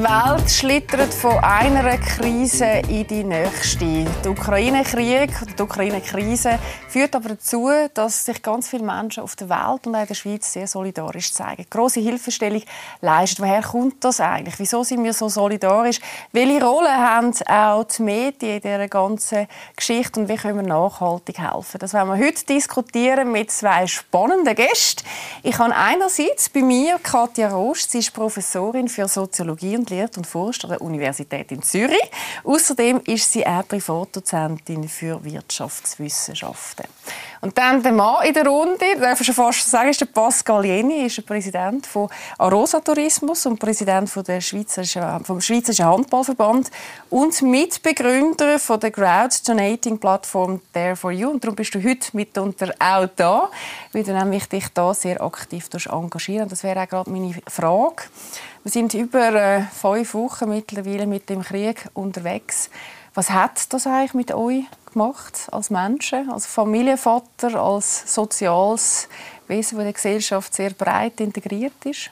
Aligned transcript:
Die 0.00 0.06
Welt 0.06 0.50
schlittert 0.50 1.12
von 1.12 1.36
einer 1.44 1.98
Krise 1.98 2.80
in 2.88 3.06
die 3.06 3.22
nächste. 3.22 4.06
Der 4.24 4.30
Ukraine-Krieg, 4.30 5.30
die 5.58 5.62
Ukraine-Krise 5.62 6.58
führt 6.88 7.14
aber 7.14 7.28
dazu, 7.28 7.68
dass 7.92 8.24
sich 8.24 8.40
ganz 8.42 8.70
viele 8.70 8.84
Menschen 8.84 9.22
auf 9.22 9.36
der 9.36 9.50
Welt 9.50 9.86
und 9.86 9.94
auch 9.94 10.00
in 10.00 10.06
der 10.06 10.14
Schweiz 10.14 10.50
sehr 10.54 10.66
solidarisch 10.66 11.34
zeigen. 11.34 11.66
Große 11.68 12.00
Hilfestellung 12.00 12.62
leistet. 13.02 13.40
Woher 13.40 13.60
kommt 13.60 14.02
das 14.02 14.22
eigentlich? 14.22 14.58
Wieso 14.58 14.82
sind 14.84 15.04
wir 15.04 15.12
so 15.12 15.28
solidarisch? 15.28 16.00
Welche 16.32 16.64
Rolle 16.64 16.96
haben 16.96 17.34
auch 17.46 17.84
die 17.84 18.02
Medien 18.02 18.54
in 18.54 18.62
dieser 18.62 18.88
ganzen 18.88 19.48
Geschichte 19.76 20.20
und 20.20 20.30
wie 20.30 20.36
können 20.36 20.56
wir 20.56 20.66
nachhaltig 20.66 21.38
helfen? 21.40 21.78
Das 21.78 21.92
werden 21.92 22.08
wir 22.08 22.26
heute 22.26 22.42
diskutieren 22.46 23.32
mit 23.32 23.50
zwei 23.50 23.86
spannenden 23.86 24.54
Gästen. 24.54 25.04
Ich 25.42 25.58
habe 25.58 25.76
einerseits 25.76 26.48
bei 26.48 26.62
mir 26.62 26.98
Katja 27.02 27.50
Rost, 27.50 27.90
sie 27.90 27.98
ist 27.98 28.14
Professorin 28.14 28.88
für 28.88 29.06
Soziologie 29.06 29.76
und 29.76 29.89
lehrt 29.90 30.16
und 30.16 30.26
forscht 30.26 30.64
an 30.64 30.70
der 30.70 30.80
Universität 30.80 31.52
in 31.52 31.62
Zürich. 31.62 32.10
Außerdem 32.44 33.00
ist 33.06 33.32
sie 33.32 33.46
auch 33.46 33.66
Privatdozentin 33.66 34.88
für 34.88 35.22
Wirtschaftswissenschaften. 35.22 36.86
Und 37.42 37.56
dann 37.56 37.82
der 37.82 37.92
Mann 37.92 38.26
in 38.26 38.34
der 38.34 38.46
Runde, 38.46 38.84
darf 39.00 39.20
ich 39.20 39.26
schon 39.26 39.34
fast 39.34 39.70
sagen, 39.70 39.88
ist 39.88 40.00
der 40.00 40.06
Pascal 40.06 40.64
Jenny, 40.64 41.06
ist 41.06 41.16
der 41.16 41.22
Präsident 41.22 41.86
von 41.86 42.08
Arosa 42.36 42.80
Tourismus 42.80 43.46
und 43.46 43.58
Präsident 43.58 44.10
von 44.10 44.24
der 44.24 44.40
Schweizerischen, 44.40 45.24
vom 45.24 45.40
Schweizerischen 45.40 45.86
Handballverband 45.86 46.70
und 47.08 47.40
Mitbegründer 47.40 48.58
von 48.58 48.78
der 48.78 48.90
Crowd-Donating-Plattform 48.90 50.60
There 50.74 50.96
for 50.96 51.12
You. 51.12 51.30
Und 51.30 51.42
darum 51.42 51.56
bist 51.56 51.74
du 51.74 51.82
heute 51.82 52.08
mitunter 52.12 52.74
auch 52.78 53.08
da, 53.16 53.48
weil 53.92 54.04
du 54.04 54.12
nämlich 54.12 54.46
dich 54.46 54.68
da 54.74 54.92
sehr 54.92 55.22
aktiv 55.22 55.68
engagieren. 55.88 56.48
Das 56.48 56.62
wäre 56.62 56.82
auch 56.82 56.88
gerade 56.88 57.10
meine 57.10 57.34
Frage. 57.48 58.02
Wir 58.62 58.70
sind 58.70 58.92
über 58.92 59.32
äh, 59.34 59.62
fünf 59.62 60.12
Wochen 60.12 60.50
mittlerweile 60.50 61.06
mit 61.06 61.30
dem 61.30 61.42
Krieg 61.42 61.88
unterwegs. 61.94 62.68
Was 63.14 63.30
hat 63.30 63.72
das 63.72 63.86
eigentlich 63.86 64.12
mit 64.12 64.32
euch 64.32 64.64
gemacht 64.92 65.48
als 65.50 65.70
Menschen, 65.70 66.30
als 66.30 66.44
Familienvater, 66.44 67.54
als 67.54 68.14
soziales 68.14 69.08
Wesen, 69.48 69.76
das 69.76 69.80
in 69.80 69.84
der 69.84 69.92
Gesellschaft 69.94 70.54
sehr 70.54 70.70
breit 70.70 71.20
integriert 71.20 71.72
ist? 71.86 72.10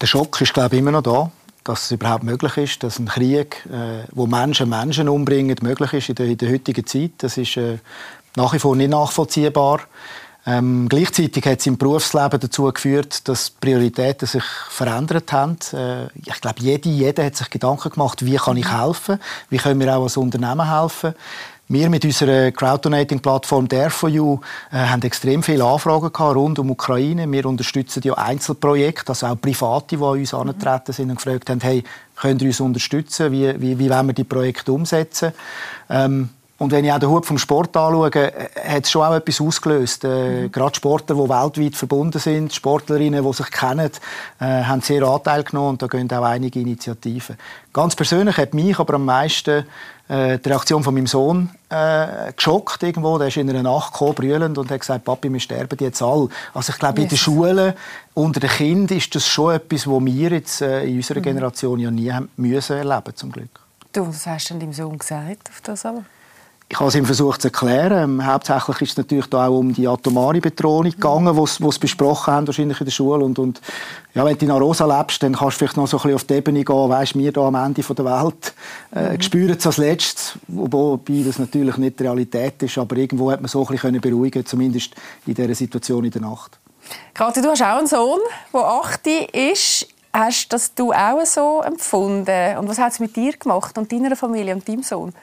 Der 0.00 0.08
Schock 0.08 0.40
ist 0.40 0.52
glaube 0.52 0.74
ich, 0.74 0.80
immer 0.80 0.90
noch 0.90 1.02
da, 1.02 1.30
dass 1.62 1.84
es 1.84 1.90
überhaupt 1.92 2.24
möglich 2.24 2.56
ist, 2.56 2.82
dass 2.82 2.98
ein 2.98 3.06
Krieg, 3.06 3.64
äh, 3.66 4.08
wo 4.10 4.26
Menschen 4.26 4.68
Menschen 4.68 5.08
umbringen, 5.08 5.56
möglich 5.62 5.92
ist 5.92 6.08
in 6.08 6.14
der, 6.16 6.26
in 6.26 6.36
der 6.36 6.50
heutigen 6.50 6.84
Zeit. 6.84 7.12
Das 7.18 7.38
ist 7.38 7.56
äh, 7.56 7.78
nach 8.34 8.52
wie 8.54 8.58
vor 8.58 8.74
nicht 8.74 8.90
nachvollziehbar. 8.90 9.82
Ähm, 10.48 10.88
gleichzeitig 10.88 11.44
hat 11.44 11.60
es 11.60 11.66
im 11.66 11.76
Berufsleben 11.76 12.40
dazu 12.40 12.72
geführt, 12.72 13.28
dass 13.28 13.50
Prioritäten 13.50 14.26
sich 14.26 14.44
verändert 14.70 15.30
haben. 15.30 15.58
Äh, 15.74 16.06
ich 16.14 16.40
glaube, 16.40 16.60
jede, 16.60 16.88
jeder 16.88 17.26
hat 17.26 17.36
sich 17.36 17.50
Gedanken 17.50 17.90
gemacht, 17.90 18.24
wie 18.24 18.36
kann 18.36 18.56
ich 18.56 18.72
helfen, 18.72 19.18
wie 19.50 19.58
können 19.58 19.78
wir 19.78 19.94
auch 19.94 20.04
als 20.04 20.16
Unternehmen 20.16 20.70
helfen. 20.70 21.14
Wir 21.70 21.90
mit 21.90 22.02
unserer 22.02 22.50
Crowddonating-Plattform 22.50 23.68
Dare 23.68 23.90
for 23.90 24.08
You 24.08 24.38
äh, 24.72 24.76
haben 24.76 25.02
extrem 25.02 25.42
viele 25.42 25.64
Anfragen 25.64 26.10
gehabt 26.10 26.36
rund 26.36 26.58
um 26.58 26.70
Ukraine. 26.70 27.30
Wir 27.30 27.44
unterstützen 27.44 28.00
ja 28.04 28.14
Einzelprojekte, 28.14 29.10
also 29.10 29.26
auch 29.26 29.38
Private, 29.38 29.84
die 29.90 30.02
an 30.02 30.18
uns 30.18 30.32
mhm. 30.32 30.38
angetreten 30.38 30.92
sind 30.94 31.10
und 31.10 31.16
gefragt 31.16 31.50
haben, 31.50 31.60
hey, 31.60 31.84
könnt 32.16 32.40
ihr 32.40 32.48
uns 32.48 32.60
unterstützen? 32.60 33.32
Wie, 33.32 33.60
wie, 33.60 33.78
wie 33.78 33.90
wollen 33.90 34.06
wir 34.06 34.14
die 34.14 34.24
Projekte 34.24 34.72
umsetzen? 34.72 35.32
Ähm, 35.90 36.30
und 36.58 36.72
wenn 36.72 36.84
ich 36.84 36.92
auch 36.92 36.98
den 36.98 37.08
Hut 37.08 37.24
vom 37.24 37.38
Sport 37.38 37.76
anschaue, 37.76 38.10
äh, 38.14 38.48
hat 38.68 38.84
es 38.84 38.90
schon 38.90 39.02
auch 39.02 39.14
etwas 39.14 39.40
ausgelöst. 39.40 40.04
Äh, 40.04 40.42
mhm. 40.42 40.52
Gerade 40.52 40.74
Sportler, 40.74 41.14
die 41.14 41.28
weltweit 41.28 41.76
verbunden 41.76 42.18
sind, 42.18 42.52
Sportlerinnen, 42.52 43.24
die 43.24 43.32
sich 43.32 43.50
kennen, 43.50 43.90
äh, 44.40 44.44
haben 44.44 44.80
sehr 44.80 45.04
Anteil 45.04 45.44
genommen 45.44 45.70
und 45.70 45.82
da 45.82 45.86
gehen 45.86 46.10
auch 46.10 46.24
einige 46.24 46.60
Initiativen. 46.60 47.36
Ganz 47.72 47.94
persönlich 47.94 48.36
hat 48.38 48.54
mich 48.54 48.76
aber 48.78 48.94
am 48.94 49.04
meisten 49.04 49.66
äh, 50.08 50.38
die 50.38 50.48
Reaktion 50.48 50.82
von 50.82 50.94
meinem 50.94 51.06
Sohn 51.06 51.50
äh, 51.68 52.32
geschockt 52.34 52.82
irgendwo. 52.82 53.18
Der 53.18 53.28
ist 53.28 53.36
in 53.36 53.48
einer 53.48 53.62
Nacht 53.62 53.92
gekommen, 53.92 54.14
brüllend 54.14 54.58
und 54.58 54.68
hat 54.68 54.80
gesagt, 54.80 55.04
Papi, 55.04 55.32
wir 55.32 55.38
sterben 55.38 55.76
jetzt 55.78 56.02
alle. 56.02 56.28
Also 56.54 56.72
ich 56.72 56.78
glaube, 56.80 56.96
yes. 56.96 57.04
in 57.04 57.08
der 57.10 57.16
Schule, 57.16 57.74
unter 58.14 58.40
den 58.40 58.50
Kindern, 58.50 58.98
ist 58.98 59.14
das 59.14 59.28
schon 59.28 59.54
etwas, 59.54 59.86
was 59.86 60.04
wir 60.04 60.30
jetzt 60.30 60.60
äh, 60.62 60.84
in 60.86 60.96
unserer 60.96 61.20
mhm. 61.20 61.24
Generation 61.24 61.78
ja 61.78 61.90
nie 61.92 62.10
haben 62.10 62.28
müssen 62.36 62.78
erleben, 62.78 63.14
zum 63.14 63.30
Glück. 63.30 63.60
Du, 63.92 64.08
was 64.08 64.26
hast 64.26 64.50
du 64.50 64.54
deinem 64.54 64.72
Sohn 64.72 64.98
gesagt 64.98 65.50
auf 65.50 65.60
das 65.62 65.86
aber? 65.86 66.04
Ich 66.70 66.78
habe 66.78 66.88
es 66.90 66.94
ihm 66.94 67.06
versucht 67.06 67.40
zu 67.40 67.48
erklären. 67.48 68.20
Ähm, 68.20 68.26
hauptsächlich 68.26 68.82
ist 68.82 68.90
es 68.90 68.96
natürlich 68.98 69.26
da 69.26 69.46
auch 69.46 69.58
um 69.58 69.72
die 69.72 69.88
atomare 69.88 70.38
Bedrohung 70.38 70.84
gegangen, 70.84 71.34
was 71.34 71.56
sie 71.56 71.78
besprochen 71.80 72.34
haben 72.34 72.46
wahrscheinlich 72.46 72.78
in 72.78 72.84
der 72.84 72.92
Schule. 72.92 73.24
Und, 73.24 73.38
und 73.38 73.62
ja, 74.14 74.22
wenn 74.22 74.36
du 74.36 74.44
in 74.44 74.50
Arosa 74.50 74.84
lebst, 74.84 75.22
dann 75.22 75.34
kannst 75.34 75.54
du 75.54 75.58
vielleicht 75.60 75.78
noch 75.78 75.86
so 75.86 75.96
ein 75.96 76.02
bisschen 76.02 76.14
auf 76.16 76.24
die 76.24 76.34
Ebene 76.34 76.64
gehen, 76.64 76.88
weißt, 76.90 77.14
wir 77.14 77.32
hier 77.32 77.38
am 77.38 77.54
Ende 77.54 77.82
der 77.82 78.04
Welt 78.04 78.54
äh, 78.94 79.14
mhm. 79.14 79.22
spüren 79.22 79.56
es 79.56 79.66
als 79.66 79.78
letztes, 79.78 80.38
wobei 80.46 81.22
das 81.24 81.38
natürlich 81.38 81.78
nicht 81.78 81.98
die 81.98 82.02
Realität 82.02 82.62
ist, 82.62 82.76
aber 82.76 82.96
irgendwo 82.96 83.30
hat 83.30 83.40
man 83.40 83.48
so 83.48 83.66
ein 83.66 83.72
bisschen 83.72 84.00
beruhigen 84.00 84.44
zumindest 84.44 84.94
in 85.26 85.32
dieser 85.32 85.54
Situation 85.54 86.04
in 86.04 86.10
der 86.10 86.20
Nacht. 86.20 86.58
Kathi, 87.14 87.40
du 87.40 87.48
hast 87.48 87.62
auch 87.62 87.78
einen 87.78 87.86
Sohn, 87.86 88.20
der 88.52 88.60
8 88.60 89.06
ist. 89.32 89.86
Hast 90.12 90.48
das 90.52 90.74
du 90.74 90.92
auch 90.92 91.24
so 91.24 91.62
empfunden? 91.62 92.58
Und 92.58 92.68
was 92.68 92.78
hat 92.78 92.92
es 92.92 92.98
mit 92.98 93.14
dir 93.14 93.32
gemacht 93.32 93.76
und 93.78 93.90
deiner 93.90 94.16
Familie 94.16 94.54
und 94.54 94.68
deinem 94.68 94.82
Sohn? 94.82 95.14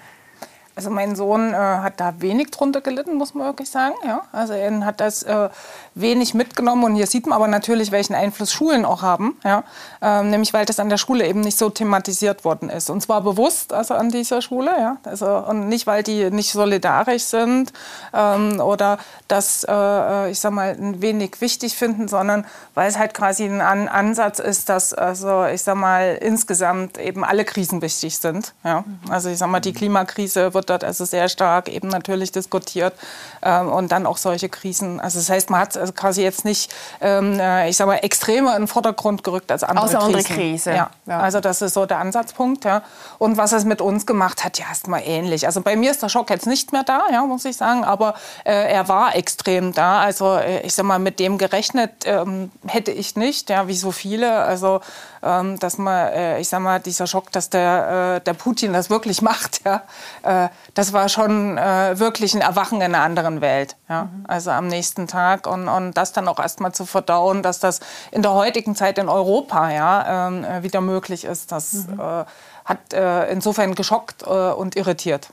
Also 0.75 0.90
mein 0.90 1.16
Sohn 1.16 1.53
äh, 1.53 1.58
hat 1.58 2.02
da 2.02 2.16
wenig 2.19 2.52
drunter 2.52 2.81
gelitten, 2.81 3.16
muss 3.16 3.34
man 3.34 3.47
wirklich 3.47 3.69
sagen. 3.69 3.96
Ja? 4.06 4.24
Also 4.34 4.52
er 4.52 4.86
hat 4.86 5.00
das 5.00 5.24
äh, 5.24 5.50
wenig 5.94 6.34
mitgenommen 6.34 6.84
und 6.84 6.96
hier 6.96 7.08
sieht 7.08 7.28
man 7.28 7.38
aber 7.38 7.47
natürlich, 7.47 7.91
welchen 7.91 8.13
Einfluss 8.13 8.52
Schulen 8.52 8.84
auch 8.84 9.02
haben. 9.02 9.38
Ja? 9.46 9.63
Ähm, 10.02 10.31
nämlich 10.31 10.53
weil 10.53 10.66
das 10.66 10.81
an 10.81 10.90
der 10.90 10.97
Schule 10.97 11.25
eben 11.28 11.40
nicht 11.40 11.58
so 11.58 11.69
thematisiert 11.69 12.44
worden 12.44 12.69
ist. 12.69 12.90
Und 12.90 13.00
zwar 13.00 13.22
bewusst 13.22 13.72
also 13.72 13.94
an 13.94 14.09
dieser 14.09 14.41
Schule. 14.41 14.72
Ja? 14.78 14.97
Also, 15.03 15.25
und 15.25 15.69
nicht, 15.69 15.88
weil 15.88 16.03
die 16.03 16.30
nicht 16.30 16.52
solidarisch 16.52 17.24
sind 17.24 17.72
ähm, 18.13 18.59
oder 18.59 18.97
das, 19.30 19.63
äh, 19.63 19.72
äh 19.72 20.31
ich 20.31 20.42
sag 20.42 20.52
mal, 20.52 20.75
ein 20.78 21.02
wenig 21.02 21.40
wichtig 21.40 21.78
finden, 21.78 22.09
sondern 22.09 22.46
weil 22.74 22.90
es 22.90 22.97
halt 22.97 23.13
quasi 23.13 23.46
ein 23.46 23.62
an 23.62 23.88
Ansatz 23.88 24.40
ist, 24.40 24.68
dass 24.68 24.94
also, 24.94 25.46
ich 25.46 25.63
sag 25.63 25.75
mal, 25.75 26.18
insgesamt 26.19 26.97
eben 26.97 27.24
alle 27.24 27.46
Krisen 27.46 27.81
wichtig 27.81 28.18
sind. 28.18 28.53
Ja? 28.66 28.84
Also 29.09 29.30
ich 29.30 29.38
sag 29.38 29.50
mal, 29.50 29.62
die 29.62 29.72
Klimakrise 29.72 30.53
wird 30.53 30.64
dort 30.69 30.83
also 30.83 31.05
sehr 31.05 31.29
stark 31.29 31.69
eben 31.69 31.87
natürlich 31.87 32.31
diskutiert 32.31 32.93
ähm, 33.41 33.71
und 33.71 33.91
dann 33.91 34.05
auch 34.05 34.17
solche 34.17 34.49
Krisen. 34.49 34.99
Also 34.99 35.19
das 35.19 35.29
heißt, 35.29 35.49
man 35.49 35.61
hat 35.61 35.77
also 35.77 35.93
quasi 35.93 36.23
jetzt 36.23 36.45
nicht, 36.45 36.73
ähm, 37.01 37.39
äh, 37.39 37.69
ich 37.69 37.77
sag 37.77 37.87
mal, 37.87 37.97
extremer 37.97 38.55
in 38.55 38.63
den 38.63 38.67
Vordergrund 38.67 39.23
gerückt 39.23 39.51
als 39.51 39.63
andere 39.63 39.85
Krisen. 39.85 40.01
andere 40.01 40.23
Krise. 40.23 40.71
Ja. 40.71 40.89
ja. 41.05 41.19
Also 41.19 41.39
das 41.39 41.61
ist 41.61 41.73
so 41.73 41.85
der 41.85 41.99
Ansatzpunkt. 41.99 42.65
Ja. 42.65 42.83
Und 43.17 43.37
was 43.37 43.51
es 43.51 43.65
mit 43.65 43.81
uns 43.81 44.05
gemacht 44.05 44.43
hat, 44.43 44.59
ja, 44.59 44.65
ist 44.71 44.87
mal 44.87 45.01
ähnlich. 45.05 45.45
Also 45.45 45.61
bei 45.61 45.75
mir 45.75 45.91
ist 45.91 46.01
der 46.01 46.09
Schock 46.09 46.29
jetzt 46.29 46.47
nicht 46.47 46.71
mehr 46.71 46.83
da, 46.83 47.03
ja, 47.11 47.23
muss 47.23 47.45
ich 47.45 47.57
sagen, 47.57 47.83
aber 47.83 48.15
äh, 48.43 48.71
er 48.71 48.87
war 48.87 49.15
extrem 49.15 49.73
da. 49.73 50.01
Also 50.01 50.35
äh, 50.35 50.61
ich 50.61 50.73
sag 50.73 50.85
mal, 50.85 50.99
mit 50.99 51.19
dem 51.19 51.37
gerechnet 51.37 51.91
ähm, 52.05 52.51
hätte 52.67 52.91
ich 52.91 53.15
nicht, 53.15 53.49
ja, 53.49 53.67
wie 53.67 53.75
so 53.75 53.91
viele. 53.91 54.35
Also 54.39 54.81
ähm, 55.25 55.59
dass 55.59 55.77
man, 55.77 56.07
äh, 56.09 56.39
ich 56.39 56.47
sag 56.47 56.61
mal, 56.61 56.79
dieser 56.79 57.07
Schock, 57.07 57.31
dass 57.31 57.49
der, 57.49 58.17
äh, 58.17 58.23
der 58.23 58.33
Putin 58.33 58.73
das 58.73 58.89
wirklich 58.89 59.21
macht, 59.21 59.61
ja, 59.65 59.81
äh, 60.23 60.49
das 60.73 60.93
war 60.93 61.09
schon 61.09 61.57
äh, 61.57 61.97
wirklich 61.99 62.33
ein 62.35 62.41
Erwachen 62.41 62.77
in 62.77 62.93
einer 62.93 63.01
anderen 63.01 63.41
Welt. 63.41 63.75
Ja? 63.89 64.03
Mhm. 64.03 64.25
Also 64.27 64.51
am 64.51 64.67
nächsten 64.67 65.07
Tag 65.07 65.47
und, 65.47 65.67
und 65.67 65.93
das 65.93 66.11
dann 66.11 66.27
auch 66.27 66.39
erstmal 66.39 66.73
zu 66.73 66.85
verdauen, 66.85 67.41
dass 67.41 67.59
das 67.59 67.79
in 68.11 68.21
der 68.21 68.33
heutigen 68.33 68.75
Zeit 68.75 68.97
in 68.97 69.09
Europa 69.09 69.71
ja, 69.71 70.27
ähm, 70.27 70.44
äh, 70.44 70.63
wieder 70.63 70.81
möglich 70.81 71.25
ist, 71.25 71.51
das 71.51 71.73
mhm. 71.73 72.00
äh, 72.00 72.25
hat 72.65 72.94
äh, 72.94 73.31
insofern 73.31 73.75
geschockt 73.75 74.24
äh, 74.24 74.30
und 74.30 74.75
irritiert. 74.75 75.30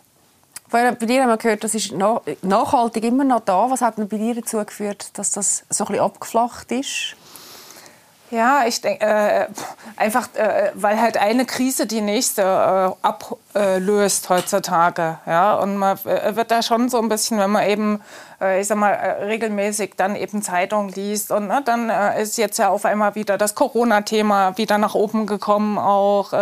Bei 0.71 0.91
dir 0.93 1.23
haben 1.23 1.29
wir 1.29 1.37
gehört, 1.37 1.65
das 1.65 1.75
ist 1.75 1.93
nachhaltig 2.41 3.05
immer 3.05 3.25
noch 3.25 3.41
da. 3.41 3.71
Was 3.71 3.83
hat 3.83 3.99
denn 3.99 4.09
bei 4.09 4.17
dir 4.17 4.35
dazu 4.35 4.57
geführt, 4.65 5.11
dass 5.19 5.31
das 5.31 5.65
so 5.69 5.85
ein 5.85 5.89
bisschen 5.89 6.05
abgeflacht 6.05 6.73
ist? 6.73 7.15
Ja, 8.33 8.65
ich 8.67 8.81
denke, 8.81 9.05
äh, 9.05 9.47
einfach, 9.97 10.35
äh, 10.35 10.71
weil 10.73 10.99
halt 10.99 11.19
eine 11.19 11.45
Krise 11.45 11.87
die 11.87 12.01
nächste 12.01 12.41
äh, 12.41 13.07
ablöst 13.07 14.31
heutzutage. 14.31 15.19
Ja? 15.27 15.57
Und 15.57 15.77
man 15.77 15.99
äh, 16.07 16.35
wird 16.35 16.51
da 16.51 16.63
schon 16.63 16.89
so 16.89 16.99
ein 16.99 17.11
bisschen, 17.11 17.39
wenn 17.39 17.51
man 17.51 17.69
eben 17.69 18.01
ich 18.61 18.67
sag 18.67 18.79
mal, 18.79 18.91
äh, 18.91 19.25
regelmäßig 19.25 19.93
dann 19.97 20.17
eben 20.17 20.43
Zeitung 20.43 20.89
liest. 20.89 21.31
Und 21.31 21.47
ne, 21.47 21.63
dann 21.65 21.91
äh, 21.91 22.21
ist 22.21 22.37
jetzt 22.39 22.59
ja 22.59 22.71
auf 22.71 22.85
einmal 22.85 23.15
wieder 23.15 23.39
das 23.39 23.55
Corona-Thema 23.55 24.57
wieder 24.59 24.79
nach 24.79 24.95
oben 24.95 25.27
gekommen 25.27 25.79
auch. 25.79 26.33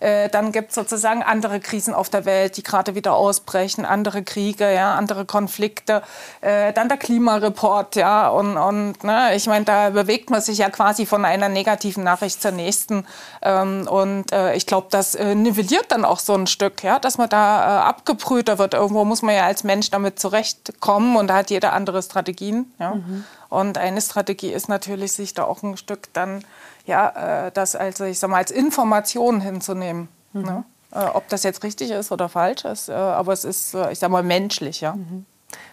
Äh, 0.00 0.28
dann 0.30 0.50
gibt 0.50 0.70
es 0.70 0.74
sozusagen 0.74 1.22
andere 1.22 1.60
Krisen 1.60 1.94
auf 1.94 2.08
der 2.08 2.24
Welt, 2.24 2.56
die 2.56 2.64
gerade 2.64 2.94
wieder 2.96 3.14
ausbrechen, 3.14 3.84
andere 3.84 4.24
Kriege, 4.24 4.72
ja, 4.74 4.94
andere 4.94 5.24
Konflikte. 5.26 6.02
Äh, 6.40 6.72
dann 6.72 6.88
der 6.88 6.98
Klimareport, 6.98 7.94
ja. 7.96 8.28
Und, 8.28 8.56
und 8.56 9.04
ne, 9.04 9.36
ich 9.36 9.46
meine, 9.46 9.64
da 9.64 9.90
bewegt 9.90 10.30
man 10.30 10.40
sich 10.40 10.58
ja 10.58 10.70
quasi 10.70 11.06
von 11.06 11.24
einer 11.24 11.48
negativen 11.48 12.02
Nachricht 12.02 12.42
zur 12.42 12.50
nächsten. 12.50 13.06
Ähm, 13.42 13.86
und 13.88 14.32
äh, 14.32 14.54
ich 14.54 14.66
glaube, 14.66 14.88
das 14.90 15.14
nivelliert 15.14 15.86
dann 15.90 16.04
auch 16.04 16.18
so 16.18 16.34
ein 16.34 16.48
Stück, 16.48 16.82
ja, 16.82 16.98
dass 16.98 17.16
man 17.18 17.28
da 17.28 17.82
abgebrühter 17.82 18.58
wird. 18.58 18.74
Irgendwo 18.74 19.04
muss 19.04 19.22
man 19.22 19.34
ja 19.36 19.44
als 19.44 19.62
Mensch 19.62 19.90
damit 19.90 20.18
zurechtkommen 20.18 21.16
und 21.16 21.28
da 21.28 21.43
hat 21.44 21.50
jeder 21.50 21.72
andere 21.72 22.02
Strategien. 22.02 22.72
Ja. 22.78 22.94
Mhm. 22.94 23.24
Und 23.48 23.78
eine 23.78 24.00
Strategie 24.00 24.52
ist 24.52 24.68
natürlich, 24.68 25.12
sich 25.12 25.34
da 25.34 25.44
auch 25.44 25.62
ein 25.62 25.76
Stück 25.76 26.12
dann, 26.12 26.44
ja, 26.86 27.46
äh, 27.46 27.52
das 27.52 27.76
als, 27.76 28.00
ich 28.00 28.18
sag 28.18 28.30
mal, 28.30 28.38
als 28.38 28.50
Information 28.50 29.40
hinzunehmen. 29.40 30.08
Mhm. 30.32 30.42
Ne? 30.42 30.64
Äh, 30.92 31.04
ob 31.12 31.28
das 31.28 31.42
jetzt 31.42 31.62
richtig 31.62 31.90
ist 31.90 32.10
oder 32.12 32.28
falsch 32.28 32.64
ist, 32.64 32.88
äh, 32.88 32.92
aber 32.92 33.32
es 33.32 33.44
ist, 33.44 33.74
ich 33.90 33.98
sag 33.98 34.10
mal, 34.10 34.22
menschlich. 34.22 34.80
Ja. 34.80 34.94
Mhm. 34.94 35.26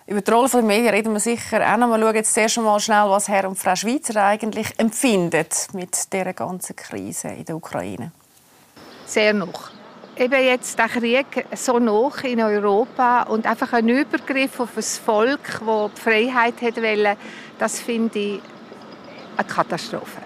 Über 0.06 0.21
die 0.21 0.31
Rolle 0.31 0.50
der 0.50 0.62
Medien 0.62 0.89
reden 0.94 1.13
wir 1.13 1.19
sicher 1.19 1.62
auch 1.74 1.77
noch 1.77 1.88
mal. 1.88 2.00
Schauen 2.00 2.15
jetzt 2.15 2.33
zuerst 2.33 2.57
mal 2.57 2.79
schnell, 2.79 3.09
was 3.09 3.27
Herr 3.27 3.47
und 3.47 3.57
Frau 3.57 3.75
Schweizer 3.75 4.24
eigentlich 4.24 4.77
empfinden 4.77 5.45
mit 5.74 6.13
dieser 6.13 6.33
ganzen 6.33 6.75
Krise 6.75 7.29
in 7.29 7.45
der 7.45 7.56
Ukraine. 7.56 8.12
Sehr 9.06 9.33
noch 9.33 9.71
eben 10.21 10.45
jetzt 10.45 10.77
der 10.77 10.88
Krieg 10.88 11.45
so 11.56 11.79
noch 11.79 12.23
in 12.23 12.39
Europa 12.41 13.23
und 13.23 13.45
einfach 13.47 13.73
ein 13.73 13.89
Übergriff 13.89 14.59
auf 14.59 14.77
ein 14.77 14.83
Volk, 14.83 15.62
das 15.65 15.91
die 15.95 16.01
Freiheit 16.01 16.62
hat 16.62 16.77
wollen, 16.77 17.18
das 17.57 17.79
finde 17.79 18.19
ich 18.19 18.39
eine 19.35 19.47
Katastrophe. 19.47 20.21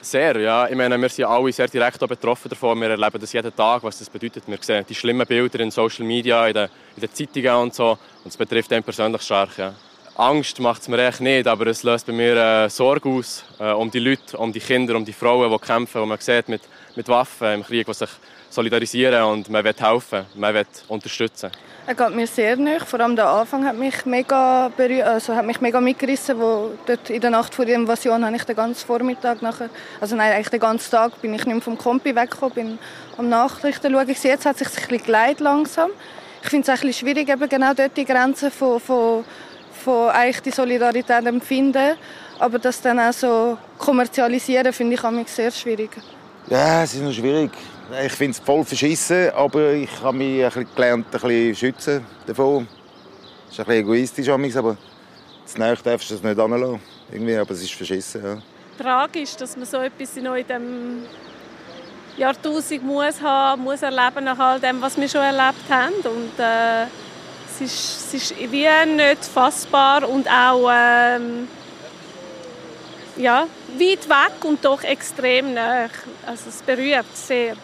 Sehr, 0.00 0.40
ja. 0.40 0.68
Ich 0.68 0.76
meine, 0.76 1.00
wir 1.00 1.08
sind 1.08 1.24
alle 1.24 1.52
sehr 1.52 1.68
direkt 1.68 1.98
betroffen 2.00 2.48
davon. 2.48 2.80
Wir 2.80 2.90
erleben 2.90 3.20
das 3.20 3.32
jeden 3.32 3.54
Tag, 3.54 3.82
was 3.84 3.98
das 3.98 4.10
bedeutet. 4.10 4.44
Wir 4.46 4.58
sehen 4.60 4.84
die 4.88 4.94
schlimmen 4.94 5.26
Bilder 5.26 5.60
in 5.60 5.70
Social 5.70 6.04
Media, 6.04 6.46
in 6.48 6.54
den, 6.54 6.68
in 6.96 7.00
den 7.02 7.14
Zeitungen 7.14 7.54
und 7.54 7.74
so. 7.74 7.90
Und 8.24 8.28
es 8.28 8.36
betrifft 8.36 8.72
einen 8.72 8.82
persönlich 8.82 9.22
stark. 9.22 9.56
Ja. 9.58 9.74
Angst 10.16 10.58
macht 10.58 10.82
es 10.82 10.88
mir 10.88 11.06
echt 11.06 11.20
nicht, 11.20 11.46
aber 11.46 11.68
es 11.68 11.84
löst 11.84 12.06
bei 12.06 12.12
mir 12.12 12.36
äh, 12.36 12.68
Sorge 12.68 13.08
aus 13.08 13.44
äh, 13.60 13.70
um 13.70 13.90
die 13.90 14.00
Leute, 14.00 14.36
um 14.36 14.52
die 14.52 14.60
Kinder, 14.60 14.96
um 14.96 15.04
die 15.04 15.12
Frauen, 15.12 15.50
die 15.50 15.58
kämpfen, 15.58 16.02
die 16.02 16.08
man 16.08 16.18
sieht 16.18 16.48
mit, 16.48 16.62
mit 16.96 17.08
Waffen 17.08 17.52
im 17.52 17.64
Krieg, 17.64 17.86
die 17.86 17.94
sich 17.94 18.10
solidarisieren 18.52 19.22
und 19.24 19.48
man 19.48 19.64
will 19.64 19.74
helfen, 19.78 20.26
man 20.34 20.54
will 20.54 20.66
unterstützen. 20.88 21.50
Er 21.84 21.94
geht 21.96 22.14
mir 22.14 22.28
sehr 22.28 22.56
nahe. 22.56 22.78
Vor 22.78 23.00
allem 23.00 23.16
der 23.16 23.26
Anfang 23.26 23.64
hat 23.66 23.76
mich 23.76 24.06
mega 24.06 24.70
also 25.04 25.34
hat 25.34 25.44
mich 25.44 25.60
mega 25.60 25.80
mitgerissen, 25.80 26.38
wo 26.38 26.70
dort 26.86 27.10
in 27.10 27.20
der 27.20 27.30
Nacht 27.30 27.54
vor 27.54 27.64
der 27.64 27.74
Invasion 27.74 28.24
habe 28.24 28.36
ich 28.36 28.44
den 28.44 28.54
ganzen 28.54 28.86
Vormittag 28.86 29.42
nachher, 29.42 29.68
also 30.00 30.14
nein, 30.14 30.32
eigentlich 30.32 30.50
den 30.50 30.60
ganzen 30.60 30.90
Tag 30.90 31.20
bin 31.20 31.34
ich 31.34 31.44
nicht 31.44 31.54
mehr 31.54 31.60
vom 31.62 31.76
Kompi 31.76 32.14
weggekommen, 32.14 32.54
bin 32.54 32.78
am 33.16 33.28
Nachrichten 33.28 33.92
schauen. 33.92 34.08
Jetzt 34.08 34.46
hat 34.46 34.58
sich 34.58 34.68
ein 34.68 34.74
bisschen 34.74 35.02
geleitet 35.04 35.40
langsam. 35.40 35.90
Ich 36.42 36.50
finde 36.50 36.62
es 36.62 36.68
ein 36.68 36.86
bisschen 36.86 37.08
schwierig, 37.08 37.28
eben 37.28 37.48
genau 37.48 37.74
dort 37.74 37.96
die 37.96 38.04
Grenzen 38.04 38.50
von, 38.52 38.78
von, 38.78 39.24
von 39.84 40.10
eigentlich 40.10 40.42
die 40.42 40.50
Solidarität 40.50 41.26
empfinden, 41.26 41.96
aber 42.38 42.58
das 42.60 42.80
dann 42.80 43.00
auch 43.00 43.12
so 43.12 43.58
kommerzialisieren, 43.78 44.72
finde 44.72 44.94
ich 44.94 45.28
sehr 45.28 45.50
schwierig. 45.50 45.90
Ja, 46.48 46.82
es 46.84 46.94
ist 46.94 47.02
noch 47.02 47.12
schwierig. 47.12 47.50
Ich 48.00 48.12
finde 48.12 48.30
es 48.30 48.38
voll 48.38 48.64
verschissen, 48.64 49.30
aber 49.32 49.72
ich 49.72 50.00
habe 50.00 50.16
mich 50.16 50.42
ein 50.42 50.48
bisschen 50.48 50.74
gelernt, 50.74 51.06
ein 51.06 51.20
bisschen 51.20 51.54
schützen 51.54 52.06
davon. 52.26 52.66
Das 53.44 53.52
ist 53.52 53.60
ein 53.60 53.66
bisschen 53.66 53.84
egoistisch, 53.84 54.28
aber 54.30 54.76
zu 55.44 55.58
nahe 55.58 55.76
darfst 55.76 56.08
du 56.08 56.14
das 56.14 56.22
nicht 56.22 56.38
anlassen. 56.38 56.80
Irgendwie, 57.10 57.36
aber 57.36 57.50
es 57.50 57.62
ist 57.62 57.74
verschissen, 57.74 58.24
ja. 58.24 58.38
Tragisch, 58.78 59.36
dass 59.36 59.56
man 59.58 59.66
so 59.66 59.76
etwas 59.76 60.16
in 60.16 60.24
diesem 60.24 61.02
Jahrtausend 62.16 62.82
muss 62.82 63.20
haben, 63.20 63.62
muss 63.62 63.82
erleben 63.82 64.24
nach 64.24 64.38
all 64.38 64.58
dem, 64.58 64.80
was 64.80 64.96
wir 64.96 65.08
schon 65.08 65.20
erlebt 65.20 65.68
haben. 65.68 65.92
Und 65.92 66.38
äh, 66.38 66.84
es, 67.50 67.60
ist, 67.60 68.06
es 68.06 68.14
ist 68.14 68.34
wie 68.50 68.68
nicht 68.96 69.24
fassbar 69.26 70.08
und 70.08 70.26
auch 70.30 70.70
ähm, 70.72 71.46
ja, 73.16 73.46
weit 73.78 74.08
weg 74.08 74.44
und 74.44 74.64
doch 74.64 74.82
extrem 74.82 75.52
nah. 75.52 75.90
Also 76.26 76.48
es 76.48 76.62
berührt 76.62 77.14
sehr. 77.14 77.54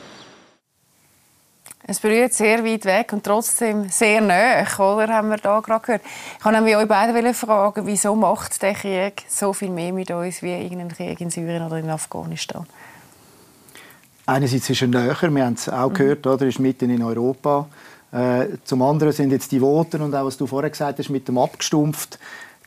Es 1.90 2.00
berührt 2.00 2.34
sehr 2.34 2.62
weit 2.66 2.84
weg 2.84 3.14
und 3.14 3.24
trotzdem 3.24 3.88
sehr 3.88 4.20
nah, 4.20 4.60
oder? 4.78 5.08
Haben 5.08 5.30
wir 5.30 5.38
da 5.38 5.58
gerade 5.60 5.80
gehört. 5.80 6.02
Ich 6.38 6.44
wollte 6.44 6.76
euch 6.76 6.86
beide 6.86 7.32
fragen, 7.32 7.86
wieso 7.86 8.14
macht 8.14 8.60
der 8.60 8.74
Krieg 8.74 9.24
so 9.26 9.54
viel 9.54 9.70
mehr 9.70 9.94
mit 9.94 10.10
uns 10.10 10.42
wie 10.42 10.52
irgendein 10.52 10.88
Krieg 10.88 11.18
in 11.22 11.30
Syrien 11.30 11.64
oder 11.64 11.78
in 11.78 11.88
Afghanistan? 11.88 12.66
Einerseits 14.26 14.68
ist 14.68 14.82
er 14.82 14.88
näher, 14.88 15.16
wir 15.22 15.46
haben 15.46 15.54
es 15.54 15.66
auch 15.70 15.88
mhm. 15.88 15.94
gehört, 15.94 16.26
oder? 16.26 16.42
er 16.42 16.48
ist 16.48 16.58
mitten 16.58 16.90
in 16.90 17.02
Europa. 17.02 17.66
Äh, 18.12 18.48
zum 18.64 18.82
anderen 18.82 19.14
sind 19.14 19.30
jetzt 19.30 19.50
die 19.50 19.60
Voten 19.60 20.02
und 20.02 20.14
auch 20.14 20.26
was 20.26 20.36
du 20.36 20.46
vorher 20.46 20.68
gesagt 20.68 20.98
hast 20.98 21.08
mit 21.08 21.26
dem 21.26 21.38
abgestumpft. 21.38 22.18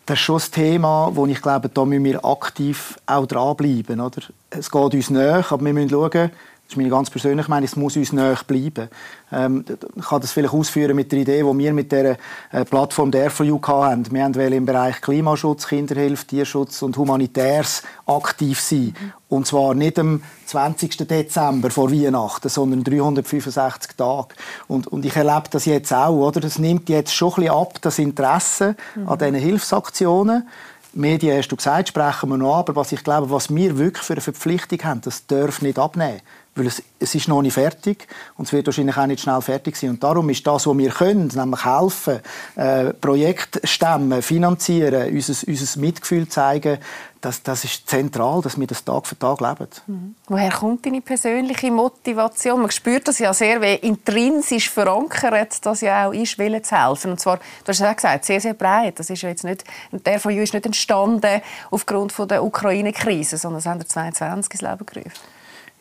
Das 0.07 0.17
ist 0.17 0.25
schon 0.25 0.41
ein 0.41 0.51
Thema, 0.51 1.11
wo 1.13 1.27
ich 1.27 1.43
glaube, 1.43 1.69
da 1.69 1.85
müssen 1.85 2.05
wir 2.05 2.25
aktiv 2.25 2.97
auch 3.05 3.27
dranbleiben. 3.27 4.01
Oder? 4.01 4.23
Es 4.49 4.71
geht 4.71 4.93
uns 4.95 5.11
näher, 5.11 5.45
aber 5.47 5.63
wir 5.63 5.73
müssen 5.73 5.91
schauen, 5.91 6.31
das 6.71 6.75
ist 6.75 6.77
meine 6.77 6.89
ganz 6.89 7.09
persönliche 7.09 7.49
Meinung, 7.49 7.65
es 7.65 7.75
muss 7.75 7.97
uns 7.97 8.13
näher 8.13 8.39
bleiben. 8.47 8.87
Ähm, 9.29 9.65
ich 9.97 10.05
kann 10.05 10.21
das 10.21 10.31
vielleicht 10.31 10.53
ausführen 10.53 10.95
mit 10.95 11.11
der 11.11 11.19
Idee, 11.19 11.43
die 11.43 11.57
wir 11.57 11.73
mit 11.73 11.91
der 11.91 12.17
äh, 12.53 12.63
Plattform 12.63 13.11
der 13.11 13.29
for 13.29 13.45
You 13.45 13.59
hatten. 13.61 14.09
Wir 14.09 14.33
wollen 14.35 14.53
im 14.53 14.65
Bereich 14.65 15.01
Klimaschutz, 15.01 15.67
Kinderhilfe, 15.67 16.25
Tierschutz 16.27 16.81
und 16.81 16.95
Humanitärs 16.95 17.83
aktiv 18.05 18.61
sein. 18.61 18.95
Mhm. 18.97 19.13
Und 19.27 19.47
zwar 19.47 19.73
nicht 19.73 19.99
am 19.99 20.23
20. 20.45 21.05
Dezember 21.09 21.71
vor 21.71 21.91
Weihnachten, 21.91 22.47
sondern 22.47 22.85
365 22.85 23.97
Tage. 23.97 24.29
Und, 24.69 24.87
und 24.87 25.05
ich 25.05 25.15
erlebe 25.17 25.49
das 25.51 25.65
jetzt 25.65 25.93
auch, 25.93 26.25
oder? 26.25 26.39
Das 26.39 26.57
nimmt 26.57 26.87
jetzt 26.87 27.13
schon 27.13 27.33
ein 27.33 27.35
bisschen 27.35 27.53
ab, 27.53 27.81
das 27.81 27.99
Interesse 27.99 28.77
mhm. 28.95 29.09
an 29.09 29.19
diesen 29.19 29.35
Hilfsaktionen. 29.35 30.47
Medien, 30.93 31.37
hast 31.37 31.49
du 31.49 31.55
gesagt, 31.55 31.89
sprechen 31.89 32.29
wir 32.29 32.37
noch, 32.37 32.57
aber 32.57 32.75
was 32.75 32.91
ich 32.91 33.03
glaube, 33.03 33.29
was 33.29 33.53
wir 33.53 33.77
wirklich 33.77 34.03
für 34.03 34.13
eine 34.13 34.21
Verpflichtung 34.21 34.83
haben, 34.83 35.01
das 35.01 35.25
darf 35.25 35.61
nicht 35.61 35.79
abnehmen. 35.79 36.21
Weil 36.53 36.67
es, 36.67 36.83
es 36.99 37.15
ist 37.15 37.29
noch 37.29 37.41
nicht 37.41 37.53
fertig 37.53 38.07
und 38.35 38.45
es 38.45 38.51
wird 38.51 38.65
wahrscheinlich 38.65 38.97
auch 38.97 39.05
nicht 39.05 39.21
schnell 39.21 39.41
fertig 39.41 39.77
sein. 39.77 39.91
Und 39.91 40.03
darum 40.03 40.29
ist 40.29 40.45
das, 40.45 40.67
was 40.67 40.77
wir 40.77 40.89
können, 40.89 41.31
nämlich 41.33 41.63
helfen, 41.63 42.19
äh, 42.55 42.93
Projekte 42.93 43.65
stemmen, 43.65 44.21
finanzieren, 44.21 45.13
unser, 45.13 45.47
unser 45.47 45.79
Mitgefühl 45.79 46.27
zeigen, 46.27 46.79
das, 47.21 47.43
das 47.43 47.63
ist 47.63 47.87
zentral, 47.87 48.41
dass 48.41 48.59
wir 48.59 48.67
das 48.67 48.83
Tag 48.83 49.05
für 49.05 49.17
Tag 49.17 49.39
leben. 49.41 49.67
Mhm. 49.87 50.15
Woher 50.27 50.51
kommt 50.51 50.85
deine 50.85 51.01
persönliche 51.01 51.71
Motivation? 51.71 52.61
Man 52.61 52.71
spürt 52.71 53.07
das 53.07 53.19
ja 53.19 53.33
sehr, 53.33 53.61
wie 53.61 53.75
intrinsisch 53.75 54.69
verankert 54.69 55.63
das 55.65 55.81
ja 55.81 56.07
auch 56.07 56.13
ist, 56.13 56.37
Willen 56.39 56.63
zu 56.63 56.75
helfen. 56.75 57.11
Und 57.11 57.19
zwar, 57.19 57.37
du 57.37 57.67
hast 57.67 57.79
ja 57.79 57.93
gesagt, 57.93 58.25
sehr, 58.25 58.41
sehr 58.41 58.55
breit. 58.55 58.99
Das 58.99 59.09
ist 59.09 59.21
ja 59.21 59.29
jetzt 59.29 59.43
nicht, 59.43 59.63
der 59.91 60.19
von 60.19 60.35
ist 60.35 60.53
nicht 60.53 60.65
entstanden 60.65 61.41
aufgrund 61.69 62.11
von 62.11 62.27
der 62.27 62.43
Ukraine-Krise, 62.43 63.37
sondern 63.37 63.59
es 63.59 63.65
haben 63.67 63.87
22 63.87 64.53
ins 64.53 64.61
Leben 64.61 64.85
gerufen. 64.85 65.11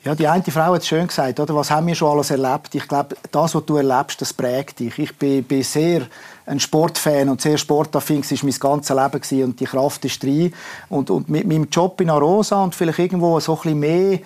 Ja, 0.02 0.14
die 0.14 0.26
eine 0.26 0.42
Frau 0.42 0.72
hat 0.72 0.80
es 0.80 0.88
schön 0.88 1.06
gesagt, 1.06 1.38
oder? 1.40 1.54
Was 1.54 1.70
haben 1.70 1.86
wir 1.86 1.94
schon 1.94 2.10
alles 2.10 2.30
erlebt? 2.30 2.74
Ich 2.74 2.88
glaube, 2.88 3.16
das, 3.30 3.54
was 3.54 3.66
du 3.66 3.76
erlebst, 3.76 4.18
das 4.22 4.32
prägt 4.32 4.80
dich. 4.80 4.98
Ich 4.98 5.14
bin, 5.18 5.44
bin 5.44 5.62
sehr 5.62 6.06
ein 6.46 6.58
Sportfan 6.58 7.28
und 7.28 7.42
sehr 7.42 7.58
sportaffin. 7.58 8.22
Das 8.22 8.30
war 8.30 8.38
mein 8.44 8.58
ganzes 8.58 8.96
Leben 8.96 9.20
gewesen. 9.20 9.44
und 9.44 9.60
die 9.60 9.66
Kraft 9.66 10.02
ist 10.06 10.22
drin. 10.22 10.54
Und, 10.88 11.10
und 11.10 11.28
mit 11.28 11.46
meinem 11.46 11.68
Job 11.70 12.00
in 12.00 12.08
Arosa 12.08 12.64
und 12.64 12.74
vielleicht 12.74 12.98
irgendwo 12.98 13.38
so 13.40 13.52
ein 13.52 13.60
bisschen 13.60 13.78
mehr 13.78 14.18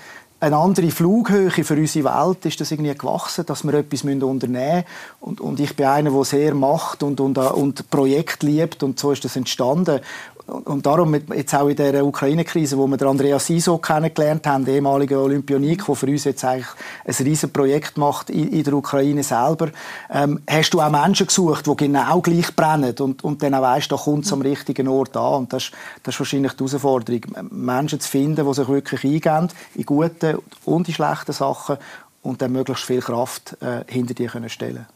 eine 0.44 0.56
andere 0.56 0.90
Flughöhe 0.90 1.50
für 1.50 1.74
unsere 1.74 2.04
Welt 2.04 2.44
ist 2.44 2.60
das 2.60 2.70
irgendwie 2.70 2.94
gewachsen, 2.94 3.46
dass 3.46 3.64
wir 3.64 3.72
etwas 3.74 4.04
unternehmen 4.04 4.52
müssen. 4.52 4.84
Und, 5.20 5.40
und 5.40 5.58
ich 5.58 5.74
bin 5.74 5.86
einer, 5.86 6.10
der 6.10 6.24
sehr 6.24 6.54
macht 6.54 7.02
und, 7.02 7.18
und, 7.20 7.38
und 7.38 7.90
Projekt 7.90 8.42
liebt 8.42 8.82
und 8.82 9.00
so 9.00 9.10
ist 9.12 9.24
das 9.24 9.36
entstanden. 9.36 10.00
Und 10.46 10.84
darum, 10.84 11.14
jetzt 11.34 11.54
auch 11.54 11.68
in 11.68 11.76
der 11.76 12.04
Ukraine-Krise, 12.04 12.76
wo 12.76 12.86
wir 12.86 13.00
Andrea 13.02 13.38
Siso 13.38 13.78
kennengelernt 13.78 14.46
haben, 14.46 14.66
der 14.66 14.74
ehemalige 14.74 15.18
Olympionik, 15.18 15.86
der 15.86 15.94
für 15.94 16.06
uns 16.06 16.24
jetzt 16.24 16.44
eigentlich 16.44 16.66
ein 17.04 17.14
riesiges 17.14 17.50
Projekt 17.50 17.96
macht 17.96 18.28
in, 18.28 18.62
der 18.62 18.74
Ukraine 18.74 19.22
selber, 19.22 19.70
ähm, 20.10 20.42
hast 20.46 20.74
du 20.74 20.82
auch 20.82 20.90
Menschen 20.90 21.28
gesucht, 21.28 21.66
die 21.66 21.76
genau 21.76 22.20
gleich 22.20 22.54
brennen 22.54 22.94
und, 22.98 23.24
und 23.24 23.42
dann 23.42 23.54
auch 23.54 23.62
weißt, 23.62 23.90
da 23.90 23.96
kommt 23.96 24.26
es 24.26 24.32
am 24.34 24.42
richtigen 24.42 24.86
Ort 24.86 25.16
an. 25.16 25.34
Und 25.34 25.52
das, 25.54 25.70
das 26.02 26.14
ist 26.14 26.20
wahrscheinlich 26.20 26.52
die 26.52 26.64
Herausforderung, 26.64 27.22
Menschen 27.50 28.00
zu 28.00 28.08
finden, 28.08 28.46
die 28.46 28.54
sich 28.54 28.68
wirklich 28.68 29.02
eingehen, 29.02 29.48
in 29.76 29.86
guten 29.86 30.38
und 30.66 30.88
in 30.88 30.94
schlechten 30.94 31.32
Sachen 31.32 31.78
und 32.22 32.42
dann 32.42 32.52
möglichst 32.52 32.84
viel 32.84 33.00
Kraft 33.00 33.56
äh, 33.62 33.84
hinter 33.86 34.12
dir 34.12 34.28
können 34.28 34.50
stellen 34.50 34.86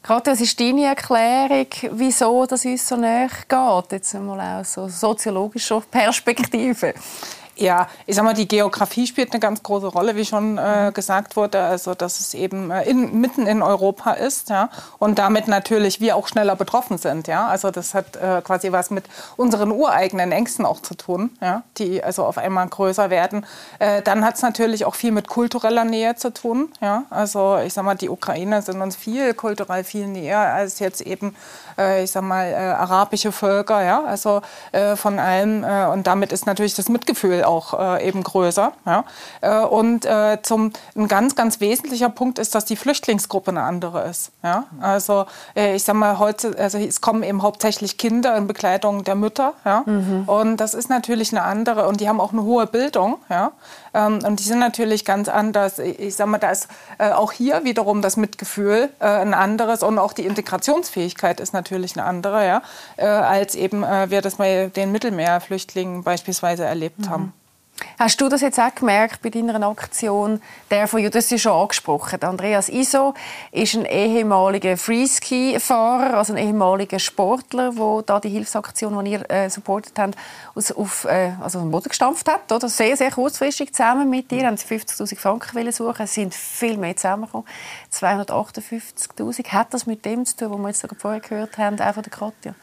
Katja, 0.00 0.32
was 0.32 0.40
ist 0.40 0.58
deine 0.60 0.84
Erklärung, 0.84 1.66
wieso 1.92 2.46
das 2.46 2.64
uns 2.64 2.86
so 2.86 2.96
näher 2.96 3.28
geht? 3.48 3.92
Jetzt 3.92 4.14
einmal 4.14 4.40
aus 4.60 4.74
so 4.74 4.88
soziologischer 4.88 5.82
Perspektive. 5.90 6.94
Ja, 7.60 7.88
ich 8.06 8.14
sag 8.14 8.24
mal, 8.24 8.34
die 8.34 8.46
Geografie 8.46 9.06
spielt 9.06 9.32
eine 9.32 9.40
ganz 9.40 9.64
große 9.64 9.88
Rolle, 9.88 10.14
wie 10.14 10.24
schon 10.24 10.58
äh, 10.58 10.92
gesagt 10.94 11.34
wurde. 11.34 11.60
Also, 11.60 11.94
dass 11.94 12.20
es 12.20 12.34
eben 12.34 12.70
äh, 12.70 12.84
in, 12.84 13.20
mitten 13.20 13.48
in 13.48 13.62
Europa 13.62 14.12
ist, 14.12 14.48
ja, 14.48 14.70
und 14.98 15.18
damit 15.18 15.48
natürlich 15.48 16.00
wir 16.00 16.14
auch 16.14 16.28
schneller 16.28 16.54
betroffen 16.54 16.98
sind, 16.98 17.26
ja. 17.26 17.48
Also, 17.48 17.72
das 17.72 17.94
hat 17.94 18.14
äh, 18.14 18.42
quasi 18.42 18.70
was 18.70 18.90
mit 18.90 19.04
unseren 19.36 19.72
ureigenen 19.72 20.30
Ängsten 20.30 20.64
auch 20.64 20.80
zu 20.80 20.94
tun, 20.94 21.30
ja, 21.40 21.64
die 21.78 22.02
also 22.02 22.24
auf 22.24 22.38
einmal 22.38 22.68
größer 22.68 23.10
werden. 23.10 23.44
Äh, 23.80 24.02
dann 24.02 24.24
hat 24.24 24.36
es 24.36 24.42
natürlich 24.42 24.84
auch 24.84 24.94
viel 24.94 25.10
mit 25.10 25.26
kultureller 25.26 25.84
Nähe 25.84 26.14
zu 26.14 26.32
tun, 26.32 26.72
ja. 26.80 27.04
Also, 27.10 27.58
ich 27.58 27.72
sag 27.72 27.84
mal, 27.84 27.96
die 27.96 28.08
Ukrainer 28.08 28.62
sind 28.62 28.80
uns 28.80 28.94
viel 28.94 29.34
kulturell 29.34 29.82
viel 29.82 30.06
näher 30.06 30.38
als 30.38 30.78
jetzt 30.78 31.00
eben, 31.00 31.34
äh, 31.78 32.04
ich 32.04 32.10
sag 32.10 32.22
mal, 32.22 32.46
äh, 32.46 32.54
arabische 32.56 33.32
Völker, 33.32 33.82
ja. 33.82 34.04
Also 34.04 34.42
von 34.96 35.18
allem 35.18 35.64
und 35.92 36.06
damit 36.06 36.32
ist 36.32 36.46
natürlich 36.46 36.74
das 36.74 36.88
Mitgefühl 36.88 37.44
auch 37.44 37.78
äh, 37.78 38.06
eben 38.06 38.22
größer. 38.22 38.72
Ja? 38.86 39.04
Äh, 39.40 39.64
und 39.64 40.04
äh, 40.04 40.38
zum, 40.42 40.72
ein 40.96 41.08
ganz, 41.08 41.34
ganz 41.34 41.60
wesentlicher 41.60 42.08
Punkt 42.08 42.38
ist, 42.38 42.54
dass 42.54 42.64
die 42.64 42.76
Flüchtlingsgruppe 42.76 43.50
eine 43.50 43.62
andere 43.62 44.04
ist. 44.04 44.32
Ja? 44.42 44.64
Also 44.80 45.26
äh, 45.56 45.74
ich 45.74 45.84
sage 45.84 45.98
mal, 45.98 46.18
heute, 46.18 46.56
also 46.58 46.78
es 46.78 47.00
kommen 47.00 47.22
eben 47.22 47.42
hauptsächlich 47.42 47.98
Kinder 47.98 48.36
in 48.36 48.46
Begleitung 48.46 49.04
der 49.04 49.14
Mütter. 49.14 49.54
Ja? 49.64 49.82
Mhm. 49.86 50.24
Und 50.26 50.56
das 50.58 50.74
ist 50.74 50.90
natürlich 50.90 51.32
eine 51.32 51.42
andere 51.42 51.86
und 51.88 52.00
die 52.00 52.08
haben 52.08 52.20
auch 52.20 52.32
eine 52.32 52.42
hohe 52.42 52.66
Bildung. 52.66 53.18
Ja? 53.28 53.52
Ähm, 53.94 54.20
und 54.24 54.40
die 54.40 54.44
sind 54.44 54.58
natürlich 54.58 55.04
ganz 55.04 55.28
anders. 55.28 55.78
Ich 55.78 56.16
sage 56.16 56.30
mal, 56.30 56.38
da 56.38 56.50
ist 56.50 56.68
äh, 56.98 57.10
auch 57.10 57.32
hier 57.32 57.64
wiederum 57.64 58.02
das 58.02 58.16
Mitgefühl 58.16 58.90
äh, 59.00 59.06
ein 59.06 59.34
anderes 59.34 59.82
und 59.82 59.98
auch 59.98 60.12
die 60.12 60.26
Integrationsfähigkeit 60.26 61.40
ist 61.40 61.52
natürlich 61.52 61.67
eine 61.96 62.06
andere, 62.06 62.46
ja? 62.46 62.62
als 62.96 63.54
eben 63.54 63.82
wir 63.82 64.22
das 64.22 64.36
bei 64.36 64.70
den 64.74 64.92
Mittelmeerflüchtlingen 64.92 66.02
beispielsweise 66.02 66.64
erlebt 66.64 67.00
mhm. 67.00 67.10
haben. 67.10 67.32
Hast 67.98 68.20
du 68.20 68.28
das 68.28 68.42
jetzt 68.42 68.60
auch 68.60 68.74
gemerkt 68.74 69.22
bei 69.22 69.30
deiner 69.30 69.60
Aktion? 69.66 70.40
Der 70.70 70.86
von, 70.86 71.02
das 71.10 71.32
ist 71.32 71.42
schon 71.42 71.52
angesprochen. 71.52 72.22
Andreas 72.22 72.68
Iso 72.68 73.14
ist 73.50 73.74
ein 73.74 73.84
ehemaliger 73.84 74.76
Freeski-Fahrer, 74.76 76.16
also 76.16 76.32
ein 76.32 76.38
ehemaliger 76.38 76.98
Sportler, 76.98 77.72
der 77.72 78.02
da 78.06 78.20
die 78.20 78.28
Hilfsaktion, 78.28 79.04
die 79.04 79.12
ihr 79.12 79.30
äh, 79.30 79.50
supportet 79.50 79.98
habt, 79.98 80.16
aus, 80.54 80.70
auf, 80.72 81.04
äh, 81.06 81.32
also 81.40 81.58
den 81.60 81.70
Boden 81.70 81.88
gestampft 81.88 82.28
hat. 82.28 82.50
Oder? 82.52 82.68
Sehr, 82.68 82.96
sehr 82.96 83.10
kurzfristig 83.10 83.74
zusammen 83.74 84.08
mit 84.08 84.30
dir. 84.30 84.46
Haben 84.46 84.56
sie 84.56 84.66
50'000 84.66 85.16
Franken 85.18 85.72
suchen. 85.72 86.02
Es 86.04 86.14
sind 86.14 86.34
viel 86.34 86.76
mehr 86.76 86.94
zusammengekommen. 86.96 87.46
258'000. 87.92 89.48
Hat 89.48 89.74
das 89.74 89.86
mit 89.86 90.04
dem 90.04 90.24
zu 90.24 90.36
tun, 90.36 90.52
was 90.52 90.82
wir 90.82 90.88
jetzt 90.88 91.00
vorher 91.00 91.20
gehört 91.20 91.58
haben, 91.58 91.80
auch 91.80 91.94
von 91.94 92.02
der 92.02 92.12
Katja? 92.12 92.54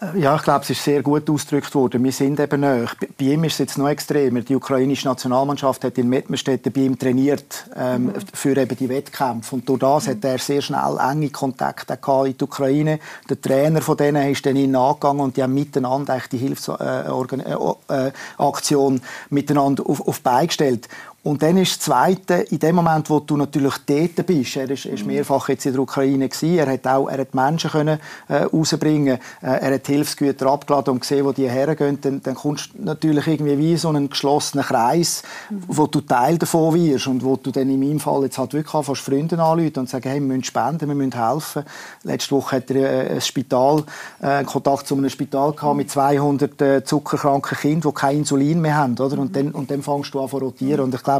Äh, 0.00 0.20
ja, 0.20 0.36
ich 0.36 0.42
glaube, 0.42 0.62
es 0.62 0.70
ist 0.70 0.84
sehr 0.84 1.02
gut 1.02 1.28
ausgedrückt 1.30 1.74
worden. 1.74 2.04
Wir 2.04 2.12
sind 2.12 2.38
eben 2.40 2.60
nahe. 2.60 2.86
Bei 3.18 3.24
ihm 3.24 3.44
ist 3.44 3.54
es 3.54 3.58
jetzt 3.58 3.78
noch 3.78 3.88
extremer. 3.88 4.40
Die 4.40 4.54
ukrainische 4.54 5.08
Nationalmannschaft 5.08 5.84
hat 5.84 5.98
in 5.98 6.08
Mettmerstedt 6.08 6.72
bei 6.72 6.80
ihm 6.80 6.98
trainiert 6.98 7.64
ähm, 7.76 8.06
mhm. 8.06 8.14
für 8.32 8.56
eben 8.56 8.76
die 8.76 8.88
Wettkämpfe. 8.88 9.54
Und 9.54 9.68
durch 9.68 9.80
das 9.80 10.06
mhm. 10.06 10.10
hat 10.10 10.24
er 10.24 10.38
sehr 10.38 10.62
schnell 10.62 10.98
enge 10.98 11.30
Kontakte 11.30 11.98
in 12.26 12.36
die 12.36 12.44
Ukraine. 12.44 12.98
Der 13.28 13.40
Trainer 13.40 13.80
von 13.80 13.96
denen 13.96 14.30
ist 14.30 14.44
dann 14.44 14.56
ihn 14.56 14.76
angegangen 14.76 15.20
und 15.20 15.36
die 15.36 15.42
haben 15.42 15.54
miteinander 15.54 16.20
die 16.30 16.38
Hilfsaktion 16.38 17.40
äh, 17.88 18.06
äh, 18.06 18.08
äh 18.08 19.00
miteinander 19.30 19.84
auf, 19.86 20.06
auf 20.06 20.20
beigestellt. 20.20 20.88
Und 21.24 21.42
dann 21.42 21.56
ist 21.56 21.72
das 21.72 21.80
Zweite, 21.80 22.34
in 22.34 22.60
dem 22.60 22.76
Moment, 22.76 23.10
wo 23.10 23.18
du 23.18 23.36
natürlich 23.36 23.74
dort 23.84 24.24
bist, 24.24 24.56
er 24.56 24.70
ist, 24.70 24.86
ist 24.86 25.04
mehrfach 25.04 25.48
jetzt 25.48 25.66
in 25.66 25.72
der 25.72 25.82
Ukraine 25.82 26.28
gewesen, 26.28 26.58
er 26.58 26.72
hat 26.72 26.86
auch 26.86 27.08
er 27.08 27.18
hat 27.18 27.34
Menschen 27.34 27.70
können, 27.70 27.98
äh, 28.28 28.44
rausbringen 28.44 29.18
äh, 29.42 29.46
er 29.46 29.74
hat 29.74 29.86
Hilfsgüter 29.88 30.46
abgeladen 30.46 30.94
und 30.94 31.00
gesehen, 31.00 31.24
wo 31.24 31.32
die 31.32 31.50
hergehen, 31.50 32.00
dann, 32.00 32.22
dann 32.22 32.36
kommst 32.36 32.70
du 32.72 32.84
natürlich 32.84 33.26
irgendwie 33.26 33.58
wie 33.58 33.76
so 33.76 33.88
einen 33.88 34.10
geschlossenen 34.10 34.64
Kreis, 34.64 35.24
mhm. 35.50 35.64
wo 35.66 35.88
du 35.88 36.02
Teil 36.02 36.38
davon 36.38 36.74
wirst 36.74 37.08
und 37.08 37.24
wo 37.24 37.34
du 37.34 37.50
dann 37.50 37.68
in 37.68 37.80
meinem 37.80 37.98
Fall 37.98 38.22
jetzt 38.22 38.38
halt 38.38 38.54
wirklich 38.54 38.86
fast 38.86 39.02
Freunde 39.02 39.42
anrufen 39.42 39.80
und 39.80 39.88
sagen, 39.90 40.08
hey, 40.08 40.20
wir 40.20 40.26
müssen 40.28 40.44
spenden, 40.44 40.86
wir 40.86 40.94
müssen 40.94 41.12
helfen. 41.12 41.64
Letzte 42.04 42.36
Woche 42.36 42.56
hat 42.56 42.70
er 42.70 43.10
äh, 43.10 43.14
ein 43.16 43.20
Spital, 43.20 43.82
äh, 44.22 44.44
Kontakt 44.44 44.86
zu 44.86 44.96
einem 44.96 45.10
Spital 45.10 45.52
gehabt 45.52 45.76
mit 45.76 45.90
200 45.90 46.62
äh, 46.62 46.84
zuckerkranken 46.84 47.58
Kindern, 47.58 47.90
die 47.90 48.00
kein 48.00 48.18
Insulin 48.18 48.60
mehr 48.60 48.76
haben, 48.76 48.96
oder? 48.96 49.18
Und 49.18 49.34
dann, 49.34 49.50
und 49.50 49.68
dann 49.68 49.82
fängst 49.82 50.14
du 50.14 50.20
an 50.20 50.28
zu 50.28 50.38
rotieren 50.38 50.84
und 50.84 50.94
ich 50.94 51.02
glaube, 51.02 51.17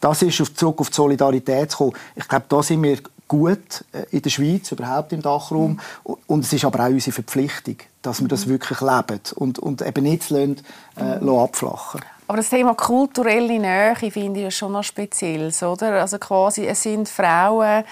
das 0.00 0.22
ist 0.22 0.40
auf, 0.40 0.54
zurück 0.54 0.80
auf 0.80 0.90
die 0.90 0.96
Solidarität 0.96 1.70
zu 1.70 1.78
kommen. 1.78 1.92
Ich 2.14 2.28
glaube, 2.28 2.44
da 2.48 2.62
sind 2.62 2.82
wir 2.82 2.98
gut 3.28 3.84
äh, 3.92 4.04
in 4.10 4.22
der 4.22 4.30
Schweiz, 4.30 4.70
überhaupt 4.72 5.12
im 5.12 5.22
Dachraum. 5.22 5.80
Mhm. 6.04 6.16
Und 6.26 6.44
es 6.44 6.52
ist 6.52 6.64
aber 6.64 6.84
auch 6.84 6.90
unsere 6.90 7.12
Verpflichtung, 7.12 7.76
dass 8.02 8.20
wir 8.20 8.28
das 8.28 8.46
mhm. 8.46 8.50
wirklich 8.50 8.80
leben 8.80 9.20
und, 9.36 9.58
und 9.58 9.82
eben 9.82 10.04
nicht 10.04 10.30
lassen, 10.30 10.60
äh, 10.96 11.18
mhm. 11.18 11.28
abflachen 11.30 12.02
aber 12.28 12.38
das 12.38 12.50
Thema 12.50 12.74
kulturelle 12.74 13.58
Nähe 13.58 13.94
finde 13.94 14.48
ich 14.48 14.56
schon 14.56 14.72
noch 14.72 14.82
speziell. 14.82 15.52
Oder? 15.62 16.00
Also 16.00 16.18
quasi, 16.18 16.66
es 16.66 16.82
sind 16.82 17.08
Frauen 17.08 17.84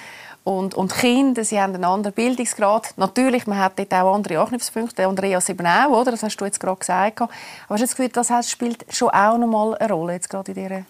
und, 0.42 0.74
und 0.74 0.92
Kinder, 0.92 1.44
sie 1.44 1.60
haben 1.60 1.74
einen 1.74 1.84
anderen 1.84 2.14
Bildungsgrad. 2.14 2.94
Natürlich, 2.96 3.46
man 3.46 3.58
hat 3.58 3.78
dort 3.78 3.94
auch 3.94 4.12
andere 4.14 4.40
Anknüpfungspunkte, 4.40 5.06
Andreas 5.06 5.48
eben 5.48 5.66
auch, 5.66 6.00
oder? 6.00 6.10
das 6.10 6.22
hast 6.24 6.36
du 6.36 6.44
jetzt 6.44 6.58
gerade 6.58 6.78
gesagt. 6.78 7.20
Aber 7.20 7.30
hast 7.68 7.80
du 7.80 7.84
das 7.84 7.96
Gefühl, 7.96 8.08
das 8.08 8.50
spielt 8.50 8.84
schon 8.92 9.10
auch 9.10 9.38
noch 9.38 9.46
mal 9.46 9.76
eine 9.76 9.92
Rolle, 9.92 10.14
jetzt 10.14 10.28
gerade 10.28 10.50
in 10.50 10.62
dieser 10.62 10.84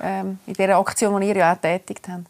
ähm, 0.00 0.38
in 0.46 0.54
dieser 0.54 0.78
Aktion, 0.78 1.20
die 1.20 1.28
ihr 1.28 1.36
ja 1.36 1.52
auch 1.52 1.60
tätigt 1.60 2.08
habt? 2.08 2.26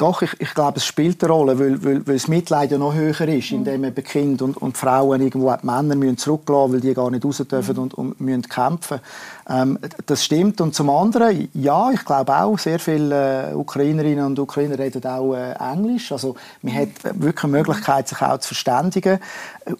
Doch, 0.00 0.22
ich, 0.22 0.34
ich 0.40 0.54
glaube, 0.54 0.78
es 0.78 0.86
spielt 0.86 1.22
eine 1.22 1.30
Rolle, 1.30 1.58
weil, 1.58 1.84
weil, 1.84 2.06
weil 2.06 2.14
das 2.14 2.26
Mitleid 2.26 2.70
ja 2.70 2.78
noch 2.78 2.94
höher 2.94 3.20
ist, 3.20 3.50
indem 3.50 3.84
eben 3.84 4.02
Kinder 4.02 4.46
und, 4.46 4.56
und 4.56 4.78
Frauen 4.78 5.20
irgendwo 5.20 5.54
die 5.54 5.66
Männer 5.66 5.94
müssen 5.94 6.16
zurücklassen 6.16 6.72
weil 6.72 6.80
die 6.80 6.94
gar 6.94 7.10
nicht 7.10 7.22
raus 7.22 7.36
dürfen 7.46 7.76
mhm. 7.76 7.82
und, 7.82 7.94
und 7.94 8.18
müssen 8.18 8.48
kämpfen 8.48 9.00
ähm, 9.46 9.78
Das 10.06 10.24
stimmt. 10.24 10.62
Und 10.62 10.74
zum 10.74 10.88
anderen, 10.88 11.50
ja, 11.52 11.90
ich 11.90 12.02
glaube 12.06 12.34
auch, 12.34 12.58
sehr 12.58 12.78
viele 12.78 13.50
äh, 13.50 13.54
Ukrainerinnen 13.54 14.24
und 14.24 14.38
Ukrainer 14.38 14.78
reden 14.78 15.04
auch 15.04 15.34
äh, 15.34 15.52
Englisch. 15.52 16.12
Also 16.12 16.34
man 16.62 16.74
hat 16.74 16.88
wirklich 17.12 17.44
eine 17.44 17.52
Möglichkeit, 17.52 18.08
sich 18.08 18.22
auch 18.22 18.38
zu 18.38 18.48
verständigen. 18.48 19.18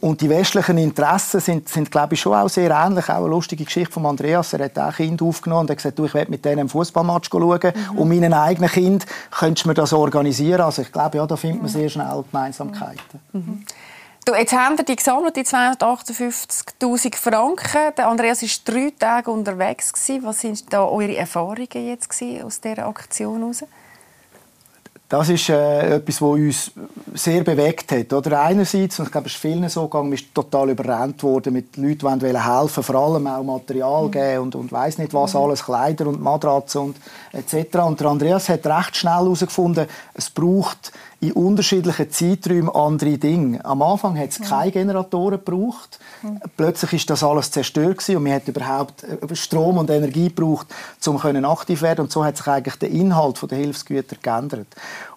Und 0.00 0.20
die 0.20 0.28
westlichen 0.28 0.76
Interessen 0.76 1.40
sind, 1.40 1.68
sind 1.70 1.90
glaube 1.90 2.12
ich, 2.12 2.20
schon 2.20 2.34
auch 2.34 2.50
sehr 2.50 2.70
ähnlich. 2.70 3.08
Auch 3.08 3.24
eine 3.24 3.28
lustige 3.28 3.64
Geschichte 3.64 3.92
von 3.92 4.04
Andreas. 4.04 4.52
Er 4.52 4.66
hat 4.66 4.78
auch 4.78 4.94
Kind 4.94 5.22
aufgenommen 5.22 5.62
und 5.62 5.70
hat 5.70 5.78
gesagt, 5.78 5.98
du, 5.98 6.04
ich 6.04 6.12
werde 6.12 6.30
mit 6.30 6.44
denen 6.44 6.60
einen 6.60 6.68
Fußballmatch 6.68 7.30
schauen. 7.30 7.60
Mhm. 7.62 7.98
Und 7.98 8.08
meinen 8.10 8.34
eigenen 8.34 8.68
Kind 8.68 9.06
könntest 9.30 9.64
du 9.64 9.68
mir 9.70 9.74
das 9.74 9.94
organisieren. 9.94 10.09
Also 10.14 10.82
ich 10.82 10.92
glaube, 10.92 11.18
ja, 11.18 11.26
da 11.26 11.36
findet 11.36 11.62
man 11.62 11.70
sehr 11.70 11.88
schnell 11.88 12.24
Gemeinsamkeiten. 12.30 13.20
Mhm. 13.32 13.64
Du, 14.24 14.34
jetzt 14.34 14.52
haben 14.52 14.76
wir 14.76 14.84
die 14.84 14.96
gesammelt, 14.96 15.34
die 15.34 15.44
258'000 15.44 17.16
Franken. 17.16 17.94
Der 17.96 18.06
Andreas 18.06 18.42
war 18.42 18.48
drei 18.64 18.92
Tage 18.98 19.30
unterwegs. 19.30 19.92
Was 20.22 20.40
sind 20.40 20.72
da 20.72 20.84
eure 20.84 21.16
Erfahrungen 21.16 21.66
jetzt 21.72 22.22
aus 22.44 22.60
dieser 22.60 22.86
Aktion 22.86 23.40
heraus? 23.40 23.64
Das 25.10 25.28
ist 25.28 25.48
äh, 25.48 25.96
etwas, 25.96 26.22
was 26.22 26.30
uns 26.30 26.70
sehr 27.14 27.42
bewegt 27.42 27.90
hat. 27.90 28.12
Oder? 28.12 28.42
Einerseits, 28.42 29.00
und 29.00 29.06
ich 29.06 29.10
glaube, 29.10 29.26
es 29.26 29.34
ist 29.34 29.40
vielen 29.40 29.68
so 29.68 29.88
gegangen, 29.88 30.12
ist 30.12 30.32
total 30.32 30.70
überrannt 30.70 31.20
worden 31.24 31.52
mit 31.52 31.76
Leuten, 31.76 32.20
die 32.20 32.38
helfen 32.38 32.82
vor 32.84 32.94
allem 32.94 33.26
auch 33.26 33.42
Material 33.42 34.04
mhm. 34.04 34.10
geben 34.12 34.38
und, 34.38 34.54
und 34.54 34.70
weiss 34.70 34.98
nicht 34.98 35.12
was, 35.12 35.34
mhm. 35.34 35.40
alles 35.40 35.64
Kleider 35.64 36.06
und 36.06 36.22
Matratzen 36.22 36.80
und 36.80 36.96
etc. 37.32 37.78
Und 37.78 37.98
der 37.98 38.06
Andreas 38.06 38.48
hat 38.48 38.64
recht 38.64 38.96
schnell 38.96 39.14
herausgefunden, 39.14 39.88
es 40.14 40.30
braucht 40.30 40.92
in 41.20 41.32
unterschiedlichen 41.32 42.10
Zeiträumen 42.10 42.70
andere 42.70 43.18
Dinge. 43.18 43.62
Am 43.62 43.82
Anfang 43.82 44.18
hat 44.18 44.30
es 44.30 44.38
ja. 44.38 44.46
keine 44.46 44.72
Generatoren 44.72 45.38
gebraucht. 45.44 45.98
Ja. 46.22 46.30
Plötzlich 46.56 46.94
ist 46.94 47.10
das 47.10 47.22
alles 47.22 47.50
zerstört 47.50 47.98
gewesen 47.98 48.16
und 48.16 48.22
man 48.22 48.32
hat 48.32 48.48
überhaupt 48.48 49.04
äh, 49.04 49.36
Strom 49.36 49.76
und 49.76 49.90
Energie 49.90 50.28
gebraucht, 50.28 50.68
um 51.06 51.44
aktiv 51.44 51.82
werden 51.82 52.02
Und 52.02 52.12
so 52.12 52.24
hat 52.24 52.38
sich 52.38 52.46
eigentlich 52.46 52.76
der 52.76 52.90
Inhalt 52.90 53.38
der 53.50 53.58
Hilfsgüter 53.58 54.16
geändert. 54.22 54.68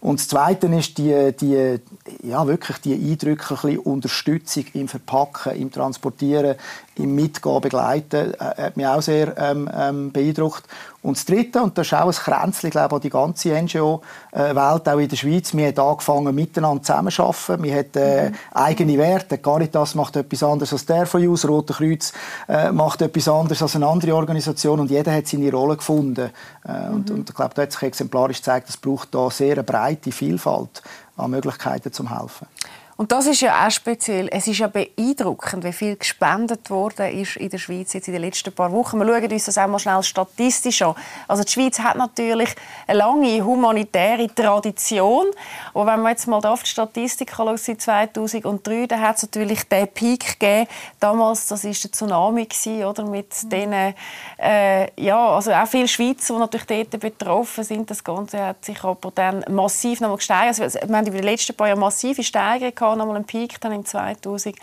Und 0.02 0.20
das 0.20 0.28
Zweite 0.28 0.68
ist 0.68 0.98
die, 0.98 1.32
die, 1.40 1.80
ja, 2.22 2.46
wirklich 2.48 2.78
die 2.80 2.94
eindrückliche 2.94 3.80
Unterstützung 3.80 4.66
im 4.74 4.90
Verpacken, 4.90 5.56
im 5.56 5.72
Transportieren, 5.72 6.56
im 6.96 7.16
Mitgehen, 7.16 7.62
Begleiten, 7.62 8.34
äh, 8.34 8.38
hat 8.38 8.76
mich 8.76 8.88
auch 8.88 9.02
sehr 9.02 9.38
ähm, 9.38 9.70
ähm, 9.74 10.12
beeindruckt. 10.12 10.64
Und 11.04 11.18
das 11.18 11.26
Dritte, 11.26 11.62
und 11.62 11.78
das 11.78 11.88
ist 11.88 11.94
auch 11.94 12.08
ein 12.08 12.14
Kränzchen, 12.14 12.70
glaube 12.70 12.96
ich, 12.96 13.02
die 13.02 13.10
ganze 13.10 13.50
NGO-Welt, 13.50 14.90
auch 14.90 14.98
in 14.98 15.10
der 15.10 15.16
Schweiz, 15.18 15.54
wir 15.54 15.68
haben 15.68 15.78
angefangen, 15.78 16.34
miteinander 16.34 16.82
zusammenzuarbeiten. 16.82 17.64
Wir 17.64 17.76
haben 17.76 17.90
äh, 17.96 18.30
mhm. 18.30 18.36
eigene 18.54 18.98
Werte. 18.98 19.38
Caritas 19.38 19.96
macht 19.96 20.16
etwas 20.16 20.42
anderes 20.44 20.72
als 20.72 20.86
der 20.86 21.06
von 21.06 21.28
uns, 21.28 21.46
Rote 21.46 21.74
Kreuz 21.74 22.14
äh, 22.48 22.72
macht 22.72 23.02
etwas 23.02 23.28
anderes 23.28 23.62
als 23.62 23.76
eine 23.76 23.86
andere 23.86 24.16
Organisation 24.16 24.80
und 24.80 24.90
jeder 24.90 25.14
hat 25.14 25.28
seine 25.28 25.52
Rolle 25.52 25.76
gefunden. 25.76 26.30
Äh, 26.66 26.72
mhm. 26.72 26.96
und, 26.96 27.12
und, 27.12 27.30
ich 27.30 27.36
glaube, 27.36 27.54
da 27.54 27.64
hat 27.64 27.74
sich 27.74 27.84
exemplarisch 27.84 28.38
gezeigt, 28.38 28.70
es 28.70 28.78
braucht 28.78 29.14
da 29.14 29.30
sehr 29.30 29.54
eine 29.54 29.64
breite 29.64 30.14
Vielfalt 30.14 30.82
an 31.18 31.32
Möglichkeiten 31.32 31.92
zum 31.92 32.18
Helfen. 32.18 32.48
Und 32.96 33.12
das 33.12 33.26
ist 33.26 33.42
ja 33.42 33.66
auch 33.66 33.72
speziell. 33.72 34.30
Es 34.32 34.48
ist 34.48 34.60
ja 34.60 34.68
beeindruckend, 34.68 35.64
wie 35.64 35.74
viel 35.74 35.96
gespendet 35.96 36.70
worden 36.70 37.12
ist 37.12 37.38
in 37.38 37.50
der 37.50 37.58
Schweiz 37.58 37.94
jetzt 37.94 38.08
in 38.08 38.14
den 38.14 38.22
letzten 38.22 38.54
paar 38.54 38.72
Wochen. 38.72 39.00
Wir 39.00 39.08
schauen 39.08 39.32
uns 39.32 39.46
das 39.46 39.58
auch 39.58 39.68
mal 39.68 39.80
schnell 39.80 40.04
statistisch 40.04 40.82
an. 40.84 40.94
Also 41.28 41.44
die 41.44 41.52
Schweiz 41.52 41.80
hat 41.80 41.98
natürlich 41.98 42.54
eine 42.88 43.00
lange 43.00 43.44
humanitäre 43.44 44.28
Tradition. 44.34 45.26
Aber 45.74 45.88
wenn 45.88 46.02
man 46.02 46.12
jetzt 46.12 46.28
mal 46.28 46.46
auf 46.46 46.62
die 46.62 46.70
Statistik 46.70 47.34
schaut, 47.36 47.60
seit 47.60 47.82
2003, 47.82 48.86
dann 48.88 49.02
hat 49.02 49.18
es 49.18 49.24
natürlich 49.24 49.64
den 49.64 49.88
Peak 49.88 50.40
gegeben. 50.40 50.68
Damals, 51.00 51.48
das 51.48 51.64
war 51.64 51.72
der 51.72 51.92
Tsunami 51.92 52.46
gewesen, 52.46 52.86
oder 52.86 53.06
mit 53.06 53.44
mhm. 53.44 53.50
denen, 53.50 53.96
äh, 54.38 55.02
ja, 55.02 55.30
also 55.30 55.52
auch 55.52 55.68
viele 55.68 55.88
Schweizer, 55.88 56.36
die 56.36 56.40
natürlich 56.40 56.68
dort 56.68 57.00
betroffen 57.00 57.64
sind. 57.64 57.90
Das 57.90 58.04
Ganze 58.04 58.46
hat 58.46 58.64
sich 58.64 58.84
aber 58.84 59.12
dann 59.16 59.44
massiv 59.50 60.00
nochmal 60.00 60.18
gesteigert. 60.18 60.60
Also, 60.62 60.80
wir 60.88 60.96
haben 60.96 61.08
über 61.08 61.18
die 61.18 61.24
letzten 61.24 61.56
paar 61.56 61.68
Jahre 61.68 61.80
massive 61.80 62.24
Steigerungen 62.24 62.83
gehabt, 62.84 62.98
nochmal 62.98 63.18
einen 63.18 63.26
Peak 63.26 63.62
dann 63.62 63.72
im 63.72 63.86
2020 63.86 64.56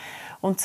und 0.43 0.61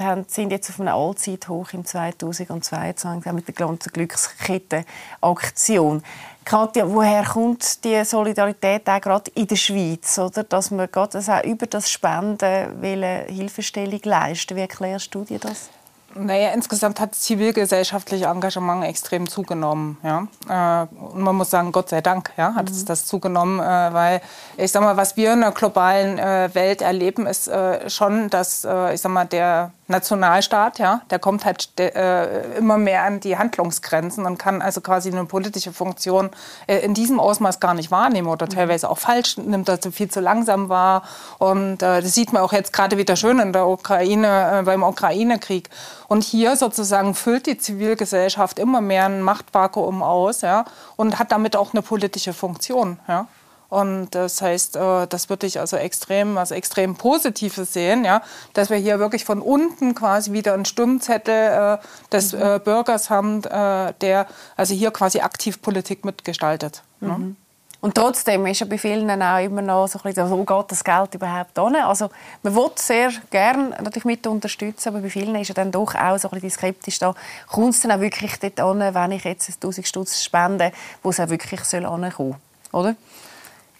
haben, 0.00 0.24
sind 0.28 0.50
jetzt 0.50 0.70
auf 0.70 0.80
einem 0.80 0.94
Allzeithoch 0.94 1.72
im 1.72 1.84
2022 1.84 3.32
mit 3.32 3.48
der 3.48 3.54
ganzen 3.54 3.92
Glückskette-Aktion. 3.92 6.02
Katja, 6.44 6.88
woher 6.88 7.24
kommt 7.24 7.84
die 7.84 8.02
Solidarität 8.04 8.88
auch 8.88 9.00
gerade 9.00 9.30
in 9.34 9.46
der 9.46 9.56
Schweiz, 9.56 10.18
oder? 10.18 10.44
dass 10.44 10.70
wir 10.70 10.88
gerade 10.88 11.12
das 11.12 11.28
auch 11.28 11.44
über 11.44 11.66
das 11.66 11.90
Spenden 11.90 12.80
Hilfestellung 13.28 14.00
leisten? 14.04 14.56
Wie 14.56 14.62
erklärst 14.62 15.14
du 15.14 15.24
dir 15.24 15.38
das? 15.38 15.68
Naja, 16.14 16.50
insgesamt 16.52 17.00
hat 17.00 17.12
das 17.12 17.20
zivilgesellschaftliche 17.20 18.26
Engagement 18.26 18.84
extrem 18.84 19.28
zugenommen. 19.28 19.98
Ja? 20.02 20.26
Äh, 20.48 20.86
und 20.96 21.20
man 21.20 21.36
muss 21.36 21.50
sagen, 21.50 21.70
Gott 21.70 21.90
sei 21.90 22.00
Dank 22.00 22.32
ja, 22.36 22.54
hat 22.54 22.70
mhm. 22.70 22.84
das 22.86 23.06
zugenommen, 23.06 23.60
äh, 23.60 23.62
weil 23.62 24.20
ich 24.56 24.72
sag 24.72 24.82
mal, 24.82 24.96
was 24.96 25.16
wir 25.16 25.34
in 25.34 25.40
der 25.40 25.52
globalen 25.52 26.18
äh, 26.18 26.48
Welt 26.54 26.82
erleben, 26.82 27.26
ist 27.26 27.50
schon, 27.88 28.30
dass 28.30 28.64
ich 28.64 29.00
sag 29.00 29.12
mal, 29.12 29.24
der 29.24 29.72
Nationalstaat, 29.88 30.78
ja, 30.78 31.00
der 31.10 31.18
kommt 31.18 31.46
halt 31.46 31.68
äh, 31.80 32.56
immer 32.58 32.76
mehr 32.76 33.04
an 33.04 33.20
die 33.20 33.38
Handlungsgrenzen 33.38 34.26
und 34.26 34.38
kann 34.38 34.60
also 34.60 34.82
quasi 34.82 35.10
eine 35.10 35.24
politische 35.24 35.72
Funktion 35.72 36.28
äh, 36.66 36.78
in 36.80 36.92
diesem 36.92 37.18
Ausmaß 37.18 37.58
gar 37.58 37.72
nicht 37.72 37.90
wahrnehmen 37.90 38.28
oder 38.28 38.46
teilweise 38.48 38.90
auch 38.90 38.98
falsch 38.98 39.38
nimmt, 39.38 39.66
dass 39.68 39.84
er 39.86 39.92
viel 39.92 40.10
zu 40.10 40.20
langsam 40.20 40.68
war. 40.68 41.04
Und 41.38 41.82
äh, 41.82 42.02
das 42.02 42.14
sieht 42.14 42.34
man 42.34 42.42
auch 42.42 42.52
jetzt 42.52 42.74
gerade 42.74 42.98
wieder 42.98 43.16
schön 43.16 43.38
in 43.38 43.54
der 43.54 43.66
Ukraine, 43.66 44.60
äh, 44.60 44.62
beim 44.62 44.82
Ukraine-Krieg. 44.82 45.70
Und 46.06 46.22
hier 46.22 46.56
sozusagen 46.56 47.14
füllt 47.14 47.46
die 47.46 47.56
Zivilgesellschaft 47.56 48.58
immer 48.58 48.82
mehr 48.82 49.06
ein 49.06 49.22
Machtvakuum 49.22 50.02
aus 50.02 50.42
ja, 50.42 50.66
und 50.96 51.18
hat 51.18 51.32
damit 51.32 51.56
auch 51.56 51.72
eine 51.72 51.80
politische 51.82 52.34
Funktion. 52.34 52.98
Ja. 53.08 53.26
Und 53.68 54.14
das 54.14 54.40
heißt, 54.40 54.76
äh, 54.76 55.06
das 55.06 55.28
würde 55.28 55.46
ich 55.46 55.60
also 55.60 55.76
extrem, 55.76 56.38
also 56.38 56.54
extrem 56.54 56.94
Positives 56.94 57.74
sehen, 57.74 58.04
ja, 58.04 58.22
dass 58.54 58.70
wir 58.70 58.78
hier 58.78 58.98
wirklich 58.98 59.24
von 59.24 59.42
unten 59.42 59.94
quasi 59.94 60.32
wieder 60.32 60.54
einen 60.54 60.64
Stimmzettel 60.64 61.78
äh, 61.78 61.78
des 62.10 62.32
mhm. 62.32 62.42
äh, 62.42 62.58
Bürgers 62.58 63.10
haben, 63.10 63.44
äh, 63.44 63.92
der 64.00 64.26
also 64.56 64.74
hier 64.74 64.90
quasi 64.90 65.20
aktiv 65.20 65.60
Politik 65.60 66.04
mitgestaltet. 66.04 66.82
Ne? 67.00 67.08
Mhm. 67.08 67.24
Ne? 67.24 67.36
Und 67.80 67.94
trotzdem 67.94 68.44
ist 68.46 68.58
ja 68.58 68.66
bei 68.66 68.76
vielen 68.76 69.22
auch 69.22 69.38
immer 69.38 69.62
noch 69.62 69.86
so 69.86 70.00
ein 70.00 70.02
bisschen, 70.02 70.28
wo 70.30 70.42
geht 70.42 70.72
das 70.72 70.82
Geld 70.82 71.14
überhaupt 71.14 71.56
hin? 71.56 71.76
Also 71.76 72.10
man 72.42 72.56
will 72.56 72.70
sehr 72.74 73.12
gerne 73.30 73.70
natürlich 73.80 74.04
mit 74.04 74.26
unterstützen, 74.26 74.88
aber 74.88 74.98
bei 75.00 75.10
vielen 75.10 75.36
ist 75.36 75.48
ja 75.48 75.54
dann 75.54 75.70
doch 75.70 75.94
auch 75.94 76.18
so 76.18 76.28
ein 76.28 76.40
bisschen 76.40 76.50
skeptisch 76.50 76.98
da. 76.98 77.14
Kommt 77.46 77.74
es 77.74 77.80
dann 77.82 77.92
auch 77.92 78.00
wirklich 78.00 78.36
dort 78.40 78.58
hin, 78.58 78.94
wenn 78.94 79.12
ich 79.12 79.22
jetzt 79.22 79.48
1000 79.48 79.86
Stutz 79.86 80.24
spende, 80.24 80.72
wo 81.04 81.10
es 81.10 81.20
auch 81.20 81.28
wirklich 81.28 81.60
soll 81.60 81.82
soll, 81.82 82.34
oder? 82.72 82.96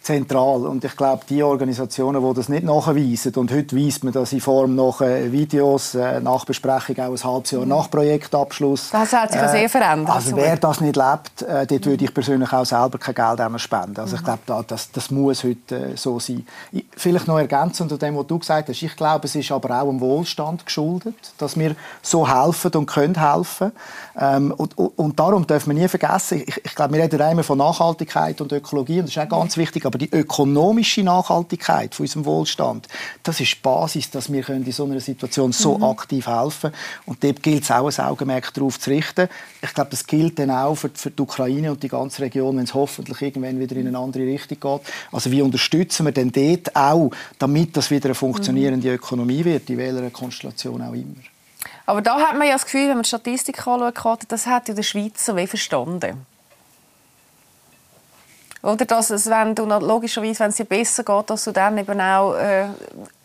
Zentral. 0.08 0.66
Und 0.66 0.84
ich 0.84 0.96
glaube, 0.96 1.22
die 1.28 1.42
Organisationen, 1.42 2.26
die 2.26 2.34
das 2.34 2.48
nicht 2.48 2.64
nachweisen, 2.64 3.34
und 3.34 3.52
heute 3.52 3.76
weist 3.76 4.04
man 4.04 4.12
das 4.12 4.32
in 4.32 4.40
Form 4.40 4.74
nach 4.74 5.02
äh, 5.02 5.30
Videos, 5.30 5.94
äh, 5.94 6.20
Nachbesprechung 6.20 6.98
auch 6.98 7.10
ein 7.10 7.24
halbes 7.24 7.50
Jahr 7.50 7.66
nach 7.66 7.90
Projektabschluss. 7.90 8.90
Das 8.90 9.12
hat 9.12 9.32
sich 9.32 9.40
äh, 9.40 9.48
sehr 9.48 9.68
verändert. 9.68 10.14
Also 10.14 10.34
wer 10.34 10.56
das 10.56 10.80
nicht 10.80 10.96
lebt, 10.96 11.42
äh, 11.42 11.66
dort 11.66 11.86
würde 11.86 12.04
ich 12.04 12.14
persönlich 12.14 12.50
auch 12.52 12.64
selber 12.64 12.96
kein 12.98 13.14
Geld 13.14 13.60
spenden. 13.60 14.00
Also 14.00 14.16
ich 14.16 14.24
glaube, 14.24 14.40
da, 14.46 14.62
das, 14.66 14.90
das 14.90 15.10
muss 15.10 15.44
heute 15.44 15.92
äh, 15.92 15.96
so 15.96 16.18
sein. 16.18 16.46
Ich, 16.72 16.86
vielleicht 16.96 17.28
noch 17.28 17.38
ergänzend 17.38 17.90
zu 17.90 17.98
dem, 17.98 18.16
was 18.16 18.26
du 18.26 18.38
gesagt 18.38 18.70
hast. 18.70 18.82
Ich 18.82 18.96
glaube, 18.96 19.26
es 19.26 19.34
ist 19.34 19.52
aber 19.52 19.82
auch 19.82 19.88
dem 19.88 20.00
Wohlstand 20.00 20.64
geschuldet, 20.64 21.16
dass 21.36 21.58
wir 21.58 21.76
so 22.00 22.26
helfen 22.26 22.72
und 22.72 22.86
können 22.86 23.20
helfen. 23.20 23.72
Ähm, 24.18 24.52
und, 24.56 24.76
und, 24.78 25.18
darum 25.20 25.46
dürfen 25.46 25.74
wir 25.74 25.82
nie 25.82 25.88
vergessen, 25.88 26.42
ich, 26.46 26.64
ich 26.64 26.74
glaube, 26.74 26.94
wir 26.94 27.02
reden 27.02 27.20
immer 27.30 27.44
von 27.44 27.58
Nachhaltigkeit 27.58 28.40
und 28.40 28.50
Ökologie, 28.52 29.00
und 29.00 29.08
das 29.08 29.16
ist 29.16 29.22
auch 29.22 29.28
ganz 29.28 29.56
wichtig, 29.56 29.84
aber 29.84 29.97
die 29.98 30.10
ökonomische 30.10 31.02
Nachhaltigkeit 31.02 31.94
von 31.94 32.04
unserem 32.04 32.24
Wohlstand, 32.24 32.88
das 33.22 33.40
ist 33.40 33.54
die 33.54 33.60
Basis, 33.62 34.10
dass 34.10 34.32
wir 34.32 34.48
in 34.48 34.70
so 34.72 34.84
einer 34.84 35.00
Situation 35.00 35.52
so 35.52 35.78
mhm. 35.78 35.84
aktiv 35.84 36.26
helfen 36.26 36.72
können. 36.72 36.74
Und 37.06 37.24
dort 37.24 37.42
gilt 37.42 37.64
es 37.64 37.70
auch, 37.70 37.88
ein 37.88 38.04
Augenmerk 38.04 38.52
darauf 38.54 38.78
zu 38.78 38.90
richten. 38.90 39.28
Ich 39.62 39.74
glaube, 39.74 39.90
das 39.90 40.06
gilt 40.06 40.38
dann 40.38 40.50
auch 40.50 40.74
für, 40.74 40.90
für 40.94 41.10
die 41.10 41.22
Ukraine 41.22 41.70
und 41.72 41.82
die 41.82 41.88
ganze 41.88 42.22
Region, 42.22 42.56
wenn 42.56 42.64
es 42.64 42.74
hoffentlich 42.74 43.20
irgendwann 43.20 43.58
wieder 43.58 43.76
in 43.76 43.88
eine 43.88 43.98
andere 43.98 44.24
Richtung 44.24 44.58
geht. 44.60 44.92
Also 45.12 45.30
wie 45.30 45.42
unterstützen 45.42 46.06
wir 46.06 46.12
denn 46.12 46.32
dort 46.32 46.74
auch, 46.74 47.10
damit 47.38 47.76
das 47.76 47.90
wieder 47.90 48.06
eine 48.06 48.14
funktionierende 48.14 48.88
mhm. 48.88 48.94
Ökonomie 48.94 49.44
wird, 49.44 49.68
in 49.70 49.78
welcher 49.78 50.10
Konstellation 50.10 50.82
auch 50.82 50.92
immer. 50.92 51.16
Aber 51.86 52.02
da 52.02 52.20
hat 52.20 52.36
man 52.36 52.46
ja 52.46 52.52
das 52.52 52.64
Gefühl, 52.64 52.88
wenn 52.88 52.96
man 52.96 53.02
die 53.02 53.08
Statistik 53.08 53.66
anschaut, 53.66 54.20
das 54.28 54.46
hat 54.46 54.68
ja 54.68 54.74
der 54.74 54.82
Schweizer 54.82 55.36
wie 55.36 55.46
verstanden. 55.46 56.26
Oder 58.62 58.84
dass 58.84 59.10
es, 59.10 59.28
wenn 59.30 59.54
du 59.54 59.64
logischerweise, 59.64 60.40
wenn 60.40 60.50
es 60.50 60.56
dir 60.56 60.64
besser 60.64 61.04
geht, 61.04 61.30
dass 61.30 61.44
du 61.44 61.52
dann 61.52 61.78
eben 61.78 62.00
auch 62.00 62.34
äh, 62.34 62.66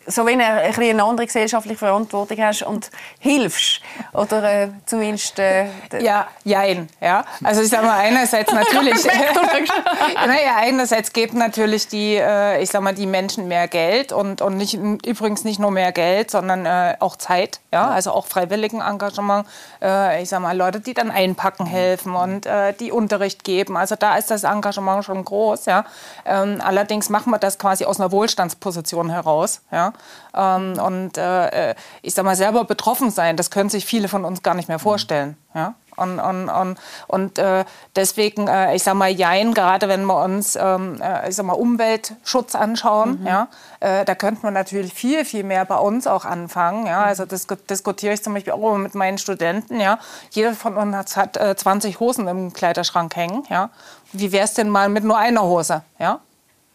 so 0.06 0.26
wenn 0.26 0.38
du 0.38 0.44
ein 0.44 0.74
eine 0.74 1.02
andere 1.02 1.26
gesellschaftliche 1.26 1.78
Verantwortung 1.78 2.38
hast 2.38 2.62
und 2.62 2.90
hilfst. 3.18 3.80
Oder 4.12 4.42
äh, 4.42 4.68
zumindest 4.86 5.38
äh, 5.38 5.66
ja 5.98 6.26
jein 6.44 6.88
ja. 7.00 7.24
Also 7.42 7.62
ich 7.62 7.68
sage 7.68 7.86
mal 7.86 7.98
einerseits 7.98 8.52
natürlich 8.52 9.04
naja 10.26 10.56
einerseits 10.56 11.12
geben 11.12 11.38
natürlich 11.38 11.88
die 11.88 12.16
äh, 12.16 12.62
ich 12.62 12.70
sag 12.70 12.82
mal 12.82 12.94
die 12.94 13.06
Menschen 13.06 13.48
mehr 13.48 13.68
Geld 13.68 14.12
und 14.12 14.42
und 14.42 14.56
nicht 14.56 14.74
übrigens 14.74 15.44
nicht 15.44 15.58
nur 15.58 15.70
mehr 15.70 15.92
Geld 15.92 16.30
sondern 16.30 16.66
äh, 16.66 16.96
auch 17.00 17.16
Zeit 17.16 17.60
ja. 17.72 17.88
Also 17.88 18.12
auch 18.12 18.26
freiwilligen 18.26 18.80
Engagement 18.80 19.46
äh, 19.82 20.22
ich 20.22 20.28
sag 20.28 20.40
mal 20.40 20.56
Leute 20.56 20.80
die 20.80 20.94
dann 20.94 21.10
einpacken 21.10 21.66
helfen 21.66 22.14
und 22.14 22.46
äh, 22.46 22.72
die 22.74 22.92
Unterricht 22.92 23.44
geben. 23.44 23.76
Also 23.76 23.96
da 23.96 24.16
ist 24.16 24.30
das 24.30 24.44
Engagement 24.44 25.04
schon 25.04 25.24
groß 25.24 25.66
ja. 25.66 25.84
Ähm, 26.26 26.60
allerdings 26.62 27.08
machen 27.08 27.30
wir 27.30 27.38
das 27.38 27.58
quasi 27.58 27.84
aus 27.84 27.98
einer 27.98 28.12
Wohlstandsposition 28.12 29.10
heraus 29.10 29.60
ja 29.72 29.93
ähm, 30.34 30.78
und 30.78 31.18
äh, 31.18 31.70
äh, 31.70 31.74
ich 32.02 32.14
sag 32.14 32.24
mal, 32.24 32.36
selber 32.36 32.64
betroffen 32.64 33.10
sein, 33.10 33.36
das 33.36 33.50
können 33.50 33.70
sich 33.70 33.86
viele 33.86 34.08
von 34.08 34.24
uns 34.24 34.42
gar 34.42 34.54
nicht 34.54 34.68
mehr 34.68 34.78
vorstellen. 34.78 35.36
Ja? 35.54 35.74
Und, 35.96 36.18
und, 36.18 36.48
und, 36.48 36.78
und 37.06 37.38
äh, 37.38 37.64
deswegen, 37.94 38.48
äh, 38.48 38.74
ich 38.74 38.82
sag 38.82 38.94
mal, 38.94 39.10
Jein, 39.10 39.54
gerade 39.54 39.88
wenn 39.88 40.04
wir 40.04 40.22
uns 40.22 40.56
ähm, 40.56 41.00
äh, 41.00 41.28
ich 41.28 41.36
sag 41.36 41.46
mal, 41.46 41.52
Umweltschutz 41.52 42.54
anschauen, 42.54 43.20
mhm. 43.20 43.26
ja, 43.26 43.48
äh, 43.80 44.04
da 44.04 44.14
könnte 44.14 44.42
man 44.42 44.54
natürlich 44.54 44.92
viel, 44.92 45.24
viel 45.24 45.44
mehr 45.44 45.64
bei 45.64 45.76
uns 45.76 46.06
auch 46.06 46.24
anfangen. 46.24 46.86
Ja. 46.86 47.04
Also 47.04 47.24
das 47.26 47.46
diskutiere 47.70 48.14
ich 48.14 48.22
zum 48.22 48.34
Beispiel 48.34 48.52
auch 48.54 48.76
mit 48.76 48.94
meinen 48.94 49.18
Studenten. 49.18 49.80
Ja. 49.80 49.98
Jeder 50.30 50.54
von 50.54 50.76
uns 50.76 51.16
hat 51.16 51.36
äh, 51.36 51.54
20 51.54 52.00
Hosen 52.00 52.26
im 52.26 52.52
Kleiderschrank 52.52 53.14
hängen. 53.14 53.44
Ja. 53.48 53.70
Wie 54.12 54.32
wäre 54.32 54.44
es 54.44 54.54
denn 54.54 54.68
mal 54.68 54.88
mit 54.88 55.04
nur 55.04 55.16
einer 55.16 55.42
Hose? 55.42 55.82
Ja. 55.98 56.20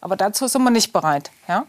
Aber 0.00 0.16
dazu 0.16 0.46
sind 0.46 0.62
wir 0.62 0.70
nicht 0.70 0.92
bereit. 0.92 1.30
Ja. 1.46 1.64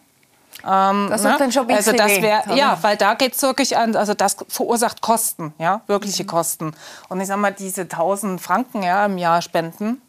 Ähm, 0.64 1.08
das 1.10 1.24
ne? 1.24 1.36
dann 1.40 1.52
schon 1.52 1.68
ein 1.70 1.76
also 1.76 1.92
das 1.92 2.22
wär, 2.22 2.44
Ja, 2.56 2.78
weil 2.82 2.98
da 2.98 3.16
geht 3.16 3.34
es 3.34 3.42
wirklich 3.42 3.78
an, 3.78 3.96
also 3.96 4.14
das 4.14 4.38
verursacht 4.48 5.02
Kosten, 5.02 5.54
ja, 5.58 5.82
wirkliche 5.88 6.24
mhm. 6.24 6.28
Kosten. 6.28 6.74
Und 7.10 7.20
ich 7.20 7.28
sage 7.28 7.40
mal, 7.40 7.52
diese 7.52 7.82
1000 7.82 8.40
Franken 8.40 8.84
ja, 8.84 9.06
im 9.06 9.18
Jahr 9.18 9.42
Spenden, 9.42 10.02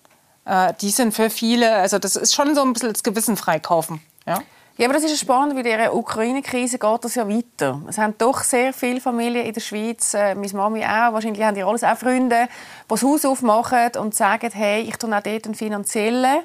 äh, 0.44 0.74
die 0.80 0.90
sind 0.90 1.14
für 1.14 1.30
viele, 1.30 1.74
also 1.74 1.98
das 1.98 2.16
ist 2.16 2.34
schon 2.34 2.54
so 2.54 2.62
ein 2.62 2.72
bisschen 2.72 2.92
das 2.92 3.02
Gewissen 3.02 3.36
freikaufen. 3.36 4.00
Ja? 4.26 4.38
Ja, 4.78 4.86
aber 4.86 4.94
das 4.94 5.04
ist 5.04 5.20
spannend, 5.20 5.54
weil 5.54 5.62
der 5.62 5.94
Ukraine-Krise 5.94 6.78
geht 6.78 7.04
das 7.04 7.14
ja 7.14 7.28
weiter. 7.28 7.82
Es 7.88 7.98
haben 7.98 8.14
doch 8.16 8.42
sehr 8.42 8.72
viele 8.72 9.02
Familien 9.02 9.44
in 9.44 9.52
der 9.52 9.60
Schweiz, 9.60 10.14
äh, 10.14 10.34
meine 10.34 10.52
Mami 10.54 10.82
auch, 10.82 11.12
wahrscheinlich 11.12 11.42
haben 11.42 11.54
die 11.54 11.62
alles 11.62 11.84
auch 11.84 11.96
Freunde, 11.96 12.48
die 12.48 12.88
das 12.88 13.02
Haus 13.02 13.24
aufmachen 13.26 13.90
und 13.98 14.14
sagen, 14.14 14.50
hey, 14.50 14.82
ich 14.82 14.96
tue 14.96 15.14
auch 15.14 15.22
dort 15.22 15.44
einen 15.44 15.54
finanziellen 15.54 16.42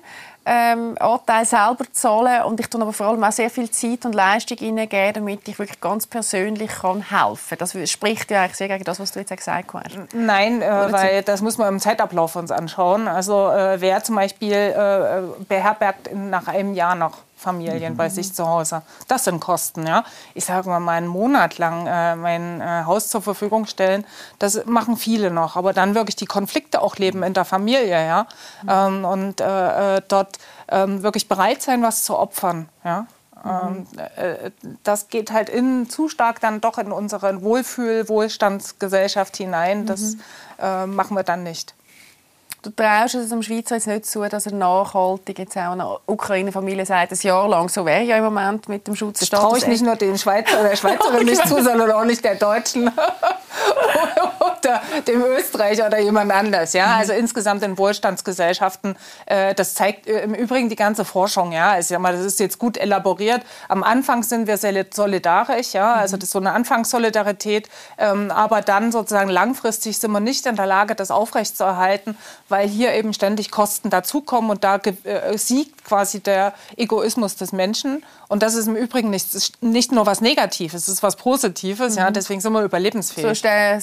ähm, 0.47 0.95
Anteil 0.99 1.45
selber 1.45 1.85
zahlen 1.91 2.43
und 2.43 2.59
ich 2.59 2.67
tue 2.67 2.81
aber 2.81 2.93
vor 2.93 3.07
allem 3.07 3.23
auch 3.23 3.31
sehr 3.31 3.49
viel 3.49 3.69
Zeit 3.69 4.05
und 4.05 4.15
Leistung 4.15 4.57
hineingeben, 4.57 5.13
damit 5.15 5.47
ich 5.47 5.59
wirklich 5.59 5.81
ganz 5.81 6.07
persönlich 6.07 6.71
kann 6.71 7.09
helfen 7.09 7.57
kann. 7.57 7.57
Das 7.57 7.89
spricht 7.89 8.31
ja 8.31 8.43
eigentlich 8.43 8.55
sehr 8.55 8.69
gegen 8.69 8.85
das, 8.85 8.99
was 8.99 9.11
du 9.11 9.19
jetzt 9.19 9.35
gesagt 9.35 9.73
hast. 9.73 10.13
Nein, 10.13 10.61
äh, 10.61 10.91
weil 10.91 11.21
das 11.23 11.41
muss 11.41 11.57
man 11.57 11.67
im 11.67 11.79
Zeitablauf 11.81 12.37
uns 12.37 12.51
anschauen. 12.51 13.09
Also 13.09 13.49
äh, 13.49 13.81
wer 13.81 14.03
zum 14.03 14.15
Beispiel 14.15 14.53
äh, 14.53 15.43
beherbergt 15.49 16.15
nach 16.15 16.47
einem 16.47 16.73
Jahr 16.73 16.95
noch 16.95 17.17
Familien 17.37 17.93
mhm. 17.93 17.97
bei 17.97 18.09
sich 18.09 18.33
zu 18.33 18.47
Hause. 18.47 18.81
Das 19.07 19.23
sind 19.23 19.39
Kosten. 19.39 19.85
Ja? 19.85 20.03
Ich 20.33 20.45
sage 20.45 20.69
mal, 20.69 20.89
einen 20.89 21.07
Monat 21.07 21.59
lang 21.59 21.85
äh, 21.85 22.15
mein 22.15 22.59
äh, 22.59 22.83
Haus 22.85 23.09
zur 23.09 23.21
Verfügung 23.21 23.67
stellen, 23.67 24.05
das 24.39 24.65
machen 24.65 24.97
viele 24.97 25.29
noch. 25.29 25.55
Aber 25.55 25.71
dann 25.71 25.95
wirklich 25.95 26.15
die 26.15 26.25
Konflikte 26.25 26.81
auch 26.81 26.97
leben 26.97 27.21
in 27.23 27.33
der 27.33 27.45
Familie. 27.45 28.05
Ja? 28.05 28.27
Mhm. 28.63 28.69
Ähm, 28.69 29.05
und 29.05 29.41
äh, 29.41 29.97
äh 29.97 30.01
dort 30.07 30.39
ähm, 30.69 31.03
wirklich 31.03 31.27
bereit 31.29 31.61
sein, 31.61 31.83
was 31.83 32.03
zu 32.03 32.17
opfern. 32.17 32.69
Ja? 32.83 33.05
Mhm. 33.43 33.87
Ähm, 34.17 34.51
das 34.83 35.09
geht 35.09 35.31
halt 35.31 35.49
in, 35.49 35.89
zu 35.89 36.09
stark 36.09 36.39
dann 36.41 36.59
doch 36.59 36.79
in 36.79 36.91
unsere 36.91 37.41
Wohlfühl-Wohlstandsgesellschaft 37.41 39.37
hinein. 39.37 39.85
Das 39.85 40.15
mhm. 40.15 40.21
äh, 40.59 40.85
machen 40.87 41.15
wir 41.15 41.23
dann 41.23 41.43
nicht. 41.43 41.76
Du 42.67 42.73
traust 42.73 43.15
es 43.15 43.29
dem 43.29 43.41
Schweizer 43.41 43.75
jetzt 43.75 43.87
nicht 43.87 44.05
zu, 44.05 44.27
dass 44.27 44.45
er 44.45 44.51
nachhaltig 44.51 45.39
jetzt 45.39 45.55
auch 45.55 45.71
einer 45.71 46.01
Ukraine-Familie 46.05 46.85
sagt, 46.85 47.13
ein 47.13 47.17
Jahr 47.21 47.47
lang, 47.47 47.69
so 47.69 47.85
wäre 47.85 48.03
ja 48.03 48.17
im 48.17 48.25
Moment 48.25 48.67
mit 48.67 48.85
dem 48.87 48.93
Schutzstatus. 48.93 49.29
Das 49.29 49.39
traue 49.39 49.57
ich 49.57 49.67
nicht 49.67 49.85
nur 49.85 49.95
den 49.95 50.17
Schweizer 50.17 50.59
oder 50.59 50.69
der 50.71 50.75
Schweizerin 50.75 51.25
nicht 51.25 51.47
zu, 51.47 51.63
sondern 51.63 51.89
auch 51.91 52.03
nicht 52.03 52.25
der 52.25 52.35
Deutschen 52.35 52.91
oder 54.65 54.81
dem 55.07 55.21
Österreicher 55.21 55.87
oder 55.87 55.99
jemand 55.99 56.31
anders. 56.31 56.73
Ja? 56.73 56.95
Also 56.97 57.13
insgesamt 57.13 57.63
in 57.63 57.77
Wohlstandsgesellschaften, 57.77 58.95
äh, 59.25 59.53
das 59.53 59.73
zeigt 59.73 60.07
äh, 60.07 60.21
im 60.21 60.33
Übrigen 60.33 60.69
die 60.69 60.75
ganze 60.75 61.05
Forschung. 61.05 61.51
Ja? 61.51 61.71
Also, 61.71 61.93
ja, 61.93 61.99
das 62.11 62.21
ist 62.21 62.39
jetzt 62.39 62.59
gut 62.59 62.77
elaboriert. 62.77 63.41
Am 63.67 63.83
Anfang 63.83 64.23
sind 64.23 64.47
wir 64.47 64.57
solidarisch, 64.57 65.73
ja? 65.73 65.93
also 65.93 66.17
das 66.17 66.25
ist 66.25 66.33
so 66.33 66.39
eine 66.39 66.51
Anfangssolidarität, 66.51 67.69
ähm, 67.97 68.31
aber 68.31 68.61
dann 68.61 68.91
sozusagen 68.91 69.29
langfristig 69.29 69.97
sind 69.97 70.11
wir 70.11 70.19
nicht 70.19 70.45
in 70.45 70.55
der 70.55 70.65
Lage, 70.65 70.95
das 70.95 71.11
aufrechtzuerhalten, 71.11 72.17
weil 72.49 72.67
hier 72.67 72.93
eben 72.93 73.13
ständig 73.13 73.51
Kosten 73.51 73.89
dazukommen 73.89 74.51
und 74.51 74.63
da 74.63 74.77
äh, 74.77 75.37
siegt 75.37 75.83
quasi 75.85 76.19
der 76.19 76.53
Egoismus 76.75 77.35
des 77.35 77.51
Menschen. 77.51 78.03
Und 78.27 78.43
das 78.43 78.55
ist 78.55 78.67
im 78.67 78.75
Übrigen 78.75 79.09
nicht, 79.09 79.63
nicht 79.63 79.91
nur 79.91 80.05
was 80.05 80.19
Negatives, 80.19 80.83
es 80.83 80.89
ist 80.89 81.03
was 81.03 81.15
Positives. 81.15 81.93
Mhm. 81.93 81.99
Ja, 81.99 82.11
deswegen 82.11 82.41
sind 82.41 82.51
wir 82.53 82.63
überlebensfähig. 82.63 83.25
So 83.25 83.31
ist 83.31 83.43
der 83.43 83.79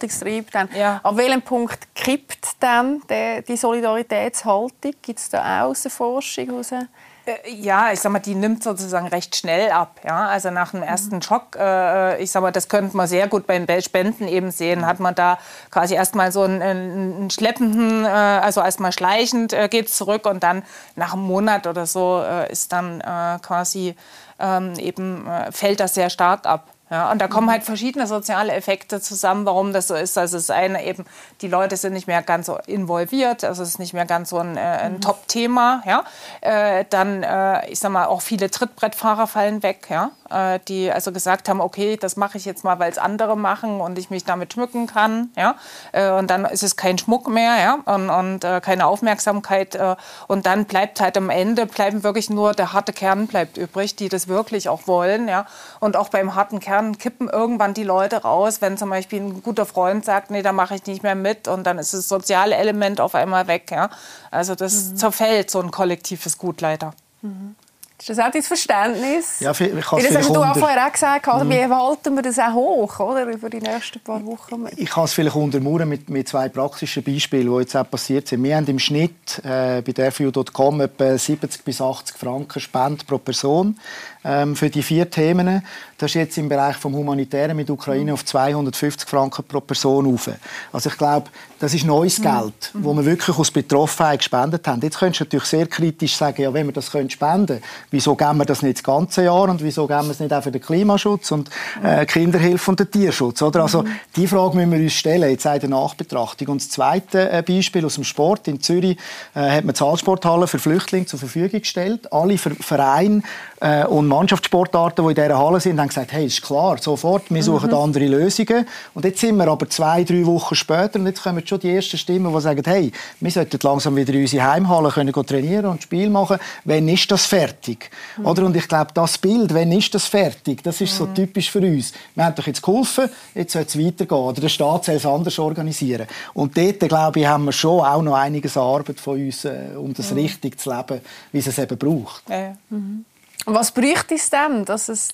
Selbsterhaltungstrieb 0.00 0.50
dann. 0.50 0.68
Ja. 0.76 1.00
Ab 1.02 1.16
welchem 1.16 1.42
Punkt 1.42 1.94
kippt 1.94 2.56
dann 2.60 3.02
die, 3.08 3.44
die 3.46 3.56
Solidaritätshaltung? 3.56 4.70
Gibt 5.02 5.18
es 5.18 5.28
da 5.28 5.62
auch 5.62 5.70
aus 5.70 5.82
der 5.82 5.90
Forschung 5.90 6.46
heraus? 6.46 6.72
Äh, 6.72 7.50
ja, 7.50 7.92
ich 7.92 8.00
sag 8.00 8.12
mal, 8.12 8.18
die 8.18 8.34
nimmt 8.34 8.62
sozusagen 8.62 9.06
recht 9.06 9.36
schnell 9.36 9.70
ab. 9.70 10.00
Ja? 10.04 10.28
Also 10.28 10.50
nach 10.50 10.70
dem 10.70 10.82
ersten 10.82 11.16
mhm. 11.16 11.22
Schock, 11.22 11.56
äh, 11.58 12.22
ich 12.22 12.30
sag 12.30 12.42
mal, 12.42 12.50
das 12.50 12.68
könnte 12.68 12.96
man 12.96 13.06
sehr 13.06 13.28
gut 13.28 13.46
beim 13.46 13.66
Spenden 13.80 14.26
eben 14.26 14.50
sehen, 14.50 14.86
hat 14.86 15.00
man 15.00 15.14
da 15.14 15.38
quasi 15.70 15.94
erstmal 15.94 16.32
so 16.32 16.42
einen, 16.42 16.62
einen 16.62 17.30
schleppenden, 17.30 18.04
äh, 18.04 18.08
also 18.08 18.60
erstmal 18.60 18.92
schleichend 18.92 19.52
äh, 19.52 19.68
geht 19.68 19.88
es 19.88 19.96
zurück 19.96 20.26
und 20.26 20.42
dann 20.42 20.62
nach 20.96 21.12
einem 21.12 21.22
Monat 21.22 21.66
oder 21.66 21.86
so 21.86 22.22
äh, 22.22 22.50
ist 22.50 22.72
dann 22.72 23.00
äh, 23.00 23.38
quasi 23.42 23.94
ähm, 24.38 24.72
eben, 24.78 25.28
fällt 25.50 25.80
das 25.80 25.92
sehr 25.92 26.08
stark 26.08 26.46
ab. 26.46 26.68
Ja, 26.90 27.12
und 27.12 27.20
da 27.20 27.28
kommen 27.28 27.48
halt 27.48 27.62
verschiedene 27.62 28.08
soziale 28.08 28.52
Effekte 28.52 29.00
zusammen, 29.00 29.46
warum 29.46 29.72
das 29.72 29.86
so 29.86 29.94
ist. 29.94 30.18
Also 30.18 30.36
das 30.38 30.50
eine 30.50 30.84
eben, 30.84 31.04
die 31.40 31.46
Leute 31.46 31.76
sind 31.76 31.92
nicht 31.92 32.08
mehr 32.08 32.20
ganz 32.20 32.46
so 32.46 32.58
involviert, 32.66 33.44
also 33.44 33.62
es 33.62 33.70
ist 33.70 33.78
nicht 33.78 33.94
mehr 33.94 34.06
ganz 34.06 34.30
so 34.30 34.38
ein, 34.38 34.56
äh, 34.56 34.60
ein 34.60 34.94
mhm. 34.94 35.00
Top-Thema. 35.00 35.84
Ja. 35.86 36.02
Äh, 36.40 36.84
dann, 36.90 37.22
äh, 37.22 37.68
ich 37.68 37.78
sag 37.78 37.92
mal, 37.92 38.06
auch 38.06 38.22
viele 38.22 38.50
Trittbrettfahrer 38.50 39.28
fallen 39.28 39.62
weg, 39.62 39.86
ja, 39.88 40.10
äh, 40.30 40.58
die 40.66 40.90
also 40.90 41.12
gesagt 41.12 41.48
haben, 41.48 41.60
okay, 41.60 41.96
das 41.96 42.16
mache 42.16 42.38
ich 42.38 42.44
jetzt 42.44 42.64
mal, 42.64 42.80
weil 42.80 42.90
es 42.90 42.98
andere 42.98 43.36
machen 43.36 43.80
und 43.80 43.96
ich 43.96 44.10
mich 44.10 44.24
damit 44.24 44.52
schmücken 44.54 44.88
kann. 44.88 45.30
Ja. 45.36 45.54
Äh, 45.92 46.10
und 46.10 46.28
dann 46.28 46.44
ist 46.44 46.64
es 46.64 46.74
kein 46.74 46.98
Schmuck 46.98 47.28
mehr 47.28 47.56
ja, 47.60 47.78
und, 47.84 48.10
und 48.10 48.42
äh, 48.42 48.60
keine 48.60 48.86
Aufmerksamkeit. 48.86 49.78
und 50.26 50.46
dann 50.46 50.64
bleibt 50.64 51.00
halt 51.00 51.16
am 51.16 51.30
Ende, 51.30 51.66
bleiben 51.66 52.02
wirklich 52.02 52.30
nur, 52.30 52.52
der 52.52 52.72
harte 52.72 52.92
Kern 52.92 53.28
bleibt 53.28 53.56
übrig, 53.56 53.94
die 53.94 54.08
das 54.08 54.26
wirklich 54.26 54.68
auch 54.68 54.86
wollen. 54.86 55.28
Ja. 55.28 55.46
Und 55.78 55.96
auch 55.96 56.08
beim 56.08 56.34
harten 56.34 56.58
Kern 56.58 56.79
dann 56.80 56.98
kippen 56.98 57.28
irgendwann 57.28 57.74
die 57.74 57.84
Leute 57.84 58.22
raus, 58.22 58.60
wenn 58.60 58.76
zum 58.76 58.90
Beispiel 58.90 59.20
ein 59.20 59.42
guter 59.42 59.66
Freund 59.66 60.04
sagt, 60.04 60.30
nee, 60.30 60.42
da 60.42 60.52
mache 60.52 60.74
ich 60.74 60.86
nicht 60.86 61.02
mehr 61.02 61.14
mit 61.14 61.48
und 61.48 61.64
dann 61.64 61.78
ist 61.78 61.94
das 61.94 62.08
soziale 62.08 62.56
Element 62.56 63.00
auf 63.00 63.14
einmal 63.14 63.46
weg. 63.46 63.70
Ja? 63.70 63.90
Also 64.30 64.54
das 64.54 64.90
mhm. 64.90 64.96
zerfällt 64.96 65.50
so 65.50 65.60
ein 65.60 65.70
kollektives 65.70 66.38
Gut 66.38 66.60
leider. 66.60 66.94
Mhm. 67.22 67.54
Ist 68.00 68.08
das 68.08 68.18
auch 68.18 68.30
dein 68.30 68.42
Verständnis? 68.42 69.40
Ja, 69.40 69.50
ich 69.50 69.58
kann 69.58 69.98
es 69.98 70.08
das 70.10 70.26
du 70.26 70.32
vorher 70.32 70.86
auch 70.86 70.92
gesagt, 70.92 71.26
mhm. 71.26 71.50
wie 71.50 71.66
halten 71.66 72.14
wir 72.14 72.22
das 72.22 72.38
auch 72.38 72.54
hoch 72.54 72.98
oder, 73.00 73.26
über 73.26 73.50
die 73.50 73.60
nächsten 73.60 74.00
paar 74.00 74.24
Wochen? 74.24 74.66
Ich 74.76 74.88
kann 74.88 75.04
es 75.04 75.12
vielleicht 75.12 75.36
untermauern 75.36 75.86
mit, 75.86 76.08
mit 76.08 76.26
zwei 76.26 76.48
praktischen 76.48 77.02
Beispielen, 77.02 77.52
die 77.52 77.60
jetzt 77.60 77.76
auch 77.76 77.88
passiert 77.88 78.28
sind. 78.28 78.42
Wir 78.42 78.56
haben 78.56 78.66
im 78.66 78.78
Schnitt 78.78 79.38
äh, 79.44 79.82
bei 79.82 79.92
derview.com 79.92 80.80
etwa 80.80 81.18
70 81.18 81.62
bis 81.62 81.82
80 81.82 82.16
Franken 82.16 82.58
Spende 82.58 83.04
pro 83.04 83.18
Person 83.18 83.78
ähm, 84.24 84.56
für 84.56 84.70
die 84.70 84.82
vier 84.82 85.10
Themen. 85.10 85.62
Das 85.98 86.12
ist 86.12 86.14
jetzt 86.14 86.38
im 86.38 86.48
Bereich 86.48 86.76
vom 86.76 86.94
Humanitären 86.94 87.56
mit 87.56 87.68
Ukraine 87.68 88.14
auf 88.14 88.24
250 88.24 89.08
Franken 89.08 89.44
pro 89.44 89.60
Person 89.60 90.12
auf. 90.14 90.30
Also 90.72 90.88
ich 90.88 90.96
glaube, 90.96 91.28
das 91.58 91.74
ist 91.74 91.84
neues 91.84 92.18
mhm. 92.18 92.22
Geld, 92.22 92.70
mhm. 92.72 92.84
wo 92.84 92.94
wir 92.94 93.04
wirklich 93.04 93.38
aus 93.38 93.50
Betroffenheit 93.50 94.20
gespendet 94.20 94.66
haben. 94.66 94.80
Jetzt 94.80 94.98
könntest 94.98 95.20
du 95.20 95.24
natürlich 95.24 95.46
sehr 95.46 95.66
kritisch 95.66 96.16
sagen, 96.16 96.42
ja, 96.42 96.52
wenn 96.52 96.66
wir 96.66 96.72
das 96.72 96.86
spenden 96.86 97.46
können, 97.46 97.62
wieso 97.90 98.14
geben 98.14 98.38
wir 98.38 98.44
das 98.44 98.62
nicht 98.62 98.78
das 98.78 98.82
ganze 98.82 99.24
Jahr 99.24 99.48
und 99.48 99.62
wieso 99.62 99.86
geben 99.86 100.04
wir 100.04 100.12
es 100.12 100.20
nicht 100.20 100.32
auch 100.32 100.42
für 100.42 100.50
den 100.50 100.60
Klimaschutz 100.60 101.30
und 101.32 101.50
äh, 101.82 102.06
Kinderhilfe 102.06 102.70
und 102.70 102.80
den 102.80 102.90
Tierschutz? 102.90 103.42
Oder? 103.42 103.62
Also 103.62 103.84
die 104.16 104.26
Frage 104.26 104.56
müssen 104.56 104.72
wir 104.72 104.80
uns 104.80 104.92
stellen, 104.92 105.30
jetzt 105.30 105.46
in 105.46 105.60
der 105.60 105.70
Nachbetrachtung. 105.70 106.48
Und 106.48 106.60
das 106.60 106.70
zweite 106.70 107.30
äh, 107.30 107.42
Beispiel 107.42 107.84
aus 107.84 107.94
dem 107.94 108.04
Sport. 108.04 108.48
In 108.48 108.60
Zürich 108.60 108.96
äh, 109.34 109.50
hat 109.50 109.64
man 109.64 109.74
Zahlsporthalle 109.74 110.46
für 110.46 110.58
Flüchtlinge 110.58 111.06
zur 111.06 111.18
Verfügung 111.18 111.60
gestellt. 111.60 112.12
Alle 112.12 112.38
Vereine 112.38 113.22
äh, 113.60 113.84
und 113.84 114.08
Mannschaftssportarten, 114.08 115.04
die 115.04 115.10
in 115.10 115.22
dieser 115.22 115.38
Halle 115.38 115.60
sind, 115.60 115.80
haben 115.80 115.88
gesagt, 115.88 116.12
hey, 116.12 116.26
ist 116.26 116.42
klar, 116.42 116.78
sofort, 116.78 117.24
wir 117.28 117.42
suchen 117.42 117.70
mhm. 117.70 117.76
andere 117.76 118.06
Lösungen. 118.06 118.66
Und 118.94 119.04
jetzt 119.04 119.20
sind 119.20 119.36
wir 119.36 119.48
aber 119.48 119.68
zwei, 119.68 120.04
drei 120.04 120.24
Wochen 120.26 120.54
später 120.54 120.98
und 120.98 121.06
jetzt 121.06 121.22
kommen 121.22 121.46
schon 121.46 121.60
die 121.60 121.74
ersten 121.74 121.98
Stimmen, 121.98 122.32
die 122.34 122.40
sagen, 122.40 122.62
hey, 122.64 122.92
wir 123.20 123.30
sollten 123.30 123.58
langsam 123.62 123.96
wieder 123.96 124.12
in 124.14 124.22
unsere 124.22 124.50
Heimhalle 124.50 124.90
können 124.90 125.12
trainieren 125.12 125.66
und 125.66 125.82
Spiel 125.82 126.10
machen. 126.10 126.38
Wann 126.64 126.88
ist 126.88 127.10
das 127.10 127.26
fertig? 127.26 127.79
Mhm. 128.16 128.26
Oder? 128.26 128.46
Und 128.46 128.56
ich 128.56 128.68
glaube, 128.68 128.90
das 128.94 129.18
Bild, 129.18 129.54
wann 129.54 129.72
ist 129.72 129.94
das 129.94 130.06
fertig, 130.06 130.62
das 130.62 130.80
ist 130.80 130.96
so 130.96 131.06
mhm. 131.06 131.14
typisch 131.14 131.50
für 131.50 131.60
uns. 131.60 131.92
Wir 132.14 132.24
haben 132.24 132.34
doch 132.34 132.46
jetzt 132.46 132.62
geholfen, 132.62 133.08
jetzt 133.34 133.52
soll 133.52 133.62
es 133.62 133.78
weitergehen. 133.78 134.18
Oder 134.18 134.40
der 134.40 134.48
Staat 134.48 134.84
soll 134.84 134.96
es 134.96 135.06
anders 135.06 135.38
organisieren. 135.38 136.06
Und 136.34 136.56
dort, 136.56 136.80
glaube 136.80 137.20
ich, 137.20 137.26
haben 137.26 137.44
wir 137.44 137.52
schon 137.52 137.80
auch 137.80 138.02
noch 138.02 138.14
einiges 138.14 138.56
Arbeit 138.56 139.00
von 139.00 139.20
uns, 139.20 139.44
äh, 139.44 139.70
um 139.76 139.94
das 139.94 140.10
mhm. 140.10 140.18
richtig 140.18 140.60
zu 140.60 140.70
leben, 140.70 141.00
wie 141.32 141.38
es 141.38 141.46
es 141.46 141.58
eben 141.58 141.78
braucht. 141.78 142.28
Ja. 142.28 142.56
Mhm. 142.70 143.04
Was 143.46 143.72
bräuchte 143.72 144.14
es 144.14 144.28
denn, 144.28 144.64
dass 144.64 144.88
es 144.88 145.10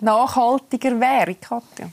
nachhaltiger 0.00 0.98
wäre, 1.00 1.34
Katja? 1.34 1.88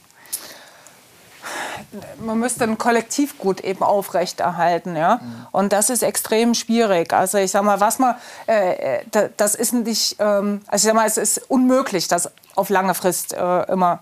Man 2.20 2.40
müsste 2.40 2.64
ein 2.66 2.78
Kollektivgut 2.78 3.62
eben 3.62 3.84
aufrechterhalten, 3.84 4.96
ja. 4.96 5.20
Mhm. 5.22 5.48
Und 5.52 5.74
das 5.74 5.90
ist 5.90 6.04
extrem 6.04 6.54
schwierig. 6.54 7.14
Also 7.14 7.38
ich 7.38 7.52
sag 7.52 7.64
mal, 7.64 7.80
was 7.80 8.00
man, 8.00 8.16
äh, 8.48 8.98
äh 8.98 9.30
das 9.38 9.56
ist 9.56 9.74
nicht, 9.74 10.18
ähm, 10.20 10.62
also 10.68 10.84
ich 10.84 10.88
sag 10.88 10.96
mal, 10.96 11.08
es 11.08 11.18
ist 11.18 11.50
unmöglich, 11.50 12.08
das 12.08 12.32
auf 12.56 12.70
lange 12.70 12.94
Frist 12.94 13.34
äh, 13.34 13.64
immer 13.72 14.00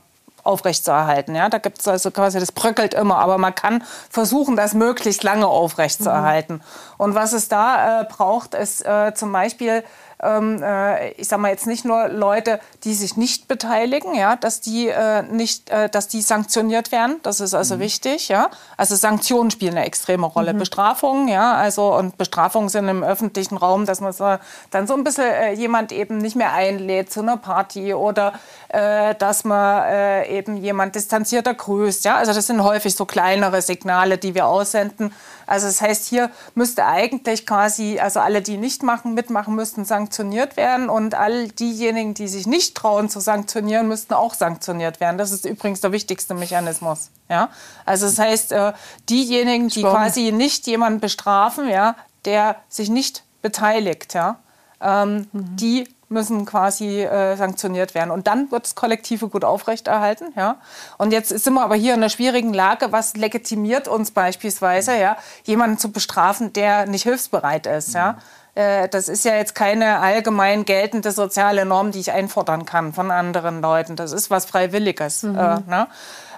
aufrechtzuerhalten. 0.48 1.36
Ja, 1.36 1.50
da 1.50 1.58
gibt 1.60 1.80
es 1.80 1.88
also 1.88 2.10
quasi, 2.10 2.40
das 2.40 2.52
bröckelt 2.52 2.94
immer, 2.94 3.20
aber 3.20 3.38
man 3.38 3.54
kann 3.54 3.84
versuchen, 4.10 4.56
das 4.56 4.74
möglichst 4.74 5.24
lange 5.24 5.48
aufrechtzuerhalten. 5.48 6.56
Mhm. 6.56 6.62
Und 6.98 7.16
was 7.16 7.34
es 7.34 7.50
da 7.50 8.02
äh, 8.02 8.06
braucht, 8.06 8.56
ist 8.56 8.86
äh, 8.86 9.14
zum 9.14 9.32
Beispiel 9.32 9.84
ich 10.20 11.28
sage 11.28 11.42
mal 11.42 11.52
jetzt 11.52 11.68
nicht 11.68 11.86
nur 11.86 12.08
Leute, 12.08 12.60
die 12.84 12.96
sich 12.96 13.18
nicht 13.18 13.48
beteiligen, 13.48 14.16
ja, 14.16 14.36
dass 14.36 14.62
die 14.62 14.88
äh, 14.88 15.22
nicht, 15.22 15.70
äh, 15.70 15.90
dass 15.90 16.08
die 16.08 16.22
sanktioniert 16.22 16.92
werden. 16.92 17.18
Das 17.22 17.40
ist 17.40 17.54
also 17.54 17.76
mhm. 17.76 17.82
wichtig, 17.82 18.28
ja. 18.28 18.50
Also 18.78 18.96
Sanktionen 18.96 19.52
spielen 19.52 19.78
eine 19.78 19.86
extreme 19.86 20.26
Rolle. 20.26 20.54
Mhm. 20.54 20.60
Bestrafungen, 20.60 21.28
ja, 21.28 21.54
also 21.54 21.96
und 21.96 22.18
Bestrafungen 22.18 22.70
sind 22.70 22.88
im 22.88 23.04
öffentlichen 23.04 23.58
Raum, 23.58 23.86
dass 23.86 24.02
man 24.02 24.12
so, 24.12 24.38
dann 24.72 24.88
so 24.88 24.96
ein 24.96 25.04
bisschen 25.04 25.26
äh, 25.26 25.54
jemand 25.54 25.92
eben 25.92 26.18
nicht 26.18 26.36
mehr 26.36 26.52
einlädt 26.52 27.12
zu 27.12 27.22
einer 27.22 27.38
Party 27.38 27.94
oder 27.94 28.34
äh, 28.70 29.14
dass 29.16 29.44
man 29.44 29.84
äh, 29.84 30.38
eben 30.38 30.58
jemand 30.58 30.96
distanzierter 30.96 31.54
grüßt, 31.54 32.06
ja. 32.06 32.16
Also 32.16 32.34
das 32.34 32.48
sind 32.48 32.64
häufig 32.64 32.96
so 32.96 33.06
kleinere 33.06 33.62
Signale, 33.62 34.18
die 34.18 34.34
wir 34.34 34.48
aussenden 34.48 35.14
also 35.48 35.66
das 35.66 35.82
heißt, 35.82 36.06
hier 36.06 36.30
müsste 36.56 36.86
eigentlich 36.86 37.48
quasi, 37.48 38.00
also 38.00 38.20
alle, 38.20 38.42
die 38.42 38.58
nicht 38.58 38.84
machen, 38.84 39.14
mitmachen, 39.14 39.56
müssten 39.56 39.86
sanktioniert 39.86 40.58
werden 40.58 40.90
und 40.90 41.16
all 41.16 41.48
diejenigen, 41.48 42.14
die 42.14 42.28
sich 42.28 42.46
nicht 42.46 42.76
trauen 42.76 43.10
zu 43.10 43.22
sanktionieren, 43.22 43.88
müssten 43.88 44.14
auch 44.14 44.34
sanktioniert 44.34 45.00
werden. 45.00 45.18
Das 45.18 45.32
ist 45.32 45.46
übrigens 45.46 45.80
der 45.80 45.94
wichtigste 45.94 46.34
Mechanismus. 46.34 47.10
Ja? 47.30 47.50
Also 47.86 48.08
das 48.08 48.20
heißt, 48.20 48.52
äh, 48.52 48.74
diejenigen, 49.10 49.70
die 49.70 49.80
Spannend. 49.80 49.98
quasi 49.98 50.32
nicht 50.34 50.68
jemanden 50.68 51.00
bestrafen, 51.00 51.70
ja, 51.70 51.96
der 52.26 52.58
sich 52.68 52.90
nicht 52.90 53.24
beteiligt, 53.42 54.14
ja, 54.14 54.40
ähm, 54.82 55.28
mhm. 55.32 55.56
die 55.56 55.88
müssen 56.10 56.46
quasi 56.46 57.02
äh, 57.04 57.36
sanktioniert 57.36 57.94
werden. 57.94 58.12
Und 58.12 58.28
dann 58.28 58.52
wird 58.52 58.64
das 58.64 58.76
Kollektive 58.76 59.28
gut 59.28 59.44
aufrechterhalten. 59.44 60.34
Ja? 60.36 60.58
Und 60.98 61.12
jetzt 61.12 61.30
sind 61.30 61.54
wir 61.54 61.64
aber 61.64 61.76
hier 61.76 61.94
in 61.94 62.00
einer 62.00 62.10
schwierigen 62.10 62.54
Lage. 62.54 62.92
Was 62.92 63.16
legitimiert 63.16 63.88
uns 63.88 64.12
beispielsweise, 64.12 64.98
ja, 64.98 65.18
jemanden 65.44 65.78
zu 65.78 65.92
bestrafen, 65.92 66.54
der 66.54 66.86
nicht 66.86 67.04
hilfsbereit 67.04 67.68
ist? 67.68 67.94
Ja? 67.94 68.18
Äh, 68.56 68.90
das 68.90 69.08
ist 69.08 69.24
ja 69.24 69.36
jetzt 69.36 69.54
keine 69.54 70.00
allgemein 70.00 70.66
geltende 70.66 71.12
soziale 71.12 71.66
Norm, 71.66 71.92
die 71.92 72.00
ich 72.00 72.12
einfordern 72.12 72.66
kann 72.66 72.94
von 72.94 73.12
anderen 73.12 73.62
Leuten. 73.62 73.96
Das 73.96 74.12
ist 74.12 74.32
was 74.32 74.46
Freiwilliges. 74.46 75.24
Mhm. 75.24 75.36
Äh, 75.36 75.60
ne? 75.68 75.88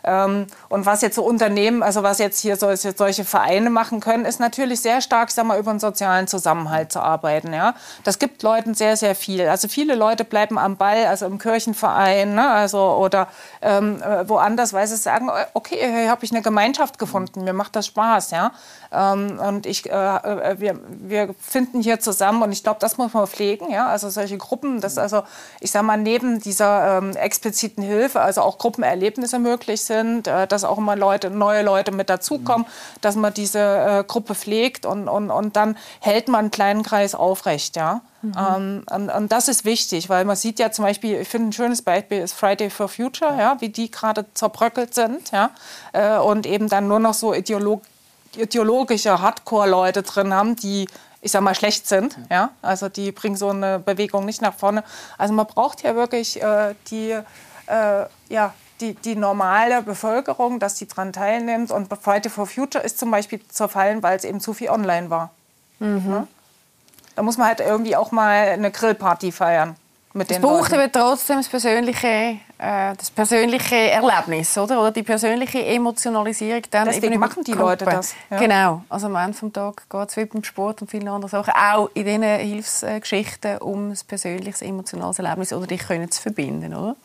Ähm, 0.03 0.47
und 0.69 0.85
was 0.85 1.01
jetzt 1.01 1.15
so 1.15 1.23
Unternehmen, 1.23 1.83
also 1.83 2.03
was 2.03 2.19
jetzt 2.19 2.39
hier 2.39 2.55
so, 2.55 2.73
solche 2.75 3.25
Vereine 3.25 3.69
machen 3.69 3.99
können, 3.99 4.25
ist 4.25 4.39
natürlich 4.39 4.81
sehr 4.81 5.01
stark, 5.01 5.31
sag 5.31 5.45
mal, 5.45 5.59
über 5.59 5.71
den 5.71 5.79
sozialen 5.79 6.27
Zusammenhalt 6.27 6.91
zu 6.91 6.99
arbeiten. 6.99 7.53
Ja? 7.53 7.75
Das 8.03 8.19
gibt 8.19 8.43
Leuten 8.43 8.73
sehr, 8.73 8.95
sehr 8.95 9.15
viel. 9.15 9.47
Also 9.47 9.67
viele 9.67 9.95
Leute 9.95 10.23
bleiben 10.23 10.57
am 10.57 10.77
Ball, 10.77 11.05
also 11.05 11.25
im 11.25 11.39
Kirchenverein 11.39 12.35
ne? 12.35 12.49
also, 12.49 12.79
oder 12.79 13.27
ähm, 13.61 14.01
äh, 14.01 14.27
woanders, 14.27 14.73
weil 14.73 14.87
sie 14.87 14.97
sagen, 14.97 15.29
okay, 15.53 15.77
hier 15.79 16.09
habe 16.09 16.23
ich 16.23 16.31
eine 16.31 16.41
Gemeinschaft 16.41 16.99
gefunden, 16.99 17.43
mir 17.43 17.53
macht 17.53 17.75
das 17.75 17.87
Spaß. 17.87 18.31
Ja? 18.31 18.51
Ähm, 18.91 19.39
und 19.39 19.65
ich, 19.65 19.89
äh, 19.89 19.93
äh 19.93 20.59
wir, 20.59 20.79
wir 20.89 21.35
finden 21.39 21.81
hier 21.81 21.99
zusammen 21.99 22.41
und 22.43 22.51
ich 22.51 22.63
glaube, 22.63 22.79
das 22.79 22.97
muss 22.97 23.13
man 23.13 23.27
pflegen. 23.27 23.71
Ja? 23.71 23.87
Also 23.87 24.09
solche 24.09 24.37
Gruppen, 24.37 24.81
das 24.81 24.97
also, 24.97 25.23
ich 25.59 25.71
sage 25.71 25.85
mal, 25.85 25.97
neben 25.97 26.39
dieser 26.39 26.97
ähm, 26.97 27.15
expliziten 27.15 27.83
Hilfe, 27.83 28.21
also 28.21 28.41
auch 28.41 28.57
Gruppenerlebnisse 28.57 29.39
möglich 29.39 29.83
sind, 29.89 30.27
äh, 30.27 30.47
dass 30.47 30.63
auch 30.63 30.77
immer 30.77 30.95
Leute, 30.95 31.29
neue 31.29 31.61
Leute 31.61 31.91
mit 31.91 32.09
dazukommen, 32.09 32.65
mhm. 32.65 33.01
dass 33.01 33.15
man 33.17 33.33
diese 33.33 33.59
äh, 33.59 34.03
Gruppe 34.07 34.33
pflegt 34.35 34.85
und, 34.85 35.09
und, 35.09 35.29
und 35.29 35.57
dann 35.57 35.75
hält 35.99 36.29
man 36.29 36.39
einen 36.39 36.51
kleinen 36.51 36.83
Kreis 36.83 37.13
aufrecht. 37.13 37.75
Ja? 37.75 37.99
Mhm. 38.21 38.33
Ähm, 38.37 38.83
und, 38.89 39.09
und, 39.09 39.31
das 39.31 39.49
ist 39.49 39.65
wichtig, 39.65 40.07
weil 40.07 40.23
man 40.23 40.37
sieht 40.37 40.59
ja 40.59 40.71
zum 40.71 40.85
Beispiel, 40.85 41.19
ich 41.21 41.27
finde 41.27 41.49
ein 41.49 41.53
schönes 41.53 41.81
Beispiel 41.81 42.19
ist 42.19 42.33
Friday 42.33 42.69
for 42.69 42.87
Future, 42.87 43.37
ja, 43.37 43.57
wie 43.59 43.69
die 43.69 43.91
gerade 43.91 44.25
zerbröckelt 44.33 44.93
sind 44.93 45.31
ja, 45.31 45.49
äh, 45.91 46.17
und 46.17 46.45
eben 46.45 46.69
dann 46.69 46.87
nur 46.87 46.99
noch 46.99 47.13
so 47.13 47.33
ideolog 47.33 47.81
ideologische 48.37 49.19
Hardcore-Leute 49.19 50.03
drin 50.03 50.35
haben, 50.35 50.55
die 50.55 50.87
ich 51.21 51.31
sag 51.31 51.41
mal, 51.41 51.55
schlecht 51.55 51.87
sind. 51.87 52.17
Ja. 52.29 52.51
Also 52.61 52.89
die 52.89 53.11
bringen 53.11 53.35
so 53.35 53.49
eine 53.49 53.79
Bewegung 53.79 54.25
nicht 54.25 54.41
nach 54.41 54.53
vorne. 54.53 54.83
Also 55.17 55.33
man 55.33 55.47
braucht 55.47 55.83
ja 55.83 55.95
wirklich 55.95 56.41
äh, 56.41 56.75
die, 56.89 57.11
äh, 57.67 58.05
ja, 58.29 58.53
die, 58.81 58.93
die 58.93 59.15
normale 59.15 59.81
Bevölkerung, 59.81 60.59
dass 60.59 60.75
die 60.75 60.87
daran 60.87 61.13
teilnimmt. 61.13 61.71
Und 61.71 61.89
Friday 62.01 62.29
for 62.29 62.45
Future 62.45 62.83
ist 62.83 62.99
zum 62.99 63.11
Beispiel 63.11 63.39
zerfallen, 63.47 64.03
weil 64.03 64.17
es 64.17 64.23
eben 64.23 64.39
zu 64.39 64.53
viel 64.53 64.69
online 64.69 65.09
war. 65.09 65.31
Mhm. 65.79 66.09
Ja? 66.09 66.27
Da 67.15 67.23
muss 67.23 67.37
man 67.37 67.47
halt 67.47 67.59
irgendwie 67.59 67.95
auch 67.95 68.11
mal 68.11 68.49
eine 68.49 68.71
Grillparty 68.71 69.31
feiern. 69.31 69.75
Mit 70.13 70.31
es 70.31 70.39
braucht 70.39 70.73
aber 70.73 70.91
trotzdem 70.91 71.37
das 71.37 71.47
persönliche, 71.47 72.07
äh, 72.57 72.95
das 72.97 73.11
persönliche 73.11 73.75
Erlebnis, 73.75 74.57
oder? 74.57 74.81
Oder 74.81 74.91
die 74.91 75.03
persönliche 75.03 75.63
Emotionalisierung. 75.63 76.63
Dann 76.71 76.85
Deswegen 76.85 77.19
machen 77.19 77.43
die 77.43 77.51
Leute 77.51 77.85
das. 77.85 78.15
Ja. 78.31 78.39
Genau. 78.39 78.83
Also 78.89 79.05
am 79.05 79.15
Ende 79.15 79.37
des 79.39 79.53
Tages 79.53 79.87
geht 79.87 80.09
es 80.09 80.17
wie 80.17 80.25
beim 80.25 80.43
Sport 80.43 80.81
und 80.81 80.89
vielen 80.89 81.07
anderen 81.07 81.29
Sachen 81.29 81.53
auch 81.53 81.89
in 81.93 82.05
diesen 82.05 82.23
Hilfsgeschichten 82.23 83.59
um 83.59 83.91
ein 83.91 83.99
persönliches, 84.07 84.63
emotionales 84.63 85.19
Erlebnis 85.19 85.53
oder 85.53 85.67
dich 85.67 85.85
können 85.85 86.09
zu 86.09 86.21
verbinden, 86.21 86.73
oder? 86.73 86.95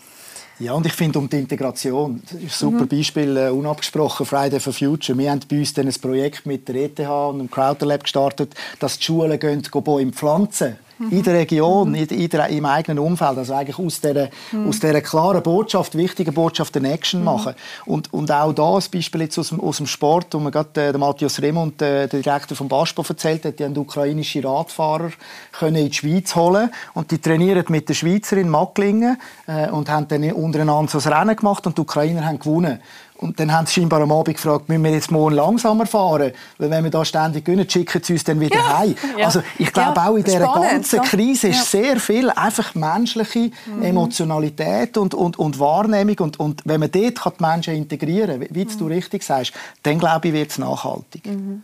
Ja, 0.61 0.73
und 0.73 0.87
ich 0.87 0.93
finde 0.93 1.19
um 1.19 1.29
die 1.29 1.38
Integration, 1.38 2.23
das 2.23 2.35
ist 2.35 2.43
ein 2.43 2.49
super 2.49 2.85
mhm. 2.85 2.88
Beispiel, 2.88 3.37
äh, 3.37 3.49
unabgesprochen, 3.49 4.25
Friday 4.25 4.61
for 4.61 4.73
Future. 4.73 5.19
Wir 5.19 5.31
haben 5.31 5.40
bei 5.49 5.59
uns 5.59 5.75
dann 5.75 5.88
ein 5.88 5.95
Projekt 5.95 6.47
mit 6.47 6.69
der 6.69 6.77
ETH 6.77 7.01
und 7.01 7.38
dem 7.38 7.51
Crowder 7.51 7.87
Lab 7.87 8.05
gestartet, 8.05 8.55
dass 8.79 8.99
die 8.99 9.05
Schulen 9.05 9.38
gehen, 9.38 9.62
gehen 9.62 9.83
Bäume 9.83 10.12
pflanzen 10.12 10.77
in 11.11 11.23
der 11.23 11.35
Region, 11.35 11.90
mhm. 11.90 11.95
in, 11.95 12.07
in 12.07 12.29
der, 12.29 12.49
im 12.49 12.64
eigenen 12.64 12.99
Umfeld. 12.99 13.38
Also 13.38 13.55
eigentlich 13.55 13.79
aus 13.79 14.01
dieser, 14.01 14.29
mhm. 14.53 14.69
aus 14.69 14.81
dieser 14.81 15.01
klaren 15.01 15.43
Botschaft, 15.43 15.97
wichtigen 15.97 16.35
Botschaft, 16.35 16.75
den 16.75 16.85
Action 16.85 17.21
mhm. 17.21 17.27
machen. 17.27 17.55
Und, 17.87 18.12
und 18.12 18.31
auch 18.31 18.53
da 18.53 18.75
ein 18.77 18.83
Beispiel 18.93 19.23
jetzt 19.23 19.38
aus 19.38 19.49
dem, 19.49 19.61
aus 19.61 19.79
dem 19.79 19.87
Sport, 19.87 20.29
wo 20.33 20.38
mir 20.38 20.51
gerade 20.51 20.69
äh, 20.81 20.93
der 20.93 20.99
Matthias 20.99 21.40
Remund, 21.40 21.81
äh, 21.83 22.09
der 22.09 22.21
Direktor 22.21 22.57
von 22.57 22.69
Baspo, 22.69 23.05
erzählt 23.09 23.45
hat, 23.45 23.59
die 23.59 23.64
haben 23.64 23.77
ukrainische 23.77 24.43
Radfahrer 24.43 25.11
können 25.53 25.77
in 25.77 25.88
die 25.88 25.95
Schweiz 25.95 26.35
holen 26.35 26.71
und 26.95 27.11
die 27.11 27.19
trainieren 27.19 27.64
mit 27.69 27.88
der 27.88 27.95
Schweizerin 27.95 28.49
Macklingen 28.49 29.19
äh, 29.47 29.69
und 29.71 29.88
haben 29.88 30.09
dann 30.09 30.33
untereinander 30.33 30.90
so 30.90 31.09
ein 31.09 31.12
Rennen 31.12 31.37
gemacht 31.37 31.67
und 31.67 31.77
die 31.77 31.83
Ukrainer 31.83 32.25
haben 32.25 32.38
gewonnen. 32.38 32.81
Und 33.16 33.38
dann 33.38 33.53
haben 33.53 33.66
sie 33.66 33.74
scheinbar 33.74 34.00
am 34.00 34.11
Abend 34.11 34.37
gefragt, 34.37 34.68
müssen 34.68 34.83
wir 34.83 34.90
jetzt 34.90 35.11
morgen 35.11 35.37
langsamer 35.37 35.87
fahren? 35.87 36.33
Weil 36.59 36.70
wenn 36.70 36.85
wir 36.85 36.90
da 36.90 37.05
ständig 37.05 37.44
gönnen, 37.44 37.68
schicken 37.68 38.03
sie 38.03 38.14
uns 38.14 38.24
dann 38.24 38.40
wieder 38.40 38.57
ja. 38.57 38.79
heim. 38.79 38.94
Ja. 39.16 39.27
Also 39.27 39.42
ich 39.59 39.72
glaube 39.72 39.94
ja. 39.96 40.09
auch 40.09 40.16
in 40.16 40.24
dieser 40.24 40.44
Spannend, 40.44 40.70
ganzen 40.70 41.03
Krise 41.03 41.48
ist 41.48 41.70
sehr 41.70 42.00
viel 42.00 42.29
einfach 42.31 42.74
menschliche 42.74 43.50
mhm. 43.66 43.83
Emotionalität 43.83 44.96
und, 44.96 45.14
und, 45.14 45.38
und 45.38 45.59
Wahrnehmung. 45.59 46.18
Und, 46.18 46.40
und 46.40 46.62
wenn 46.64 46.81
man 46.81 46.90
dort 46.90 47.20
kann 47.20 47.33
die 47.38 47.42
Menschen 47.42 47.74
integrieren 47.74 48.40
kann, 48.40 48.48
wie 48.50 48.64
mhm. 48.64 48.79
du 48.79 48.87
richtig 48.88 49.22
sagst, 49.22 49.53
dann 49.85 49.98
glaube 49.98 50.29
ich, 50.29 50.35
wird 50.35 50.50
es 50.50 50.59
nachhaltig. 50.59 51.27
Mhm. 51.27 51.62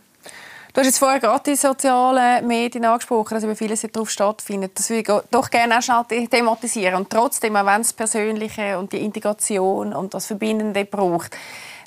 Du 0.73 0.79
hast 0.79 0.87
jetzt 0.87 0.99
vorher 0.99 1.19
gerade 1.19 1.43
die 1.47 1.57
sozialen 1.57 2.47
Medien 2.47 2.85
angesprochen, 2.85 3.33
dass 3.33 3.43
über 3.43 3.57
vieles 3.57 3.81
darauf 3.81 4.09
stattfindet. 4.09 4.71
Das 4.75 4.89
würde 4.89 5.01
ich 5.01 5.29
doch 5.29 5.49
gerne 5.49 5.77
auch 5.77 5.81
schnell 5.81 6.27
thematisieren. 6.29 6.95
Und 6.95 7.09
trotzdem, 7.09 7.57
auch 7.57 7.65
wenn 7.65 7.81
es 7.81 7.91
Persönliche 7.91 8.79
und 8.79 8.93
die 8.93 9.03
Integration 9.03 9.91
und 9.91 10.13
das 10.13 10.27
Verbindende 10.27 10.85
braucht, 10.85 11.35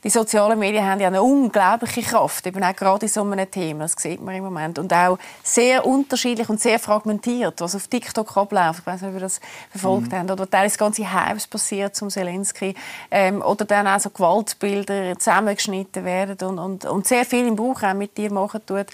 die 0.04 0.10
sozialen 0.10 0.58
Medien 0.58 0.84
haben 0.84 1.00
ja 1.00 1.08
eine 1.08 1.22
unglaubliche 1.22 2.02
Kraft, 2.02 2.46
eben 2.46 2.62
auch 2.62 2.76
gerade 2.76 3.06
in 3.06 3.12
so 3.12 3.22
einem 3.22 3.50
Thema, 3.50 3.84
das 3.84 3.94
sieht 3.96 4.20
man 4.20 4.34
im 4.34 4.44
Moment. 4.44 4.78
Und 4.78 4.92
auch 4.92 5.18
sehr 5.42 5.86
unterschiedlich 5.86 6.46
und 6.50 6.60
sehr 6.60 6.78
fragmentiert, 6.78 7.58
was 7.62 7.74
auf 7.74 7.88
TikTok 7.88 8.36
abläuft. 8.36 8.80
Ich 8.80 8.86
weiß 8.86 9.00
nicht, 9.00 9.08
ob 9.08 9.14
ihr 9.14 9.20
das 9.20 9.40
verfolgt 9.70 10.12
mhm. 10.12 10.16
habt. 10.16 10.30
Oder 10.30 10.50
teilweise 10.50 10.76
ganze 10.76 11.10
Hypes 11.10 11.46
passiert 11.46 11.96
zum 11.96 12.10
Zelensky. 12.10 12.74
Ähm, 13.10 13.40
oder 13.40 13.64
dann 13.64 13.86
auch 13.86 13.98
so 13.98 14.10
Gewaltbilder 14.10 15.18
zusammengeschnitten 15.18 16.04
werden 16.04 16.48
und, 16.48 16.58
und, 16.58 16.84
und 16.84 17.06
sehr 17.06 17.24
viel 17.24 17.46
im 17.46 17.56
Buch 17.56 17.82
auch 17.82 17.94
mit 17.94 18.18
dir 18.18 18.30
machen 18.30 18.60
tut. 18.66 18.88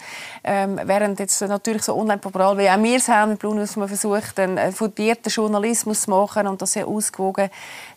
Ähm, 0.45 0.81
während 0.85 1.19
jetzt 1.19 1.41
natürlich 1.41 1.83
so 1.83 1.97
online-popular, 1.97 2.57
wie 2.57 2.71
auch 2.71 2.81
wir 2.81 2.97
es 2.97 3.09
haben 3.09 3.33
mit 3.33 3.41
Blue 3.41 3.57
man 3.57 3.89
versucht, 3.89 4.39
einen 4.39 4.73
fundierten 4.73 5.31
Journalismus 5.31 6.03
zu 6.03 6.11
machen 6.11 6.47
und 6.47 6.63
das 6.63 6.73
sehr 6.73 6.87
ausgewogen 6.87 7.51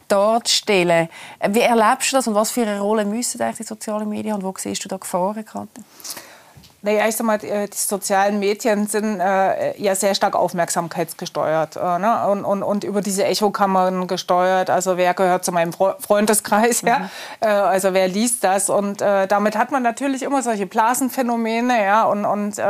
darzustellen. 0.07 1.09
Wie 1.49 1.61
erlebst 1.61 2.11
du 2.11 2.17
das 2.17 2.27
und 2.27 2.35
was 2.35 2.51
für 2.51 2.61
eine 2.61 2.79
Rolle 2.79 3.05
müssen 3.05 3.41
eigentlich 3.41 3.57
die 3.57 3.63
sozialen 3.63 4.09
Medien 4.09 4.35
und 4.35 4.43
wo 4.43 4.53
siehst 4.57 4.83
du 4.85 4.89
da 4.89 4.97
Gefahren, 4.97 5.45
Katja? 5.45 5.83
Naja, 6.85 7.07
ich 7.07 7.15
sag 7.15 7.25
mal, 7.25 7.37
die, 7.37 7.47
äh, 7.47 7.69
sozialen 7.73 8.39
Medien 8.39 8.87
sind 8.87 9.21
äh, 9.21 9.81
ja 9.81 9.95
sehr 9.95 10.15
stark 10.15 10.35
aufmerksamkeitsgesteuert 10.35 11.77
äh, 11.77 11.97
ne? 11.97 12.27
und, 12.27 12.43
und, 12.43 12.61
und 12.61 12.83
über 12.83 13.01
diese 13.01 13.23
Echokammern 13.23 14.05
gesteuert. 14.05 14.69
Also 14.69 14.97
wer 14.97 15.13
gehört 15.13 15.45
zu 15.45 15.53
meinem 15.53 15.71
Freundeskreis, 15.71 16.83
mhm. 16.83 16.89
ja? 16.89 17.09
Äh, 17.39 17.47
also 17.47 17.93
wer 17.93 18.09
liest 18.09 18.43
das 18.43 18.69
und 18.69 19.01
äh, 19.01 19.27
damit 19.27 19.55
hat 19.57 19.71
man 19.71 19.81
natürlich 19.81 20.23
immer 20.23 20.41
solche 20.41 20.65
Blasenphänomene, 20.65 21.85
ja, 21.85 22.03
und, 22.03 22.25
und 22.25 22.61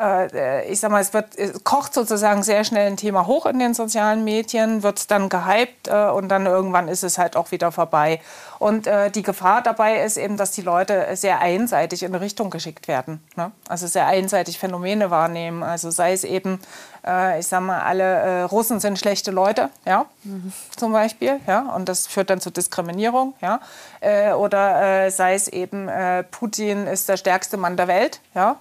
äh, 0.00 0.70
ich 0.70 0.80
sag 0.80 0.90
mal, 0.90 1.00
es 1.00 1.12
wird, 1.12 1.36
es 1.36 1.64
kocht 1.64 1.94
sozusagen 1.94 2.42
sehr 2.42 2.64
schnell 2.64 2.86
ein 2.86 2.96
Thema 2.96 3.26
hoch 3.26 3.46
in 3.46 3.58
den 3.58 3.74
sozialen 3.74 4.24
Medien, 4.24 4.82
wird 4.82 5.10
dann 5.10 5.28
gehypt 5.28 5.88
äh, 5.88 6.08
und 6.08 6.28
dann 6.28 6.46
irgendwann 6.46 6.88
ist 6.88 7.02
es 7.02 7.18
halt 7.18 7.36
auch 7.36 7.50
wieder 7.50 7.72
vorbei. 7.72 8.20
Und 8.58 8.86
äh, 8.86 9.10
die 9.10 9.22
Gefahr 9.22 9.62
dabei 9.62 10.02
ist 10.02 10.16
eben, 10.16 10.36
dass 10.36 10.50
die 10.52 10.62
Leute 10.62 11.06
sehr 11.14 11.40
einseitig 11.40 12.02
in 12.02 12.14
eine 12.14 12.20
Richtung 12.20 12.50
geschickt 12.50 12.88
werden. 12.88 13.22
Ne? 13.36 13.52
Also 13.68 13.86
sehr 13.86 14.06
einseitig 14.06 14.58
Phänomene 14.58 15.10
wahrnehmen. 15.10 15.62
Also 15.62 15.90
sei 15.90 16.12
es 16.12 16.24
eben, 16.24 16.60
äh, 17.06 17.40
ich 17.40 17.46
sag 17.46 17.60
mal, 17.60 17.80
alle 17.80 18.04
äh, 18.04 18.42
Russen 18.42 18.80
sind 18.80 18.98
schlechte 18.98 19.30
Leute, 19.30 19.70
ja, 19.84 20.06
mhm. 20.24 20.52
zum 20.76 20.92
Beispiel, 20.92 21.40
ja, 21.46 21.72
und 21.74 21.88
das 21.88 22.06
führt 22.06 22.30
dann 22.30 22.40
zu 22.40 22.50
Diskriminierung, 22.50 23.34
ja, 23.40 23.60
äh, 24.00 24.32
oder 24.32 25.10
sei 25.10 25.34
es 25.34 25.48
eben, 25.48 25.88
Putin 26.30 26.86
ist 26.86 27.08
der 27.08 27.16
stärkste 27.16 27.56
Mann 27.56 27.76
der 27.76 27.88
Welt, 27.88 28.20
ja, 28.34 28.56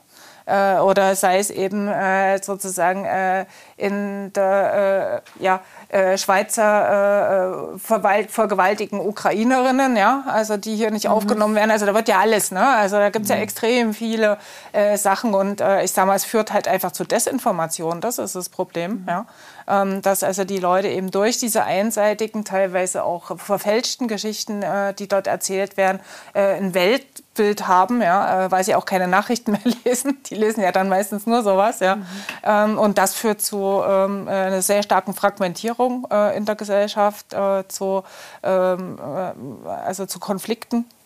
äh, 0.47 0.77
oder 0.79 1.15
sei 1.15 1.39
es 1.39 1.49
eben 1.49 1.88
äh, 1.88 2.41
sozusagen 2.41 3.05
äh, 3.05 3.45
in 3.75 4.31
der 4.33 5.21
äh, 5.39 5.43
ja, 5.43 5.62
äh, 5.89 6.17
Schweizer 6.17 7.75
äh, 7.75 7.77
vergewaltigen 7.77 8.99
Ukrainerinnen, 8.99 9.97
ja, 9.97 10.23
also 10.27 10.57
die 10.57 10.75
hier 10.75 10.89
nicht 10.89 11.05
mhm. 11.05 11.12
aufgenommen 11.12 11.55
werden. 11.55 11.71
Also 11.71 11.86
da 11.86 11.93
wird 11.93 12.07
ja 12.07 12.19
alles, 12.19 12.51
ne? 12.51 12.65
Also 12.65 12.95
da 12.97 13.10
gibt 13.10 13.25
es 13.25 13.31
mhm. 13.31 13.38
ja 13.38 13.41
extrem 13.43 13.93
viele 13.93 14.38
Sachen 14.95 15.33
und 15.33 15.62
ich 15.83 15.91
sage 15.91 16.07
mal, 16.07 16.15
es 16.15 16.25
führt 16.25 16.53
halt 16.53 16.67
einfach 16.67 16.91
zu 16.91 17.03
Desinformation. 17.03 18.01
Das 18.01 18.17
ist 18.17 18.36
das 18.36 18.49
Problem, 18.49 19.01
mhm. 19.01 19.05
ja. 19.07 19.25
Ähm, 19.67 20.01
dass 20.01 20.23
also 20.23 20.43
die 20.43 20.60
Leute 20.60 20.88
eben 20.88 21.12
durch 21.12 21.38
diese 21.38 21.63
einseitigen, 21.63 22.45
teilweise 22.45 23.03
auch 23.03 23.38
verfälschten 23.38 24.08
Geschichten, 24.08 24.63
die 24.97 25.08
dort 25.08 25.27
erzählt 25.27 25.77
werden, 25.77 25.99
ein 26.34 26.73
Weltbild 26.73 27.67
haben, 27.67 28.01
ja, 28.01 28.49
weil 28.51 28.63
sie 28.63 28.75
auch 28.75 28.86
keine 28.86 29.08
Nachrichten 29.08 29.51
mehr 29.63 29.73
lesen. 29.84 30.17
Die 30.30 30.36
lesen 30.36 30.62
ja 30.62 30.71
dann 30.71 30.89
meistens 30.89 31.25
nur 31.25 31.43
sowas, 31.43 31.80
ja. 31.80 31.97
Mhm. 31.97 32.77
Und 32.77 32.97
das 32.97 33.13
führt 33.13 33.41
zu 33.41 33.84
ähm, 33.86 34.27
einer 34.27 34.62
sehr 34.62 34.84
starken 34.84 35.13
Fragmentierung 35.13 36.08
äh, 36.12 36.38
in 36.38 36.45
der 36.45 36.56
Gesellschaft, 36.56 37.34
äh, 37.34 37.67
zu, 37.67 38.03
ähm, 38.43 38.97
äh, 38.99 39.69
also 39.69 40.06
zu 40.06 40.19
Konflikten 40.19 40.86
äh, 40.86 40.96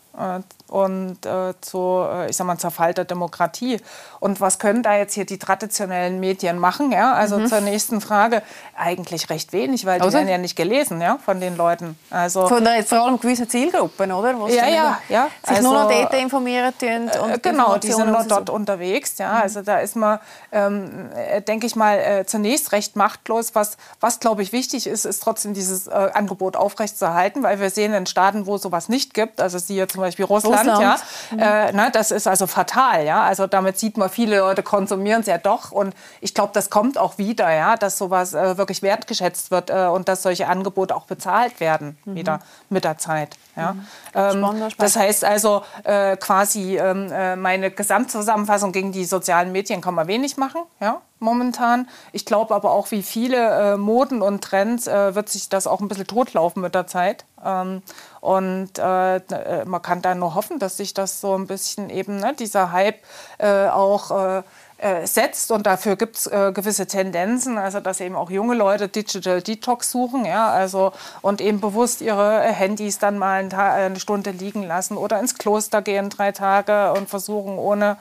und 0.68 1.24
äh, 1.24 1.54
zu, 1.62 2.06
äh, 2.06 2.28
ich 2.28 2.36
sag 2.36 2.46
mal, 2.46 2.58
Zerfall 2.58 2.92
der 2.92 3.06
Demokratie. 3.06 3.80
Und 4.20 4.42
was 4.42 4.58
können 4.58 4.82
da 4.82 4.94
jetzt 4.94 5.14
hier 5.14 5.24
die 5.24 5.38
traditionellen 5.38 6.20
Medien 6.20 6.58
machen? 6.58 6.92
Ja? 6.92 7.14
Also 7.14 7.38
mhm. 7.38 7.46
zur 7.46 7.60
nächsten 7.62 8.02
Frage, 8.02 8.42
eigentlich 8.76 9.30
recht 9.30 9.54
wenig, 9.54 9.86
weil 9.86 9.98
die 9.98 10.04
also? 10.04 10.18
werden 10.18 10.28
ja 10.28 10.36
nicht 10.36 10.54
gelesen 10.54 11.00
ja, 11.00 11.18
von 11.24 11.40
den 11.40 11.56
Leuten. 11.56 11.98
Also, 12.10 12.46
von 12.46 12.62
der, 12.62 12.84
vor 12.84 13.06
allem 13.06 13.18
gewissen 13.18 13.48
Zielgruppen, 13.48 14.12
oder? 14.12 14.38
Wo 14.38 14.48
ja, 14.48 14.68
ja, 14.68 14.98
ja. 15.08 15.28
Sich 15.46 15.56
also, 15.56 15.72
nur 15.72 15.82
noch 15.82 15.90
dort 15.90 16.12
informieren 16.14 16.74
tun. 16.78 17.10
Und 17.22 17.30
äh, 17.30 17.38
genau, 17.40 17.78
die 17.78 17.92
sind 17.92 18.10
nur 18.10 18.24
dort 18.24 18.48
so. 18.48 18.54
unterwegs. 18.54 19.16
Ja? 19.16 19.32
Mhm. 19.32 19.42
Also 19.42 19.62
da 19.62 19.78
ist 19.78 19.96
man, 19.96 20.20
ähm, 20.52 21.10
äh, 21.16 21.40
denke 21.40 21.66
ich 21.66 21.74
mal, 21.74 21.98
äh, 21.98 22.26
zunächst 22.26 22.72
recht 22.72 22.96
machtlos. 22.96 23.54
Was, 23.54 23.78
was 24.00 24.20
glaube 24.20 24.42
ich, 24.42 24.52
wichtig 24.52 24.86
ist, 24.86 25.06
ist 25.06 25.22
trotzdem 25.22 25.54
dieses 25.54 25.86
äh, 25.86 25.90
Angebot 25.90 26.56
aufrechtzuerhalten, 26.56 27.42
weil 27.42 27.60
wir 27.60 27.70
sehen 27.70 27.94
in 27.94 28.04
Staaten, 28.04 28.46
wo 28.46 28.58
sowas 28.58 28.90
nicht 28.90 29.14
gibt, 29.14 29.40
also 29.40 29.58
siehe 29.58 29.86
zum 29.86 30.01
Beispiel 30.02 30.24
Russland, 30.24 30.68
Russland. 30.68 31.00
ja, 31.30 31.36
mhm. 31.36 31.38
äh, 31.38 31.72
ne, 31.72 31.90
das 31.92 32.10
ist 32.10 32.26
also 32.26 32.46
fatal. 32.46 33.04
Ja? 33.04 33.22
Also 33.22 33.46
damit 33.46 33.78
sieht 33.78 33.96
man, 33.96 34.10
viele 34.10 34.38
Leute 34.38 34.62
konsumieren 34.62 35.22
es 35.22 35.26
ja 35.26 35.38
doch. 35.38 35.72
Und 35.72 35.94
ich 36.20 36.34
glaube, 36.34 36.50
das 36.52 36.70
kommt 36.70 36.98
auch 36.98 37.18
wieder, 37.18 37.50
ja, 37.52 37.76
dass 37.76 37.98
sowas 37.98 38.34
äh, 38.34 38.58
wirklich 38.58 38.82
wertgeschätzt 38.82 39.50
wird 39.50 39.70
äh, 39.70 39.86
und 39.86 40.08
dass 40.08 40.22
solche 40.22 40.46
Angebote 40.48 40.94
auch 40.94 41.06
bezahlt 41.06 41.60
werden 41.60 41.98
mhm. 42.04 42.14
wieder 42.14 42.40
mit 42.68 42.84
der 42.84 42.98
Zeit. 42.98 43.36
Ja. 43.56 43.72
Mhm. 43.72 43.86
Ähm, 44.14 44.68
Das 44.78 44.96
heißt 44.96 45.24
also 45.24 45.62
äh, 45.84 46.16
quasi 46.16 46.78
ähm, 46.78 47.10
äh, 47.12 47.36
meine 47.36 47.70
Gesamtzusammenfassung 47.70 48.72
gegen 48.72 48.92
die 48.92 49.04
sozialen 49.04 49.52
Medien 49.52 49.80
kann 49.80 49.94
man 49.94 50.06
wenig 50.06 50.36
machen, 50.36 50.62
ja, 50.80 51.00
momentan. 51.18 51.88
Ich 52.12 52.24
glaube 52.24 52.54
aber 52.54 52.70
auch, 52.70 52.90
wie 52.90 53.02
viele 53.02 53.74
äh, 53.74 53.76
Moden 53.76 54.22
und 54.22 54.42
Trends 54.42 54.86
äh, 54.86 55.14
wird 55.14 55.28
sich 55.28 55.48
das 55.48 55.66
auch 55.66 55.80
ein 55.80 55.88
bisschen 55.88 56.06
totlaufen 56.06 56.62
mit 56.62 56.74
der 56.74 56.86
Zeit. 56.86 57.24
Ähm, 57.44 57.82
und 58.22 58.78
äh, 58.78 59.16
äh, 59.16 59.64
man 59.66 59.82
kann 59.82 60.00
da 60.00 60.14
nur 60.14 60.34
hoffen, 60.34 60.58
dass 60.58 60.78
sich 60.78 60.94
das 60.94 61.20
so 61.20 61.36
ein 61.36 61.46
bisschen 61.46 61.90
eben, 61.90 62.16
ne, 62.16 62.34
dieser 62.38 62.72
Hype 62.72 63.00
auch 63.38 64.42
äh, 64.82 65.06
setzt 65.06 65.52
und 65.52 65.64
dafür 65.64 65.94
gibt 65.94 66.16
es 66.16 66.26
äh, 66.26 66.50
gewisse 66.52 66.88
Tendenzen, 66.88 67.56
also 67.56 67.78
dass 67.78 68.00
eben 68.00 68.16
auch 68.16 68.30
junge 68.30 68.56
Leute 68.56 68.88
Digital 68.88 69.40
Detox 69.40 69.92
suchen, 69.92 70.24
ja, 70.24 70.48
also 70.50 70.92
und 71.20 71.40
eben 71.40 71.60
bewusst 71.60 72.00
ihre 72.00 72.42
äh, 72.42 72.52
Handys 72.52 72.98
dann 72.98 73.16
mal 73.16 73.48
eine 73.52 74.00
Stunde 74.00 74.32
liegen 74.32 74.64
lassen 74.64 74.96
oder 74.96 75.20
ins 75.20 75.38
Kloster 75.38 75.82
gehen 75.82 76.10
drei 76.10 76.32
Tage 76.32 76.92
und 76.94 77.08
versuchen 77.08 77.58
ohne 77.58 77.96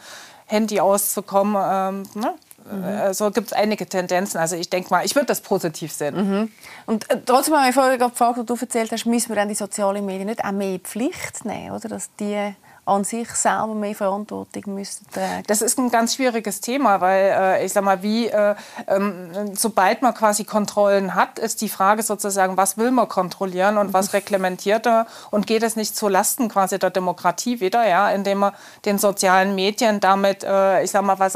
Handy 0.47 0.79
auszukommen. 0.79 1.55
Ähm, 1.55 2.03
ne? 2.19 2.33
Mhm. 2.69 2.83
Also 2.83 3.31
gibt 3.31 3.47
es 3.47 3.53
einige 3.53 3.85
Tendenzen. 3.85 4.39
Also 4.39 4.55
ich 4.55 4.69
denke 4.69 4.89
mal, 4.89 5.05
ich 5.05 5.15
würde 5.15 5.27
das 5.27 5.41
positiv 5.41 5.91
sehen. 5.91 6.15
Mhm. 6.15 6.51
Und 6.85 7.09
äh, 7.09 7.17
trotzdem 7.25 7.55
habe 7.55 7.69
ich 7.69 7.75
vorher 7.75 7.97
gefragt, 7.97 8.37
was 8.37 8.45
du 8.45 8.55
erzählt 8.55 8.91
hast, 8.91 9.05
müssen 9.05 9.29
wir 9.29 9.35
dann 9.35 9.49
die 9.49 9.55
sozialen 9.55 10.05
Medien 10.05 10.27
nicht 10.27 10.43
auch 10.43 10.51
mehr 10.51 10.79
Pflicht 10.79 11.45
nehmen, 11.45 11.71
oder? 11.71 11.89
Dass 11.89 12.09
die 12.19 12.53
an 12.85 13.03
sich 13.03 13.29
selber 13.29 13.75
mehr 13.75 13.93
Verantwortung 13.93 14.73
müssen 14.73 15.05
tragen? 15.11 15.43
Das 15.47 15.61
ist 15.61 15.77
ein 15.77 15.91
ganz 15.91 16.15
schwieriges 16.15 16.61
Thema, 16.61 16.99
weil 16.99 17.33
äh, 17.37 17.65
ich 17.65 17.73
sag 17.73 17.83
mal, 17.83 18.01
wie 18.01 18.27
äh, 18.27 18.55
ähm, 18.87 19.55
sobald 19.55 20.01
man 20.01 20.13
quasi 20.13 20.45
Kontrollen 20.45 21.13
hat, 21.13 21.37
ist 21.37 21.61
die 21.61 21.69
Frage 21.69 22.01
sozusagen, 22.01 22.57
was 22.57 22.77
will 22.77 22.91
man 22.91 23.07
kontrollieren 23.07 23.77
und 23.77 23.93
was 23.93 24.13
reglementiert 24.13 24.87
er 24.87 25.05
und 25.29 25.45
geht 25.45 25.63
es 25.63 25.75
nicht 25.75 25.95
zu 25.95 26.07
Lasten 26.07 26.49
quasi 26.49 26.79
der 26.79 26.89
Demokratie 26.89 27.59
wieder, 27.59 27.87
ja, 27.87 28.09
indem 28.09 28.39
man 28.39 28.53
den 28.85 28.97
sozialen 28.97 29.53
Medien 29.53 29.99
damit, 29.99 30.43
äh, 30.43 30.83
ich 30.83 30.91
sag 30.91 31.03
mal, 31.03 31.19
was 31.19 31.35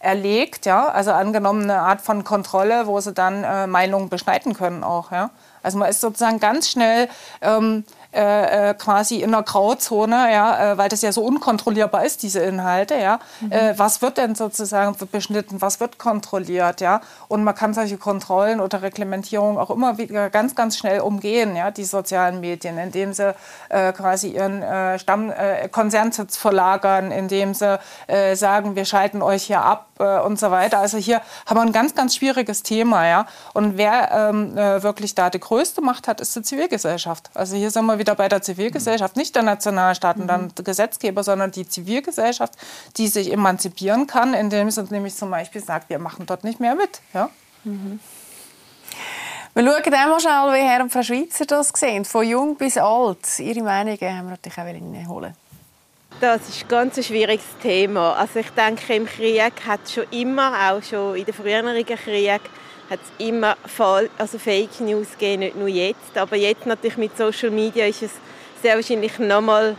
auferlegt, 0.00 0.66
ja, 0.66 0.88
also 0.88 1.12
angenommen 1.12 1.64
eine 1.64 1.80
Art 1.80 2.00
von 2.00 2.24
Kontrolle, 2.24 2.86
wo 2.86 3.00
sie 3.00 3.12
dann 3.12 3.44
äh, 3.44 3.66
Meinungen 3.66 4.08
beschneiden 4.08 4.54
können 4.54 4.84
auch, 4.84 5.12
ja. 5.12 5.30
Also 5.62 5.76
man 5.76 5.90
ist 5.90 6.00
sozusagen 6.00 6.40
ganz 6.40 6.70
schnell 6.70 7.10
ähm, 7.42 7.84
äh, 8.12 8.70
äh, 8.70 8.74
quasi 8.74 9.16
in 9.20 9.34
einer 9.34 9.42
Grauzone, 9.42 10.32
ja, 10.32 10.72
äh, 10.72 10.78
weil 10.78 10.88
das 10.88 11.02
ja 11.02 11.12
so 11.12 11.22
unkontrollierbar 11.22 12.04
ist, 12.04 12.22
diese 12.22 12.40
Inhalte. 12.40 12.96
Ja. 12.96 13.20
Mhm. 13.40 13.52
Äh, 13.52 13.78
was 13.78 14.00
wird 14.00 14.16
denn 14.16 14.34
sozusagen 14.34 14.96
beschnitten, 15.12 15.60
was 15.60 15.78
wird 15.78 15.98
kontrolliert? 15.98 16.80
Ja? 16.80 17.02
Und 17.28 17.44
man 17.44 17.54
kann 17.54 17.74
solche 17.74 17.98
Kontrollen 17.98 18.60
oder 18.60 18.80
Reglementierungen 18.80 19.58
auch 19.58 19.70
immer 19.70 19.98
wieder 19.98 20.30
ganz, 20.30 20.54
ganz 20.54 20.78
schnell 20.78 21.00
umgehen, 21.00 21.54
ja, 21.54 21.70
die 21.70 21.84
sozialen 21.84 22.40
Medien, 22.40 22.78
indem 22.78 23.12
sie 23.12 23.34
äh, 23.68 23.92
quasi 23.92 24.30
ihren 24.30 24.62
äh, 24.62 24.98
Stamm, 24.98 25.32
Konzernsitz 25.70 26.36
verlagern, 26.36 27.12
indem 27.12 27.54
sie 27.54 27.78
sagen, 28.34 28.76
wir 28.76 28.84
schalten 28.84 29.22
euch 29.22 29.44
hier 29.44 29.62
ab 29.62 29.89
und 30.00 30.38
so 30.38 30.50
weiter. 30.50 30.78
Also 30.78 30.98
hier 30.98 31.20
haben 31.46 31.56
wir 31.56 31.62
ein 31.62 31.72
ganz, 31.72 31.94
ganz 31.94 32.16
schwieriges 32.16 32.62
Thema. 32.62 33.06
Ja? 33.06 33.26
Und 33.52 33.76
wer 33.76 34.10
ähm, 34.12 34.54
wirklich 34.56 35.14
da 35.14 35.30
die 35.30 35.40
größte 35.40 35.80
Macht 35.80 36.08
hat, 36.08 36.20
ist 36.20 36.34
die 36.34 36.42
Zivilgesellschaft. 36.42 37.30
Also 37.34 37.56
hier 37.56 37.70
sind 37.70 37.86
wir 37.86 37.98
wieder 37.98 38.14
bei 38.14 38.28
der 38.28 38.42
Zivilgesellschaft, 38.42 39.16
nicht 39.16 39.34
der 39.36 39.42
Nationalstaaten, 39.42 40.26
dann 40.26 40.52
der 40.54 40.64
Gesetzgeber, 40.64 41.22
sondern 41.22 41.50
die 41.50 41.68
Zivilgesellschaft, 41.68 42.54
die 42.96 43.08
sich 43.08 43.32
emanzipieren 43.32 44.06
kann, 44.06 44.34
indem 44.34 44.70
sie 44.70 44.82
nämlich 44.90 45.14
zum 45.14 45.30
Beispiel 45.30 45.62
sagt, 45.62 45.90
wir 45.90 45.98
machen 45.98 46.26
dort 46.26 46.44
nicht 46.44 46.60
mehr 46.60 46.74
mit. 46.74 47.00
Ja? 47.12 47.30
Mhm. 47.64 48.00
Wir 49.52 49.64
schauen 49.64 49.94
einmal 49.94 50.20
schnell, 50.20 50.52
wie 50.52 50.68
Herr 50.68 50.80
und 50.80 50.92
Frau 50.92 51.02
Schweizer 51.02 51.44
das 51.44 51.72
sehen, 51.74 52.04
von 52.04 52.26
jung 52.26 52.56
bis 52.56 52.78
alt. 52.78 53.38
Ihre 53.40 53.62
Meinungen 53.62 53.98
haben 54.00 54.28
wir 54.28 54.38
natürlich 54.42 55.04
auch 55.04 55.08
holen. 55.08 55.34
Das 56.18 56.48
ist 56.48 56.62
ein 56.62 56.68
ganz 56.68 57.06
schwieriges 57.06 57.44
Thema. 57.62 58.14
Also 58.14 58.40
ich 58.40 58.50
denke, 58.50 58.94
im 58.94 59.06
Krieg 59.06 59.52
hat 59.66 59.80
es 59.84 59.94
schon 59.94 60.04
immer, 60.10 60.52
auch 60.70 60.82
schon 60.82 61.16
in 61.16 61.24
den 61.24 61.32
früheren 61.32 61.84
Kriegen, 61.84 62.40
hat 62.90 63.00
immer 63.18 63.56
Fall, 63.64 64.10
also 64.18 64.38
Fake 64.38 64.80
News 64.80 65.12
gegeben, 65.12 65.40
nicht 65.40 65.56
nur 65.56 65.68
jetzt. 65.68 66.18
Aber 66.18 66.36
jetzt 66.36 66.66
natürlich 66.66 66.98
mit 66.98 67.16
Social 67.16 67.50
Media 67.50 67.86
ist 67.86 68.02
es 68.02 68.10
sehr 68.60 68.74
wahrscheinlich 68.74 69.18
noch 69.18 69.40
mal 69.40 69.76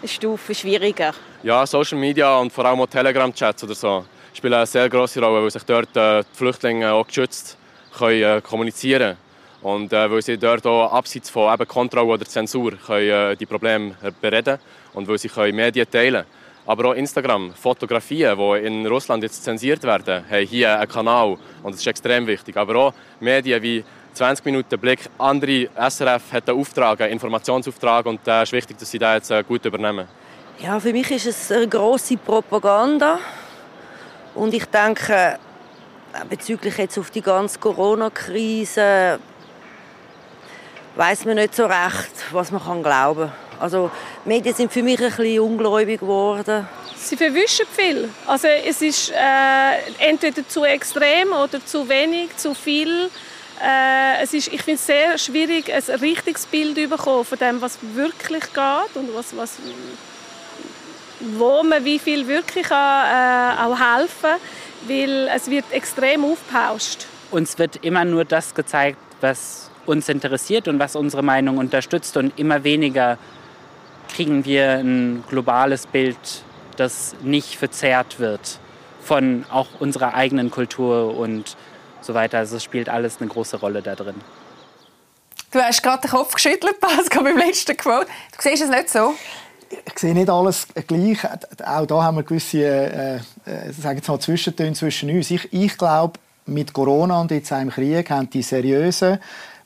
eine 0.00 0.08
Stufe 0.08 0.54
schwieriger. 0.54 1.12
Ja, 1.42 1.66
Social 1.66 1.98
Media 1.98 2.38
und 2.38 2.52
vor 2.52 2.64
allem 2.64 2.80
auch 2.80 2.86
Telegram-Chats 2.86 3.64
oder 3.64 3.74
so 3.74 4.04
spielen 4.32 4.54
eine 4.54 4.66
sehr 4.66 4.88
große 4.88 5.20
Rolle, 5.20 5.42
weil 5.42 5.50
sich 5.50 5.64
dort 5.64 5.96
äh, 5.96 6.22
die 6.22 6.36
Flüchtlinge 6.36 6.92
auch 6.92 7.06
geschützt 7.06 7.56
können, 7.96 8.22
äh, 8.22 8.40
kommunizieren 8.40 9.16
und 9.62 9.92
äh, 9.92 10.10
weil 10.10 10.22
sie 10.22 10.38
dort 10.38 10.66
auch 10.66 10.92
abseits 10.92 11.30
von 11.30 11.52
eben 11.52 11.66
Kontrolle 11.66 12.06
oder 12.06 12.24
Zensur 12.24 12.72
können, 12.72 13.10
äh, 13.10 13.36
die 13.36 13.46
Probleme 13.46 13.94
bereden 14.20 14.58
und 14.96 15.06
weil 15.06 15.18
sie 15.18 15.28
können 15.28 15.54
Medien 15.54 15.88
teilen 15.88 16.24
können. 16.24 16.26
Aber 16.66 16.88
auch 16.90 16.94
Instagram, 16.94 17.54
Fotografien, 17.54 18.36
die 18.36 18.66
in 18.66 18.84
Russland 18.86 19.22
jetzt 19.22 19.44
zensiert 19.44 19.84
werden, 19.84 20.24
haben 20.28 20.46
hier 20.46 20.76
einen 20.76 20.90
Kanal 20.90 21.36
und 21.62 21.72
das 21.72 21.80
ist 21.80 21.86
extrem 21.86 22.26
wichtig. 22.26 22.56
Aber 22.56 22.74
auch 22.76 22.94
Medien 23.20 23.62
wie 23.62 23.84
20 24.14 24.44
Minuten 24.44 24.80
Blick, 24.80 25.00
andere 25.18 25.68
SRF 25.88 26.32
hat 26.32 26.48
einen 26.48 26.58
Auftrag, 26.58 27.00
einen 27.02 27.12
Informationsauftrag 27.12 28.06
und 28.06 28.26
es 28.26 28.42
ist 28.42 28.52
wichtig, 28.52 28.78
dass 28.78 28.90
sie 28.90 28.98
das 28.98 29.14
jetzt 29.14 29.30
äh, 29.30 29.44
gut 29.44 29.64
übernehmen. 29.64 30.08
Ja, 30.58 30.80
für 30.80 30.92
mich 30.92 31.08
ist 31.10 31.26
es 31.26 31.52
eine 31.52 31.68
grosse 31.68 32.16
Propaganda 32.16 33.20
und 34.34 34.52
ich 34.54 34.64
denke, 34.64 35.12
äh, 35.12 36.24
bezüglich 36.28 36.78
jetzt 36.78 36.98
auf 36.98 37.10
die 37.10 37.22
ganze 37.22 37.60
Corona-Krise 37.60 39.20
weiß 40.96 41.26
man 41.26 41.36
nicht 41.36 41.54
so 41.54 41.66
recht, 41.66 42.32
was 42.32 42.50
man 42.50 42.82
glauben 42.82 43.30
kann. 43.30 43.45
Also 43.60 43.90
Medien 44.24 44.54
sind 44.54 44.72
für 44.72 44.82
mich 44.82 45.00
ein 45.00 45.10
bisschen 45.10 45.40
ungläubig 45.40 46.00
geworden. 46.00 46.66
Sie 46.96 47.16
verwischen 47.16 47.66
viel. 47.70 48.08
Also 48.26 48.48
es 48.48 48.82
ist 48.82 49.10
äh, 49.10 50.08
entweder 50.08 50.46
zu 50.48 50.64
extrem 50.64 51.32
oder 51.32 51.64
zu 51.64 51.88
wenig, 51.88 52.36
zu 52.36 52.54
viel. 52.54 53.10
Äh, 53.62 54.22
es 54.22 54.34
ist, 54.34 54.48
ich 54.48 54.62
finde 54.62 54.80
es 54.80 54.86
sehr 54.86 55.16
schwierig, 55.18 55.72
ein 55.72 55.82
richtiges 56.00 56.46
Bild 56.46 56.76
zu 56.76 56.88
bekommen 56.88 57.24
von 57.24 57.38
dem, 57.38 57.60
was 57.60 57.78
wirklich 57.94 58.42
geht 58.42 58.96
und 58.96 59.14
was, 59.14 59.36
was, 59.36 59.58
wo 61.20 61.62
man 61.62 61.84
wie 61.84 61.98
viel 61.98 62.26
wirklich 62.26 62.66
kann, 62.66 63.56
äh, 63.58 63.62
auch 63.62 63.78
helfen 63.78 64.40
weil 64.88 65.28
es 65.34 65.50
wird 65.50 65.64
extrem 65.70 66.24
aufgepauscht. 66.24 67.06
Uns 67.30 67.58
wird 67.58 67.84
immer 67.84 68.04
nur 68.04 68.24
das 68.24 68.54
gezeigt, 68.54 68.98
was 69.20 69.70
uns 69.84 70.08
interessiert 70.08 70.68
und 70.68 70.78
was 70.78 70.96
unsere 70.96 71.22
Meinung 71.22 71.58
unterstützt 71.58 72.16
und 72.16 72.38
immer 72.38 72.64
weniger 72.64 73.18
kriegen 74.16 74.46
wir 74.46 74.78
ein 74.78 75.22
globales 75.28 75.86
Bild, 75.86 76.16
das 76.76 77.14
nicht 77.22 77.56
verzerrt 77.56 78.18
wird 78.18 78.58
von 79.02 79.44
auch 79.50 79.66
unserer 79.78 80.14
eigenen 80.14 80.50
Kultur 80.50 81.16
und 81.18 81.54
so 82.00 82.14
weiter. 82.14 82.38
Also 82.38 82.56
es 82.56 82.64
spielt 82.64 82.88
alles 82.88 83.18
eine 83.20 83.28
große 83.28 83.58
Rolle 83.58 83.82
da 83.82 83.94
drin. 83.94 84.14
Du 85.50 85.60
hast 85.60 85.82
gerade 85.82 86.00
den 86.00 86.10
Kopf 86.10 86.32
geschüttelt, 86.32 86.80
Pascal, 86.80 87.24
beim 87.24 87.36
letzten 87.36 87.76
Quote. 87.76 88.06
Du 88.06 88.38
siehst 88.40 88.62
es 88.62 88.70
nicht 88.70 88.88
so? 88.88 89.12
Ich 89.70 89.98
sehe 89.98 90.14
nicht 90.14 90.30
alles 90.30 90.66
gleich. 90.86 91.18
Auch 91.64 91.86
da 91.86 92.02
haben 92.02 92.16
wir 92.16 92.22
gewisse 92.22 92.64
äh, 92.64 93.16
äh, 93.16 93.20
sagen 93.72 94.00
wir 94.02 94.12
mal, 94.12 94.20
Zwischentöne 94.20 94.72
zwischen 94.72 95.10
uns. 95.10 95.30
Ich, 95.30 95.52
ich 95.52 95.76
glaube, 95.76 96.18
mit 96.46 96.72
Corona 96.72 97.20
und 97.20 97.30
jetzt 97.32 97.52
auch 97.52 97.60
im 97.60 97.70
Krieg 97.70 98.08
haben 98.08 98.30
die 98.30 98.42
seriösen 98.42 99.18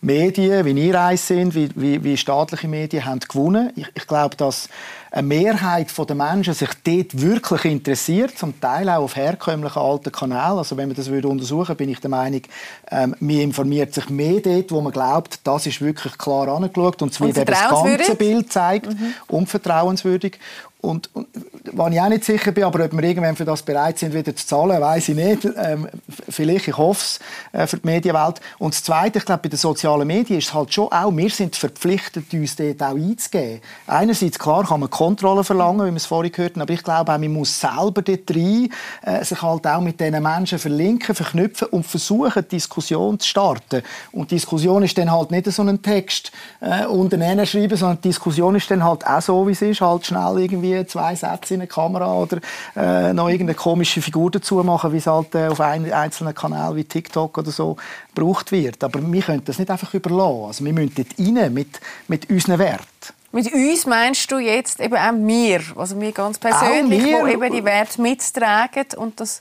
Medien, 0.03 0.65
wie 0.65 0.87
ihr 0.87 1.01
eins 1.01 1.27
sind, 1.27 1.55
wie, 1.55 1.69
wie, 1.75 2.03
wie 2.03 2.17
staatliche 2.17 2.69
Medien, 2.69 3.05
haben 3.05 3.21
gewonnen. 3.21 3.71
Ich, 3.77 3.87
ich 3.95 4.07
glaube, 4.07 4.35
dass 4.35 4.69
eine 5.11 5.27
Mehrheit 5.27 5.89
der 6.09 6.17
Menschen 6.17 6.55
sich 6.55 6.71
dort 6.85 7.21
wirklich 7.21 7.65
interessiert, 7.67 8.39
zum 8.39 8.59
Teil 8.61 8.89
auch 8.89 9.03
auf 9.03 9.17
herkömmlichen 9.17 9.79
alten 9.79 10.11
Kanälen. 10.11 10.59
Also 10.59 10.77
wenn 10.77 10.89
man 10.89 10.97
das 10.97 11.11
würde 11.11 11.29
untersuchen, 11.29 11.77
bin 11.77 11.91
ich 11.91 12.01
der 12.01 12.11
Meinung, 12.11 12.43
ähm, 12.91 13.15
man 13.21 13.41
informiert 13.41 13.93
sich 13.93 14.09
mehr 14.09 14.41
dort, 14.41 14.71
wo 14.73 14.81
man 14.81 14.93
glaubt, 14.93 15.41
das 15.45 15.67
ist 15.67 15.81
wirklich 15.83 16.17
klar 16.17 16.49
angeschaut 16.49 17.03
und 17.03 17.13
es 17.13 17.21
wird 17.21 17.37
das 17.37 17.69
ganze 17.69 18.15
Bild 18.15 18.53
zeigt, 18.53 18.87
mhm. 18.87 19.15
unvertrauenswürdig. 19.29 20.39
Und, 20.81 21.11
und 21.15 21.29
wenn 21.73 21.93
ich 21.93 22.01
auch 22.01 22.09
nicht 22.09 22.25
sicher 22.25 22.53
bin, 22.53 22.65
aber 22.65 22.85
ob 22.85 22.93
wir 22.93 23.03
irgendwann 23.03 23.37
für 23.37 23.45
das 23.45 23.63
bereit 23.63 23.99
sind, 23.99 24.15
wieder 24.15 24.35
zu 24.35 24.47
zahlen, 24.47 24.81
weiß 24.81 25.11
ich 25.11 25.15
nicht. 25.15 25.47
Ähm, 25.57 25.89
vielleicht, 26.29 26.69
ich 26.69 26.77
hoffe 26.77 27.01
es 27.03 27.21
äh, 27.53 27.67
für 27.67 27.77
die 27.77 27.87
Medienwelt. 27.87 28.41
Und 28.59 28.75
das 28.75 28.83
Zweite, 28.83 29.19
ich 29.19 29.25
glaube, 29.25 29.43
bei 29.43 29.49
den 29.51 29.59
sozialen 29.59 30.07
Medien 30.07 30.39
ist 30.39 30.49
es 30.49 30.55
halt 30.55 30.73
schon 30.73 30.89
auch, 30.91 31.15
wir 31.15 31.31
sind 31.31 31.57
verpflichtet, 31.57 32.33
uns 32.33 32.57
dort 32.57 32.83
auch 32.83 32.95
einzugeben. 32.95 33.61
Einerseits, 33.87 34.39
klar, 34.39 34.67
kann 34.67 34.81
man 34.81 34.91
Kontrolle 34.91 35.45
verlangen, 35.45 35.87
wie 35.87 35.91
wir 35.91 35.97
es 35.97 36.07
vorhin 36.07 36.33
gehört 36.33 36.55
haben, 36.55 36.63
aber 36.63 36.73
ich 36.73 36.83
glaube 36.83 37.13
auch, 37.13 37.19
man 37.19 37.33
muss 37.33 37.61
selber 37.61 38.03
dort 38.03 38.31
rein, 38.31 38.71
äh, 39.03 39.25
sich 39.25 39.43
halt 39.43 39.67
auch 39.67 39.81
mit 39.81 40.01
diesen 40.01 40.23
Menschen 40.23 40.59
verlinken, 40.59 41.15
verknüpfen 41.15 41.69
und 41.69 41.87
versuchen, 41.87 42.49
Diskussion 42.49 43.19
zu 43.19 43.29
starten. 43.29 43.83
Und 44.13 44.31
Diskussion 44.31 44.83
ist 44.83 44.97
dann 44.97 45.13
halt 45.13 45.31
nicht 45.31 45.51
so 45.51 45.63
ein 45.63 45.83
Text 45.83 46.33
äh, 46.61 46.87
unten 46.87 47.21
schreiben, 47.47 47.77
sondern 47.77 48.01
Diskussion 48.01 48.55
ist 48.55 48.71
dann 48.71 48.83
halt 48.83 49.07
auch 49.07 49.21
so, 49.21 49.47
wie 49.47 49.53
es 49.53 49.63
ist, 49.63 49.81
halt 49.81 50.07
schnell 50.07 50.39
irgendwie 50.39 50.70
irgendwie 50.71 50.87
zwei 50.87 51.15
Sätze 51.15 51.55
in 51.55 51.61
eine 51.61 51.69
Kamera 51.69 52.15
oder 52.15 52.39
äh, 52.77 53.13
noch 53.13 53.29
irgendeine 53.29 53.55
komische 53.55 54.03
Figur 54.03 54.31
dazu 54.31 54.57
machen, 54.57 54.93
wie 54.93 54.99
es 54.99 55.07
halt 55.07 55.35
äh, 55.35 55.49
auf 55.49 55.61
einem 55.61 55.93
einzelnen 55.93 56.35
Kanal 56.35 56.77
wie 56.77 56.85
TikTok 56.85 57.39
oder 57.39 57.51
so 57.51 57.77
gebraucht 58.15 58.53
wird. 58.53 58.83
Aber 58.85 59.01
wir 59.01 59.23
können 59.23 59.43
das 59.45 59.59
nicht 59.59 59.71
einfach 59.71 59.93
überlassen. 59.95 60.45
Also 60.47 60.65
wir 60.65 60.73
müssen 60.73 60.93
dort 60.95 61.19
rein 61.19 61.53
mit, 61.55 61.81
mit 62.09 62.31
unseren 62.31 62.59
Werten. 62.59 62.87
Mit 63.33 63.53
uns 63.53 63.87
meinst 63.87 64.31
du 64.33 64.39
jetzt 64.39 64.81
eben 64.81 64.97
auch 64.97 65.13
wir, 65.15 65.61
also 65.77 66.01
wir 66.01 66.11
ganz 66.11 66.39
persönlich, 66.39 67.03
die 67.05 67.11
eben 67.11 67.53
die 67.53 67.65
Werte 67.65 68.03
mittragen 68.03 68.87
und 68.97 69.21
das 69.21 69.41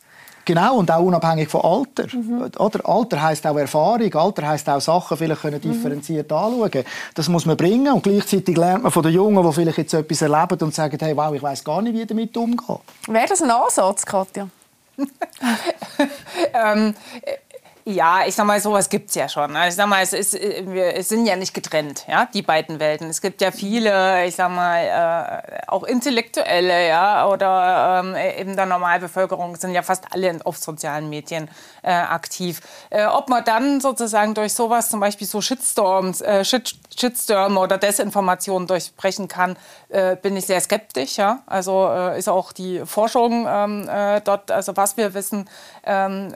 Genau, 0.50 0.78
und 0.78 0.89
auch 0.89 1.04
unabhängig 1.04 1.47
von 1.47 1.62
Alter. 1.62 2.08
Mhm. 2.12 2.50
Oder? 2.58 2.89
Alter 2.89 3.22
heisst 3.22 3.45
auch 3.45 3.56
Erfahrung, 3.56 4.12
Alter 4.12 4.47
heisst 4.47 4.68
auch 4.68 4.82
Sachen 4.82 5.16
vielleicht 5.16 5.41
können 5.41 5.62
mhm. 5.64 5.72
differenziert 5.74 6.32
mhm. 6.32 6.38
anschauen. 6.38 6.86
Das 7.14 7.30
muss 7.30 7.45
man 7.45 7.56
bringen 7.56 7.93
und 7.93 8.02
gleichzeitig 8.02 8.58
lernt 8.58 8.82
man 8.82 8.91
von 8.91 9.04
den 9.04 9.14
Jungen, 9.14 9.45
die 9.45 9.54
vielleicht 9.54 9.78
jetzt 9.78 9.93
etwas 9.93 10.24
erleben 10.24 10.58
und 10.60 10.74
sagen, 10.74 10.97
hey, 11.00 11.16
wow, 11.16 11.32
ich 11.36 11.43
weiß 11.43 11.64
gar 11.64 11.84
nicht, 11.84 11.93
wie 11.93 12.04
damit 12.04 12.36
umgehen. 12.36 12.80
Wäre 13.06 13.28
das 13.28 13.43
ein 13.43 13.52
Ansatz, 13.52 14.04
Katja? 14.04 14.47
ähm, 16.54 16.95
ja, 17.90 18.26
ich 18.28 18.36
sag 18.36 18.46
mal, 18.46 18.60
sowas 18.60 18.90
gibt 18.90 19.10
es 19.10 19.16
ja 19.16 19.28
schon. 19.28 19.56
Also 19.56 19.70
ich 19.70 19.76
sag 19.76 19.88
mal, 19.88 20.04
es, 20.04 20.14
ist, 20.14 20.36
äh, 20.36 20.64
wir 20.66 20.96
es 20.96 21.10
sind 21.10 21.26
ja 21.26 21.36
nicht 21.36 21.54
getrennt, 21.54 22.06
ja, 22.08 22.28
die 22.32 22.42
beiden 22.42 22.80
Welten. 22.80 23.10
Es 23.10 23.22
gibt 23.22 23.42
ja 23.42 23.52
viele, 23.52 24.26
ich 24.26 24.36
sag 24.36 24.52
mal, 24.52 25.44
äh, 25.44 25.62
auch 25.68 25.84
Intellektuelle, 25.84 26.88
ja, 26.88 27.28
oder 27.28 28.02
ähm, 28.04 28.16
eben 28.38 28.56
der 28.56 28.66
Normalbevölkerung 28.66 29.56
sind 29.56 29.74
ja 29.74 29.82
fast 29.82 30.06
alle 30.12 30.40
auf 30.44 30.58
sozialen 30.58 31.10
Medien 31.10 31.50
äh, 31.82 31.92
aktiv. 31.92 32.62
Äh, 32.90 33.06
ob 33.06 33.30
man 33.30 33.44
dann 33.44 33.82
sozusagen 33.82 34.36
durch 34.36 34.54
sowas, 34.54 34.90
zum 34.90 35.00
Beispiel 35.00 35.26
so 35.26 35.42
Shitstorms, 35.42 36.22
äh, 36.22 36.46
Shit, 36.46 36.76
Shitstürme 36.96 37.60
oder 37.60 37.78
Desinformationen 37.78 38.68
durchbrechen 38.68 39.28
kann, 39.28 39.58
äh, 39.90 40.16
bin 40.16 40.38
ich 40.38 40.46
sehr 40.46 40.62
skeptisch. 40.62 41.18
Ja? 41.18 41.40
Also 41.48 41.90
ist 42.16 42.30
auch 42.30 42.52
die 42.52 42.86
Forschung 42.86 43.48
ähm, 43.50 43.90
dort, 44.24 44.52
also 44.52 44.76
was 44.78 44.98
wir 44.98 45.14
wissen, 45.14 45.50
ähm, 45.84 46.34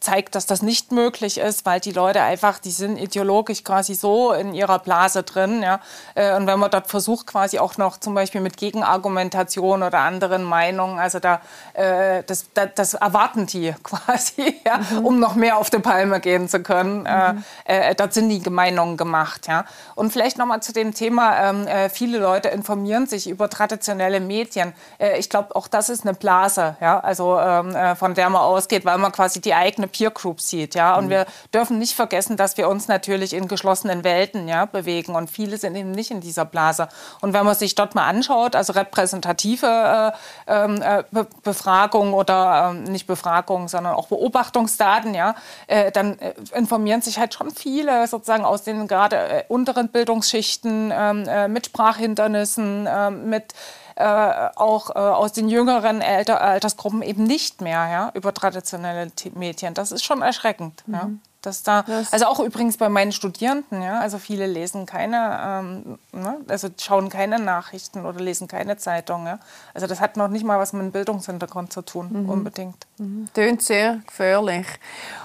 zeigt, 0.00 0.34
dass 0.34 0.46
das 0.46 0.62
nicht 0.64 0.92
möglich 0.92 1.38
ist, 1.38 1.64
weil 1.66 1.80
die 1.80 1.92
Leute 1.92 2.22
einfach, 2.22 2.58
die 2.58 2.70
sind 2.70 2.96
ideologisch 2.96 3.62
quasi 3.62 3.94
so 3.94 4.32
in 4.32 4.54
ihrer 4.54 4.78
Blase 4.78 5.22
drin. 5.22 5.62
Ja? 5.62 5.80
Äh, 6.14 6.36
und 6.36 6.46
wenn 6.46 6.58
man 6.58 6.70
dort 6.70 6.88
versucht, 6.88 7.26
quasi 7.26 7.58
auch 7.58 7.76
noch 7.76 7.98
zum 7.98 8.14
Beispiel 8.14 8.40
mit 8.40 8.56
Gegenargumentation 8.56 9.82
oder 9.82 9.98
anderen 10.00 10.42
Meinungen, 10.42 10.98
also 10.98 11.20
da, 11.20 11.40
äh, 11.74 12.22
das, 12.26 12.46
das, 12.54 12.70
das, 12.74 12.94
erwarten 12.94 13.46
die 13.46 13.74
quasi, 13.82 14.60
ja? 14.64 14.78
Mhm. 14.78 15.06
um 15.06 15.20
noch 15.20 15.34
mehr 15.34 15.58
auf 15.58 15.70
die 15.70 15.78
Palme 15.78 16.20
gehen 16.20 16.48
zu 16.48 16.60
können. 16.60 17.06
Äh, 17.06 17.34
mhm. 17.34 17.44
Äh, 17.64 17.94
dort 17.94 18.14
sind 18.14 18.28
die 18.28 18.50
Meinungen 18.50 18.96
gemacht. 18.96 19.46
Ja? 19.46 19.64
Und 19.94 20.12
vielleicht 20.12 20.38
nochmal 20.38 20.62
zu 20.62 20.72
dem 20.72 20.94
Thema, 20.94 21.50
ähm, 21.50 21.66
äh, 21.66 21.88
viele 21.88 22.18
Leute 22.18 22.48
informieren 22.48 23.06
sich 23.06 23.28
über 23.28 23.50
traditionelle 23.50 24.20
Medien. 24.20 24.72
Äh, 24.98 25.18
ich 25.18 25.28
glaube, 25.28 25.54
auch 25.54 25.68
das 25.68 25.88
ist 25.88 26.04
eine 26.04 26.14
Blase, 26.14 26.76
ja? 26.80 27.00
also 27.00 27.38
ähm, 27.38 27.74
von 27.96 28.14
der 28.14 28.30
man 28.30 28.42
ausgeht, 28.42 28.84
weil 28.84 28.98
man 28.98 29.12
quasi 29.12 29.40
die 29.40 29.54
eigene 29.54 29.86
Peer 29.86 30.10
Group 30.10 30.40
sieht 30.40 30.53
aussieht. 30.54 30.74
Ja? 30.74 30.96
Und 30.96 31.06
mhm. 31.06 31.10
wir 31.10 31.26
dürfen 31.52 31.78
nicht 31.78 31.94
vergessen, 31.94 32.36
dass 32.36 32.56
wir 32.56 32.68
uns 32.68 32.88
natürlich 32.88 33.32
in 33.32 33.48
geschlossenen 33.48 34.04
Welten 34.04 34.48
ja, 34.48 34.66
bewegen 34.66 35.14
und 35.14 35.30
viele 35.30 35.58
sind 35.58 35.76
eben 35.76 35.90
nicht 35.90 36.10
in 36.10 36.20
dieser 36.20 36.44
Blase. 36.44 36.88
Und 37.20 37.32
wenn 37.32 37.44
man 37.44 37.54
sich 37.54 37.74
dort 37.74 37.94
mal 37.94 38.06
anschaut, 38.06 38.56
also 38.56 38.72
repräsentative 38.72 40.12
äh, 40.46 40.54
ähm, 40.64 40.82
äh, 40.82 41.04
Be 41.10 41.26
Befragungen 41.42 42.14
oder 42.14 42.74
äh, 42.74 42.90
nicht 42.90 43.06
Befragungen, 43.06 43.68
sondern 43.68 43.94
auch 43.94 44.08
Beobachtungsdaten, 44.08 45.14
ja, 45.14 45.34
äh, 45.66 45.90
dann 45.90 46.18
äh, 46.18 46.34
informieren 46.54 47.02
sich 47.02 47.18
halt 47.18 47.34
schon 47.34 47.50
viele 47.50 48.06
sozusagen 48.06 48.44
aus 48.44 48.62
den 48.62 48.86
gerade 48.86 49.16
äh, 49.16 49.44
unteren 49.48 49.88
Bildungsschichten 49.88 50.92
ähm, 50.94 51.52
mit 51.52 51.66
Sprachhindernissen, 51.66 52.88
ähm, 52.90 53.28
mit 53.28 53.54
auch 54.02 54.90
äh, 54.90 54.98
aus 54.98 55.32
den 55.32 55.48
jüngeren 55.48 56.02
Alter, 56.02 56.40
Altersgruppen 56.40 57.02
eben 57.02 57.24
nicht 57.24 57.60
mehr 57.60 57.88
ja, 57.88 58.10
über 58.14 58.34
traditionelle 58.34 59.10
Medien. 59.34 59.74
Das 59.74 59.92
ist 59.92 60.04
schon 60.04 60.22
erschreckend. 60.22 60.82
Mhm. 60.86 60.94
Ja. 60.94 61.10
Dass 61.42 61.62
da, 61.62 61.84
also 62.10 62.24
auch 62.24 62.40
übrigens 62.40 62.78
bei 62.78 62.88
meinen 62.88 63.12
Studierenden, 63.12 63.82
ja, 63.82 64.00
also 64.00 64.16
viele 64.16 64.46
lesen 64.46 64.86
keine, 64.86 65.38
ähm, 65.46 65.98
ne, 66.12 66.38
also 66.48 66.68
schauen 66.80 67.10
keine 67.10 67.38
Nachrichten 67.38 68.06
oder 68.06 68.18
lesen 68.18 68.48
keine 68.48 68.78
Zeitung. 68.78 69.26
Ja. 69.26 69.38
Also 69.74 69.86
das 69.86 70.00
hat 70.00 70.16
noch 70.16 70.28
nicht 70.28 70.42
mal 70.46 70.58
was 70.58 70.72
mit 70.72 70.80
dem 70.80 70.90
Bildungshintergrund 70.90 71.70
zu 71.70 71.82
tun, 71.82 72.08
mhm. 72.10 72.30
unbedingt. 72.30 72.86
Mhm. 72.96 73.28
Tönt 73.34 73.60
sehr 73.60 74.00
gefährlich. 74.06 74.66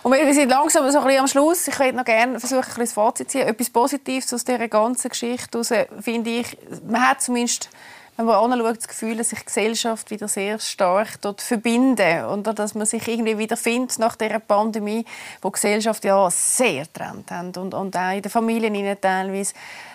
Und 0.04 0.12
wir 0.12 0.34
sind 0.34 0.50
langsam 0.50 0.92
so 0.92 1.00
ein 1.00 1.06
bisschen 1.06 1.22
am 1.22 1.28
Schluss. 1.28 1.66
Ich 1.70 1.80
würde 1.80 1.96
noch 1.96 2.04
gerne 2.04 2.38
versuchen, 2.38 2.60
ein 2.60 2.66
bisschen 2.66 2.84
das 2.84 2.94
Fazit 2.94 3.32
zu 3.32 3.38
ziehen. 3.38 3.48
Etwas 3.48 3.70
Positives 3.70 4.34
aus 4.34 4.44
dieser 4.44 4.68
ganzen 4.68 5.08
Geschichte 5.08 5.58
heraus, 5.58 5.88
finde 6.02 6.30
ich, 6.32 6.58
man 6.86 7.12
hat 7.12 7.22
zumindest 7.22 7.70
wenn 8.20 8.26
man 8.26 8.52
anschaut, 8.52 8.78
das 8.78 8.88
Gefühl, 8.90 9.16
dass 9.16 9.30
sich 9.30 9.46
Gesellschaft 9.46 10.12
wieder 10.12 10.28
sehr 10.28 10.60
stark 10.60 11.22
dort 11.22 11.42
verbinden 11.42 12.26
und 12.26 12.46
dass 12.60 12.76
man 12.76 12.86
sich 12.86 13.08
irgendwie 13.08 13.38
wieder 13.38 13.56
findet 13.56 13.98
nach 13.98 14.18
dieser 14.18 14.40
Pandemie, 14.40 15.06
wo 15.42 15.48
die 15.48 15.54
Gesellschaft 15.54 16.04
ja 16.04 16.30
sehr 16.30 16.84
getrennt 16.84 17.32
hat 17.32 17.56
und, 17.56 17.74
und 17.74 17.96
auch 17.96 18.12
in 18.12 18.22
den 18.22 18.30
Familien 18.30 18.98
teilweise 19.00 19.54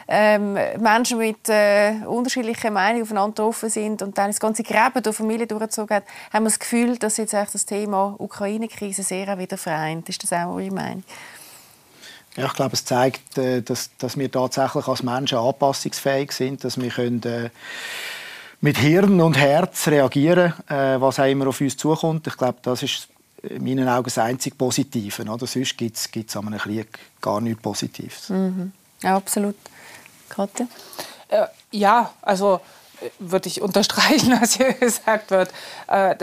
ähm, 0.09 0.55
Menschen 0.79 1.19
mit 1.19 1.51
äh, 1.51 1.97
unterschiedlichen 2.07 2.73
Meinungen 2.73 3.03
aufeinander 3.03 3.35
getroffen 3.35 3.69
sind 3.69 4.01
und 4.01 4.17
dann 4.17 4.31
das 4.31 4.41
ganze 4.41 4.63
Gräben 4.63 5.03
durch 5.03 5.17
Familie 5.17 5.47
durchgezogen 5.47 5.97
hat, 5.97 6.05
haben 6.33 6.45
wir 6.45 6.51
das 6.51 6.59
Gefühl, 6.59 6.97
dass 6.97 7.19
jetzt 7.19 7.35
das 7.35 7.67
Thema 7.67 8.15
Ukraine-Krise 8.17 9.03
sehr 9.03 9.39
wieder 9.39 9.59
vereint. 9.59 10.09
Ist 10.09 10.23
das 10.23 10.33
auch 10.33 10.55
eure 10.55 10.71
Meinung? 10.71 11.05
Ja, 12.37 12.47
ich 12.47 12.55
glaube, 12.55 12.73
es 12.75 12.85
zeigt, 12.85 13.39
äh, 13.39 13.63
dass, 13.63 13.91
dass 13.99 14.19
wir 14.19 14.31
tatsächlich 14.31 14.89
als 14.89 15.03
Menschen 15.05 15.39
anpassungsfähig 15.39 16.33
sind, 16.33 16.65
dass 16.65 16.81
wir 16.81 16.91
können, 16.91 17.23
äh, 17.23 17.51
mit 18.65 18.79
Hirn 18.79 19.21
und 19.21 19.37
Herz 19.37 19.89
reagieren, 19.89 20.55
äh, 20.71 20.99
was 20.99 21.21
auch 21.21 21.27
immer 21.27 21.49
auf 21.49 21.61
uns 21.61 21.77
zukommt. 21.77 22.27
Ich 22.27 22.37
glaube, 22.39 22.61
das 22.63 22.83
ist 22.83 23.09
in 23.43 23.63
meinen 23.63 23.87
Augen 23.87 24.05
das 24.05 24.17
einzig 24.17 24.57
Positive. 24.57 25.23
Oder? 25.23 25.47
Sonst 25.47 25.77
gibt 25.77 25.99
es 25.99 26.37
an 26.37 26.47
einem 26.47 26.59
Krieg 26.59 26.99
gar 27.21 27.43
nichts 27.43 27.61
Positives. 27.61 28.31
Mhm. 28.31 28.73
Ja, 29.03 29.17
absolut. 29.17 29.57
Katja? 30.31 30.67
Äh, 31.29 31.45
ja, 31.73 32.11
also 32.23 32.63
äh, 33.03 33.11
würde 33.19 33.49
ich 33.49 33.61
unterstreichen, 33.61 34.35
was 34.41 34.55
hier 34.55 34.73
gesagt 34.73 35.31
wird. 35.31 35.53
Äh, 35.87 36.15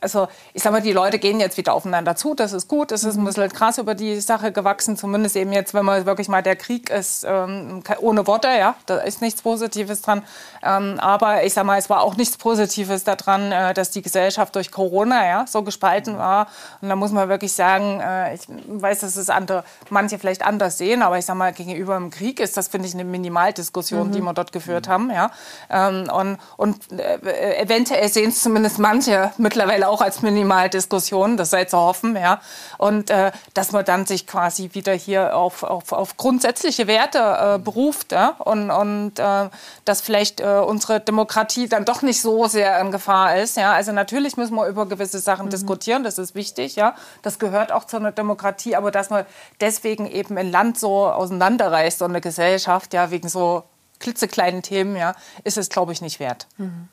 also 0.00 0.28
ich 0.54 0.62
sag 0.62 0.72
mal, 0.72 0.80
die 0.80 0.92
Leute 0.92 1.18
gehen 1.18 1.40
jetzt 1.40 1.56
wieder 1.56 1.74
aufeinander 1.74 2.14
zu, 2.14 2.34
das 2.34 2.52
ist 2.52 2.68
gut, 2.68 2.92
es 2.92 3.04
ist 3.04 3.16
ein 3.16 3.24
bisschen 3.24 3.52
krass 3.52 3.78
über 3.78 3.94
die 3.94 4.20
Sache 4.20 4.52
gewachsen, 4.52 4.96
zumindest 4.96 5.36
eben 5.36 5.52
jetzt, 5.52 5.74
wenn 5.74 5.84
man 5.84 6.06
wirklich 6.06 6.28
mal 6.28 6.42
der 6.42 6.56
Krieg 6.56 6.90
ist, 6.90 7.24
ähm, 7.28 7.82
ohne 8.00 8.26
Worte, 8.26 8.48
ja, 8.48 8.76
da 8.86 8.98
ist 8.98 9.20
nichts 9.22 9.42
Positives 9.42 10.02
dran, 10.02 10.22
ähm, 10.62 10.98
aber 11.00 11.42
ich 11.44 11.54
sag 11.54 11.64
mal, 11.64 11.78
es 11.78 11.90
war 11.90 12.02
auch 12.02 12.16
nichts 12.16 12.36
Positives 12.36 13.04
daran, 13.04 13.50
äh, 13.50 13.74
dass 13.74 13.90
die 13.90 14.02
Gesellschaft 14.02 14.54
durch 14.54 14.70
Corona 14.70 15.26
ja, 15.26 15.46
so 15.46 15.62
gespalten 15.62 16.18
war. 16.18 16.48
Und 16.80 16.88
da 16.88 16.96
muss 16.96 17.10
man 17.10 17.28
wirklich 17.28 17.52
sagen, 17.52 18.00
äh, 18.00 18.34
ich 18.34 18.42
weiß, 18.48 19.00
dass 19.00 19.16
es 19.16 19.30
andere, 19.30 19.64
manche 19.90 20.18
vielleicht 20.18 20.44
anders 20.44 20.78
sehen, 20.78 21.02
aber 21.02 21.18
ich 21.18 21.24
sag 21.24 21.36
mal, 21.36 21.52
gegenüber 21.52 21.96
dem 21.96 22.10
Krieg 22.10 22.40
ist 22.40 22.56
das, 22.56 22.68
finde 22.68 22.86
ich, 22.86 22.94
eine 22.94 23.04
Minimaldiskussion, 23.04 24.08
mhm. 24.08 24.12
die 24.12 24.20
wir 24.20 24.32
dort 24.32 24.52
geführt 24.52 24.86
mhm. 24.86 24.92
haben, 24.92 25.10
ja, 25.10 25.30
ähm, 25.70 26.10
und, 26.10 26.38
und 26.56 26.92
äh, 26.98 27.56
eventuell 27.60 28.08
sehen 28.08 28.30
es 28.30 28.42
zumindest 28.42 28.78
manche 28.78 29.32
mittlerweile 29.38 29.87
auch 29.88 30.00
als 30.00 30.22
Minimaldiskussion, 30.22 31.36
das 31.36 31.50
sei 31.50 31.64
zu 31.64 31.76
hoffen, 31.78 32.16
ja. 32.16 32.40
Und 32.76 33.10
äh, 33.10 33.32
dass 33.54 33.72
man 33.72 33.84
dann 33.84 34.06
sich 34.06 34.26
quasi 34.26 34.70
wieder 34.72 34.92
hier 34.92 35.36
auf, 35.36 35.62
auf, 35.62 35.92
auf 35.92 36.16
grundsätzliche 36.16 36.86
Werte 36.86 37.18
äh, 37.18 37.58
beruft 37.58 38.12
ja? 38.12 38.36
und, 38.38 38.70
und 38.70 39.18
äh, 39.18 39.48
dass 39.84 40.00
vielleicht 40.00 40.40
äh, 40.40 40.62
unsere 40.64 41.00
Demokratie 41.00 41.68
dann 41.68 41.84
doch 41.84 42.02
nicht 42.02 42.20
so 42.20 42.46
sehr 42.46 42.80
in 42.80 42.92
Gefahr 42.92 43.36
ist. 43.36 43.56
Ja? 43.56 43.72
Also 43.72 43.92
natürlich 43.92 44.36
müssen 44.36 44.54
wir 44.54 44.66
über 44.66 44.86
gewisse 44.86 45.18
Sachen 45.18 45.46
mhm. 45.46 45.50
diskutieren, 45.50 46.04
das 46.04 46.18
ist 46.18 46.34
wichtig, 46.34 46.76
ja. 46.76 46.94
Das 47.22 47.38
gehört 47.38 47.72
auch 47.72 47.84
zu 47.84 47.96
einer 47.96 48.12
Demokratie, 48.12 48.76
aber 48.76 48.90
dass 48.90 49.10
man 49.10 49.24
deswegen 49.60 50.06
eben 50.06 50.36
ein 50.38 50.50
Land 50.50 50.78
so 50.78 51.06
auseinanderreißt, 51.08 51.98
so 51.98 52.04
eine 52.04 52.20
Gesellschaft, 52.20 52.94
ja, 52.94 53.10
wegen 53.10 53.28
so 53.28 53.64
klitzekleinen 53.98 54.62
Themen, 54.62 54.96
ja, 54.96 55.14
ist 55.44 55.58
es, 55.58 55.68
glaube 55.68 55.92
ich, 55.92 56.00
nicht 56.00 56.20
wert. 56.20 56.46
Mhm. 56.56 56.88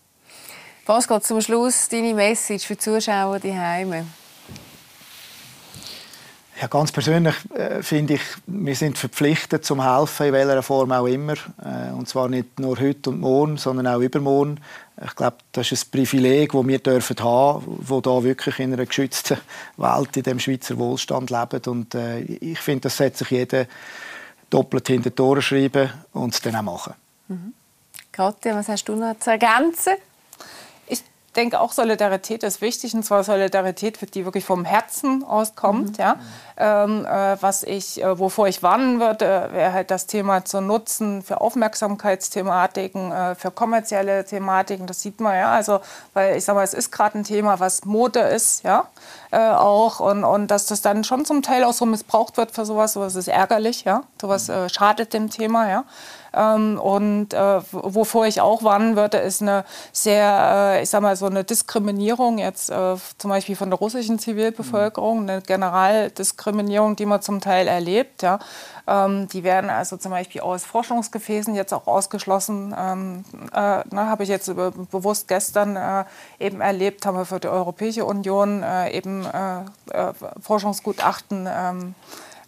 Pascal, 0.86 1.20
zum 1.24 1.42
Schluss 1.42 1.90
deine 1.90 2.14
Message 2.14 2.68
für 2.68 2.76
die 2.76 2.80
Zuschauer 2.80 3.40
die 3.40 3.58
Heime. 3.58 4.06
Ja, 6.62 6.68
ganz 6.68 6.92
persönlich 6.92 7.34
äh, 7.56 7.82
finde 7.82 8.14
ich, 8.14 8.22
wir 8.46 8.76
sind 8.76 8.96
verpflichtet 8.96 9.66
zum 9.66 9.82
helfen, 9.84 10.28
in 10.28 10.34
welcher 10.34 10.62
Form 10.62 10.92
auch 10.92 11.08
immer. 11.08 11.34
Äh, 11.34 11.92
und 11.92 12.08
zwar 12.08 12.30
nicht 12.30 12.60
nur 12.60 12.80
heute 12.80 13.10
und 13.10 13.20
morgen, 13.20 13.58
sondern 13.58 13.88
auch 13.88 14.00
übermorgen. 14.00 14.60
Ich 15.04 15.16
glaube, 15.16 15.38
das 15.54 15.72
ist 15.72 15.88
ein 15.88 15.92
Privileg, 15.92 16.52
das 16.54 16.68
wir 16.68 16.80
dürfen 16.80 17.18
haben, 17.20 17.64
wo 17.66 18.00
da 18.00 18.24
wirklich 18.24 18.60
in 18.60 18.72
einer 18.72 18.86
geschützten 18.86 19.40
Welt 19.78 20.16
in 20.16 20.24
dem 20.24 20.40
Schweizer 20.40 20.78
Wohlstand 20.78 21.32
leben. 21.32 21.62
Und 21.66 21.96
äh, 21.96 22.20
ich 22.22 22.60
finde, 22.60 22.82
das 22.82 22.98
sollte 22.98 23.18
sich 23.18 23.32
jeder 23.32 23.66
doppelt 24.52 24.88
hinter 24.88 25.10
die 25.10 25.16
Tore 25.16 25.42
schreiben 25.42 25.90
und 26.14 26.36
es 26.36 26.42
dann 26.42 26.56
auch 26.56 26.62
machen. 26.62 26.94
Mhm. 27.28 27.54
Katja, 28.12 28.56
was 28.56 28.70
hast 28.70 28.88
du 28.88 28.96
noch 28.96 29.20
zu 29.20 29.32
ergänzen? 29.32 29.96
Denke 31.36 31.60
auch, 31.60 31.72
Solidarität 31.72 32.44
ist 32.44 32.62
wichtig 32.62 32.94
und 32.94 33.04
zwar 33.04 33.24
Solidarität, 33.24 34.14
die 34.16 34.26
wirklich 34.26 34.46
vom 34.46 34.66
Herzen 34.66 35.24
auskommt. 35.24 35.98
Mhm. 35.98 36.04
Ja. 36.04 36.16
Ähm, 36.58 37.06
äh, 37.06 37.36
was 37.42 37.64
ich, 37.64 38.02
äh, 38.02 38.18
wovor 38.18 38.48
ich 38.48 38.64
warnen 38.64 39.00
würde, 39.00 39.50
wäre 39.52 39.74
halt 39.74 39.92
das 39.92 40.06
Thema 40.06 40.46
zu 40.46 40.62
nutzen 40.62 41.22
für 41.22 41.42
Aufmerksamkeitsthematiken, 41.42 43.12
äh, 43.12 43.36
für 43.36 43.52
kommerzielle 43.52 44.24
Thematiken. 44.24 44.88
Das 44.88 45.02
sieht 45.02 45.20
man 45.20 45.36
ja. 45.36 45.52
Also, 45.52 45.82
weil 46.14 46.38
ich 46.38 46.46
sage 46.46 46.58
mal, 46.58 46.64
es 46.64 46.74
ist 46.74 46.92
gerade 46.92 47.20
ein 47.20 47.24
Thema, 47.24 47.60
was 47.60 47.84
Mode 47.84 48.22
ist, 48.22 48.64
ja, 48.64 48.88
äh, 49.32 49.38
auch 49.38 50.00
und, 50.00 50.24
und 50.24 50.48
dass 50.48 50.66
das 50.68 50.82
dann 50.82 51.04
schon 51.04 51.26
zum 51.26 51.42
Teil 51.42 51.66
auch 51.66 51.74
so 51.74 51.86
missbraucht 51.86 52.38
wird 52.38 52.52
für 52.52 52.66
sowas. 52.66 52.94
Sowas 52.94 53.16
ist 53.16 53.28
ärgerlich, 53.28 53.84
ja. 53.84 54.04
Sowas 54.22 54.48
äh, 54.48 54.70
schadet 54.70 55.14
dem 55.14 55.30
Thema, 55.30 55.70
ja. 55.70 55.84
Ähm, 56.36 56.80
und 56.80 57.34
äh, 57.34 57.62
wovor 57.72 58.28
ich 58.28 58.42
auch 58.42 58.64
warnen 58.64 58.96
würde, 58.96 59.18
ist 59.18 59.42
eine 59.42 59.64
sehr, 59.92 60.76
äh, 60.76 60.84
ich 60.84 60.90
sag 60.90 61.02
mal, 61.02 61.16
so 61.16 61.26
eine 61.28 61.44
Diskriminierung 61.44 62.38
jetzt 62.38 62.70
äh, 62.70 62.96
zum 63.18 63.30
Beispiel 63.30 63.56
von 63.56 63.70
der 63.70 63.80
russischen 63.80 64.20
Zivilbevölkerung, 64.20 65.22
eine 65.22 65.42
Generaldiskriminierung, 65.42 66.96
die 66.96 67.06
man 67.06 67.22
zum 67.22 67.40
Teil 67.40 67.68
erlebt. 67.68 68.22
Ja. 68.22 68.40
Ähm, 68.88 69.28
die 69.30 69.44
werden 69.44 69.70
also 69.70 69.98
zum 69.98 70.12
Beispiel 70.12 70.42
aus 70.42 70.66
Forschungsgefäßen 70.66 71.56
jetzt 71.56 71.74
auch 71.74 71.88
ausgeschlossen. 71.88 72.76
Ähm, 72.78 73.26
äh, 73.54 73.84
ne, 73.90 74.08
Habe 74.10 74.24
ich 74.24 74.30
jetzt 74.30 74.54
bewusst 74.92 75.28
gestern 75.28 75.76
äh, 75.76 76.06
eben 76.40 76.62
erlebt, 76.62 77.06
haben 77.06 77.18
wir 77.18 77.26
für 77.26 77.40
die 77.40 77.48
Europäische 77.48 78.06
Union 78.06 78.62
äh, 78.62 78.92
eben 78.92 79.26
äh, 79.26 80.14
Forschungsgutachten 80.42 81.48
ähm, 81.50 81.96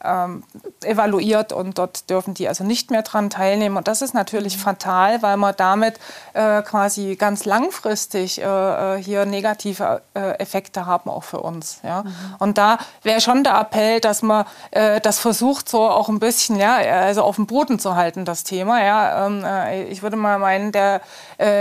ähm, 0.04 0.44
evaluiert 0.84 1.54
und 1.54 1.78
dort 1.78 2.10
dürfen 2.10 2.34
die 2.34 2.48
also 2.48 2.64
nicht 2.64 2.92
mehr 2.92 3.02
daran 3.02 3.30
teilnehmen. 3.30 3.78
Und 3.78 3.88
das 3.88 4.02
ist 4.02 4.14
natürlich 4.14 4.58
mhm. 4.58 4.62
fatal, 4.62 5.22
weil 5.22 5.38
man 5.38 5.54
damit 5.58 6.00
äh, 6.34 6.62
quasi 6.62 7.16
ganz 7.16 7.46
langfristig 7.46 8.42
äh, 8.42 8.46
äh, 8.46 9.02
hier 9.02 9.26
negative 9.26 10.02
äh, 10.14 10.40
Effekte 10.40 10.86
haben, 10.86 11.10
auch 11.10 11.24
für 11.24 11.40
uns. 11.40 11.80
Ja? 11.84 12.04
Mhm. 12.04 12.14
Und 12.40 12.58
da 12.58 12.78
wäre 13.04 13.22
schon 13.22 13.44
der 13.44 13.60
Appell, 13.60 14.00
dass 14.00 14.22
man 14.22 14.46
äh, 14.72 15.02
das 15.02 15.20
versucht, 15.20 15.70
so 15.70 15.88
auch 15.88 16.10
ein 16.10 16.20
bisschen 16.20 16.58
ja, 16.58 16.76
also 16.76 17.24
auf 17.24 17.36
dem 17.36 17.48
Boden 17.48 17.80
zu 17.80 17.96
halten, 17.96 18.26
das 18.26 18.44
Thema. 18.44 18.84
Ja? 18.84 19.28
Ähm, 19.28 19.44
äh, 19.44 19.84
ich 19.86 20.04
würde 20.04 20.16
mal 20.16 20.40
meinen, 20.40 20.72
der 20.72 21.02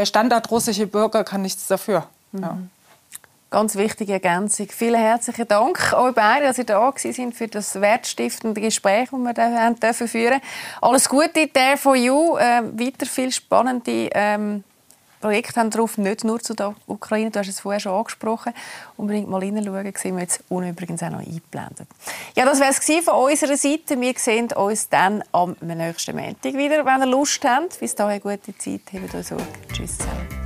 standardrussische 0.04 0.86
Bürger 0.86 1.22
kann 1.22 1.42
nichts 1.42 1.66
dafür. 1.66 2.04
Mhm. 2.32 2.42
Ja. 2.42 2.58
Ganz 3.56 3.74
wichtige 3.74 4.12
Ergänzung. 4.12 4.68
Vielen 4.68 5.00
herzlichen 5.00 5.48
Dank 5.48 5.94
euch 5.94 6.14
beiden, 6.14 6.46
dass 6.46 6.58
ihr 6.58 6.64
da 6.64 6.92
sind 6.94 7.34
für 7.34 7.48
das 7.48 7.80
wertstiftende 7.80 8.60
Gespräch, 8.60 9.08
das 9.10 9.18
wir 9.18 9.34
haben 9.34 9.80
dürfen 9.80 10.08
führen. 10.08 10.42
Alles 10.82 11.08
Gute, 11.08 11.46
Dare 11.46 11.78
for 11.78 11.96
You. 11.96 12.36
Äh, 12.36 12.64
weiter 12.78 13.06
viel 13.06 13.32
spannende 13.32 14.10
ähm, 14.12 14.62
Projekte 15.22 15.58
haben 15.58 15.70
drauf, 15.70 15.96
nicht 15.96 16.22
nur 16.22 16.38
zu 16.38 16.52
der 16.52 16.74
Ukraine. 16.86 17.30
Du 17.30 17.38
hast 17.38 17.48
es 17.48 17.60
vorher 17.60 17.80
schon 17.80 17.92
angesprochen. 17.92 18.52
Unbedingt 18.98 19.30
mal 19.30 19.40
hineinschauen, 19.40 19.90
sehen 19.96 20.16
wir 20.16 20.24
jetzt 20.24 20.42
übrigens 20.50 21.02
auch 21.02 21.08
noch 21.08 21.20
eingeblendet. 21.20 21.88
Ja, 22.34 22.44
das 22.44 22.60
wäre 22.60 22.72
es 22.72 23.04
von 23.06 23.14
unserer 23.14 23.56
Seite. 23.56 23.98
Wir 23.98 24.12
sehen 24.18 24.52
uns 24.52 24.90
dann 24.90 25.24
am 25.32 25.56
nächsten 25.62 26.14
Montag 26.14 26.52
wieder, 26.52 26.84
wenn 26.84 27.00
ihr 27.00 27.06
Lust 27.06 27.42
habt. 27.42 27.80
Bis 27.80 27.94
dahin 27.94 28.20
gute 28.20 28.54
Zeit, 28.58 28.82
habt 28.92 29.14
euch 29.14 29.26
Sorge. 29.26 29.46
Tschüss 29.72 29.96
zusammen. 29.96 30.45